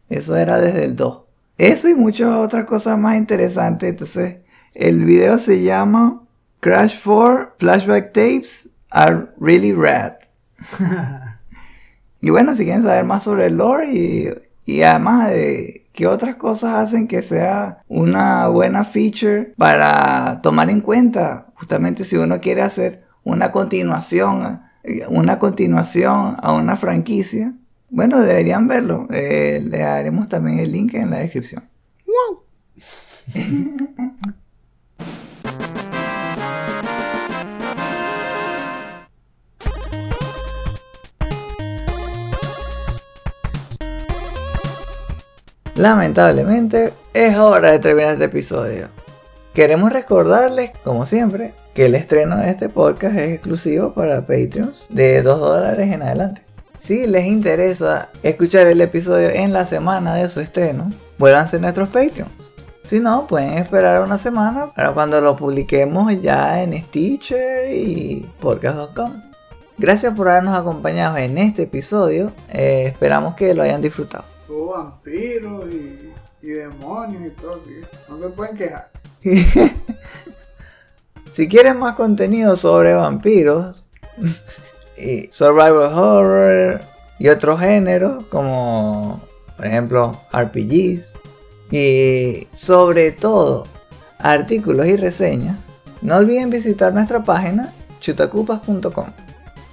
Eso 0.09 0.35
era 0.35 0.59
desde 0.59 0.85
el 0.85 0.95
2. 0.95 1.21
Eso 1.57 1.89
y 1.89 1.95
muchas 1.95 2.29
otras 2.29 2.65
cosas 2.65 2.97
más 2.97 3.17
interesantes. 3.17 3.89
Entonces, 3.89 4.37
el 4.73 5.03
video 5.05 5.37
se 5.37 5.63
llama 5.63 6.23
Crash 6.59 6.95
4 7.03 7.55
Flashback 7.57 8.11
Tapes 8.11 8.69
are 8.89 9.27
really 9.39 9.73
rad. 9.73 10.13
y 12.21 12.29
bueno, 12.29 12.55
si 12.55 12.63
quieren 12.65 12.83
saber 12.83 13.05
más 13.05 13.23
sobre 13.23 13.47
el 13.47 13.57
lore 13.57 13.91
y, 13.91 14.29
y 14.65 14.81
además 14.81 15.29
de 15.29 15.84
¿Qué 15.95 16.07
otras 16.07 16.35
cosas 16.35 16.75
hacen 16.75 17.07
que 17.07 17.21
sea 17.21 17.81
una 17.87 18.49
buena 18.49 18.83
feature 18.83 19.53
para 19.57 20.41
tomar 20.41 20.69
en 20.69 20.81
cuenta 20.81 21.47
justamente 21.55 22.03
si 22.03 22.17
uno 22.17 22.41
quiere 22.41 22.63
hacer 22.63 23.05
una 23.23 23.53
continuación, 23.53 24.61
una 25.07 25.39
continuación 25.39 26.35
a 26.41 26.51
una 26.51 26.75
franquicia? 26.75 27.53
Bueno, 27.89 28.19
deberían 28.19 28.67
verlo. 28.67 29.07
Eh, 29.09 29.63
le 29.65 29.83
haremos 29.83 30.27
también 30.27 30.59
el 30.59 30.73
link 30.73 30.95
en 30.95 31.11
la 31.11 31.19
descripción. 31.19 31.63
¡Wow! 32.05 32.43
Lamentablemente, 45.75 46.93
es 47.13 47.37
hora 47.37 47.71
de 47.71 47.79
terminar 47.79 48.13
este 48.13 48.25
episodio. 48.25 48.87
Queremos 49.53 49.91
recordarles, 49.91 50.71
como 50.85 51.05
siempre, 51.05 51.53
que 51.73 51.87
el 51.87 51.95
estreno 51.95 52.37
de 52.37 52.49
este 52.49 52.69
podcast 52.69 53.17
es 53.17 53.33
exclusivo 53.33 53.93
para 53.93 54.21
Patreons 54.21 54.87
de 54.89 55.21
2 55.21 55.39
dólares 55.39 55.91
en 55.91 56.01
adelante. 56.01 56.43
Si 56.79 57.07
les 57.07 57.25
interesa 57.25 58.09
escuchar 58.23 58.67
el 58.67 58.79
episodio 58.79 59.29
en 59.29 59.51
la 59.51 59.65
semana 59.65 60.15
de 60.15 60.29
su 60.29 60.39
estreno, 60.39 60.91
vuélvanse 61.17 61.57
a 61.57 61.59
nuestros 61.59 61.89
Patreons. 61.89 62.53
Si 62.83 63.01
no, 63.01 63.27
pueden 63.27 63.57
esperar 63.57 64.01
una 64.01 64.17
semana 64.17 64.71
para 64.73 64.93
cuando 64.93 65.19
lo 65.19 65.35
publiquemos 65.35 66.21
ya 66.21 66.61
en 66.61 66.73
Stitcher 66.73 67.73
y 67.73 68.29
podcast.com. 68.39 69.21
Gracias 69.77 70.13
por 70.13 70.29
habernos 70.29 70.57
acompañado 70.57 71.17
en 71.17 71.37
este 71.37 71.63
episodio. 71.63 72.31
Eh, 72.53 72.85
esperamos 72.85 73.35
que 73.35 73.53
lo 73.53 73.63
hayan 73.63 73.81
disfrutado. 73.81 74.34
Hubo 74.47 74.73
vampiros 74.73 75.65
y, 75.71 76.11
demonios 76.47 77.25
y 77.25 77.29
todo, 77.31 77.63
que 77.63 77.83
no 78.07 78.17
se 78.17 78.29
pueden 78.29 78.57
quejar. 78.57 78.91
si 81.31 81.47
quieren 81.47 81.79
más 81.79 81.95
contenido 81.95 82.55
sobre 82.55 82.93
vampiros 82.93 83.83
y 84.97 85.27
survival 85.31 85.93
horror 85.93 86.81
y 87.17 87.29
otros 87.29 87.59
géneros 87.59 88.25
como 88.27 89.21
por 89.57 89.65
ejemplo 89.65 90.21
RPGs 90.31 91.13
y 91.71 92.47
sobre 92.53 93.11
todo 93.11 93.67
artículos 94.19 94.85
y 94.85 94.97
reseñas, 94.97 95.57
no 96.01 96.17
olviden 96.17 96.49
visitar 96.49 96.93
nuestra 96.93 97.23
página 97.23 97.73
chutacupas.com. 97.99 99.07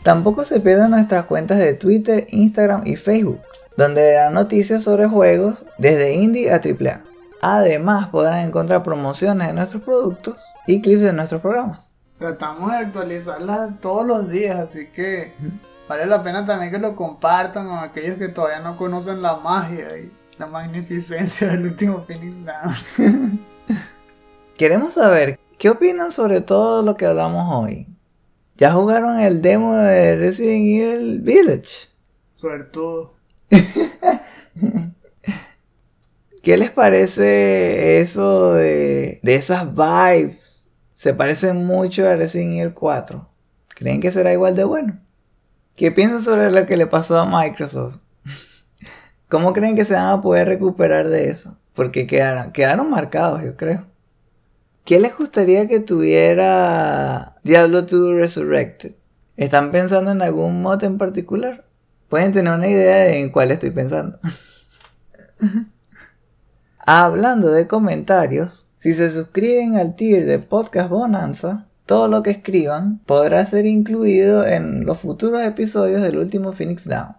Tampoco 0.02 0.44
se 0.44 0.60
pierdan 0.60 0.90
nuestras 0.92 1.26
cuentas 1.26 1.58
de 1.58 1.74
Twitter, 1.74 2.26
Instagram 2.30 2.86
y 2.86 2.96
Facebook, 2.96 3.40
donde 3.76 4.12
dan 4.12 4.34
noticias 4.34 4.82
sobre 4.82 5.06
juegos 5.06 5.64
desde 5.78 6.14
indie 6.14 6.52
a 6.52 6.56
AAA. 6.56 7.02
Además 7.40 8.08
podrán 8.08 8.46
encontrar 8.46 8.82
promociones 8.82 9.48
de 9.48 9.52
nuestros 9.52 9.82
productos 9.82 10.36
y 10.66 10.80
clips 10.80 11.02
de 11.02 11.12
nuestros 11.12 11.40
programas. 11.40 11.92
Tratamos 12.18 12.70
de 12.70 12.76
actualizarlas 12.78 13.80
todos 13.80 14.06
los 14.06 14.28
días, 14.28 14.56
así 14.58 14.86
que 14.86 15.32
vale 15.88 16.06
la 16.06 16.22
pena 16.22 16.46
también 16.46 16.70
que 16.70 16.78
lo 16.78 16.94
compartan 16.94 17.66
con 17.66 17.78
aquellos 17.78 18.16
que 18.18 18.28
todavía 18.28 18.60
no 18.60 18.76
conocen 18.76 19.22
la 19.22 19.36
magia 19.36 19.98
y 19.98 20.12
la 20.38 20.46
magnificencia 20.46 21.48
del 21.48 21.64
último 21.64 22.04
Phoenix 22.06 22.44
Down. 22.44 23.40
Queremos 24.56 24.94
saber 24.94 25.40
qué 25.58 25.70
opinan 25.70 26.12
sobre 26.12 26.40
todo 26.40 26.82
lo 26.82 26.96
que 26.96 27.06
hablamos 27.06 27.52
hoy. 27.52 27.88
¿Ya 28.56 28.72
jugaron 28.72 29.18
el 29.18 29.42
demo 29.42 29.74
de 29.74 30.16
Resident 30.16 30.64
Evil 30.64 31.20
Village? 31.20 31.88
Suertudo. 32.36 33.14
¿Qué 36.42 36.56
les 36.56 36.70
parece 36.70 38.00
eso 38.00 38.54
de, 38.54 39.20
de 39.22 39.34
esas 39.34 39.68
vibes? 39.74 40.70
Se 40.92 41.14
parecen 41.14 41.64
mucho 41.64 42.08
a 42.08 42.16
Resident 42.16 42.54
Evil 42.54 42.74
4. 42.74 43.28
¿Creen 43.68 44.00
que 44.00 44.12
será 44.12 44.32
igual 44.32 44.54
de 44.56 44.64
bueno? 44.64 45.00
¿Qué 45.76 45.90
piensan 45.90 46.22
sobre 46.22 46.50
lo 46.50 46.66
que 46.66 46.76
le 46.76 46.86
pasó 46.86 47.18
a 47.18 47.26
Microsoft? 47.26 47.98
¿Cómo 49.28 49.52
creen 49.52 49.76
que 49.76 49.84
se 49.84 49.94
van 49.94 50.18
a 50.18 50.20
poder 50.20 50.48
recuperar 50.48 51.08
de 51.08 51.28
eso? 51.28 51.56
Porque 51.74 52.06
quedaron, 52.06 52.52
quedaron 52.52 52.90
marcados, 52.90 53.42
yo 53.42 53.56
creo. 53.56 53.86
¿Qué 54.84 54.98
les 55.00 55.16
gustaría 55.16 55.68
que 55.68 55.80
tuviera 55.80 57.36
Diablo 57.44 57.82
2 57.82 58.16
Resurrected? 58.16 58.96
¿Están 59.36 59.70
pensando 59.70 60.10
en 60.10 60.22
algún 60.22 60.60
mod 60.60 60.82
en 60.84 60.98
particular? 60.98 61.64
Pueden 62.12 62.32
tener 62.32 62.54
una 62.54 62.68
idea 62.68 62.96
de 63.04 63.20
en 63.20 63.30
cuál 63.30 63.52
estoy 63.52 63.70
pensando. 63.70 64.18
Hablando 66.78 67.50
de 67.50 67.66
comentarios, 67.66 68.66
si 68.76 68.92
se 68.92 69.08
suscriben 69.08 69.78
al 69.78 69.96
tier 69.96 70.26
de 70.26 70.38
Podcast 70.38 70.90
Bonanza, 70.90 71.68
todo 71.86 72.08
lo 72.08 72.22
que 72.22 72.32
escriban 72.32 72.98
podrá 73.06 73.46
ser 73.46 73.64
incluido 73.64 74.46
en 74.46 74.84
los 74.84 74.98
futuros 74.98 75.42
episodios 75.42 76.02
del 76.02 76.18
último 76.18 76.52
Phoenix 76.52 76.86
Down. 76.86 77.16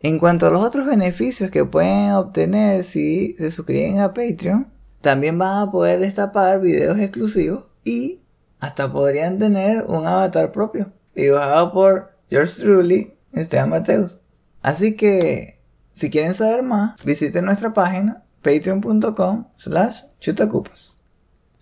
En 0.00 0.18
cuanto 0.18 0.46
a 0.46 0.50
los 0.50 0.64
otros 0.64 0.86
beneficios 0.86 1.50
que 1.50 1.66
pueden 1.66 2.12
obtener 2.12 2.84
si 2.84 3.34
se 3.36 3.50
suscriben 3.50 4.00
a 4.00 4.14
Patreon, 4.14 4.66
también 5.02 5.36
van 5.36 5.68
a 5.68 5.70
poder 5.70 6.00
destapar 6.00 6.62
videos 6.62 6.98
exclusivos 6.98 7.64
y 7.84 8.22
hasta 8.60 8.90
podrían 8.90 9.36
tener 9.36 9.84
un 9.86 10.06
avatar 10.06 10.52
propio, 10.52 10.90
dibujado 11.14 11.70
por 11.74 12.16
George 12.30 12.62
Truly, 12.62 13.15
Esteban 13.36 13.70
Mateus. 13.70 14.18
Así 14.62 14.96
que, 14.96 15.60
si 15.92 16.10
quieren 16.10 16.34
saber 16.34 16.62
más, 16.62 17.02
visiten 17.04 17.44
nuestra 17.44 17.72
página 17.72 18.24
patreon.com 18.42 19.46
slash 19.56 20.02
chutacupas. 20.20 20.96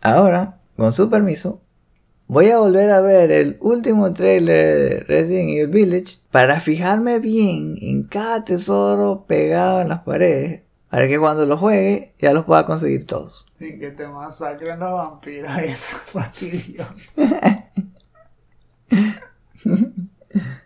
Ahora, 0.00 0.60
con 0.76 0.92
su 0.92 1.08
permiso, 1.08 1.62
voy 2.26 2.50
a 2.50 2.58
volver 2.58 2.90
a 2.90 3.00
ver 3.00 3.30
el 3.30 3.58
último 3.60 4.12
trailer 4.12 4.78
de 4.78 5.00
Resident 5.00 5.50
Evil 5.50 5.68
Village 5.68 6.18
para 6.30 6.60
fijarme 6.60 7.20
bien 7.20 7.76
en 7.80 8.04
cada 8.04 8.44
tesoro 8.44 9.24
pegado 9.26 9.80
en 9.80 9.88
las 9.88 10.00
paredes 10.00 10.64
para 10.94 11.08
que 11.08 11.18
cuando 11.18 11.44
lo 11.44 11.56
juegue 11.56 12.14
ya 12.20 12.32
los 12.32 12.44
pueda 12.44 12.64
conseguir 12.66 13.04
todos. 13.04 13.46
Sin 13.54 13.80
que 13.80 13.90
te 13.90 14.06
masacren 14.06 14.78
los 14.78 14.92
vampiros, 14.92 15.50
eso 15.62 15.96
es 15.96 16.12
fastidioso. 16.12 17.10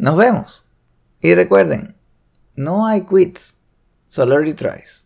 Nos 0.00 0.16
vemos. 0.16 0.64
Y 1.20 1.34
recuerden, 1.34 1.94
no 2.54 2.86
hay 2.86 3.04
quits, 3.04 3.58
solo 4.08 4.38
retries. 4.38 5.04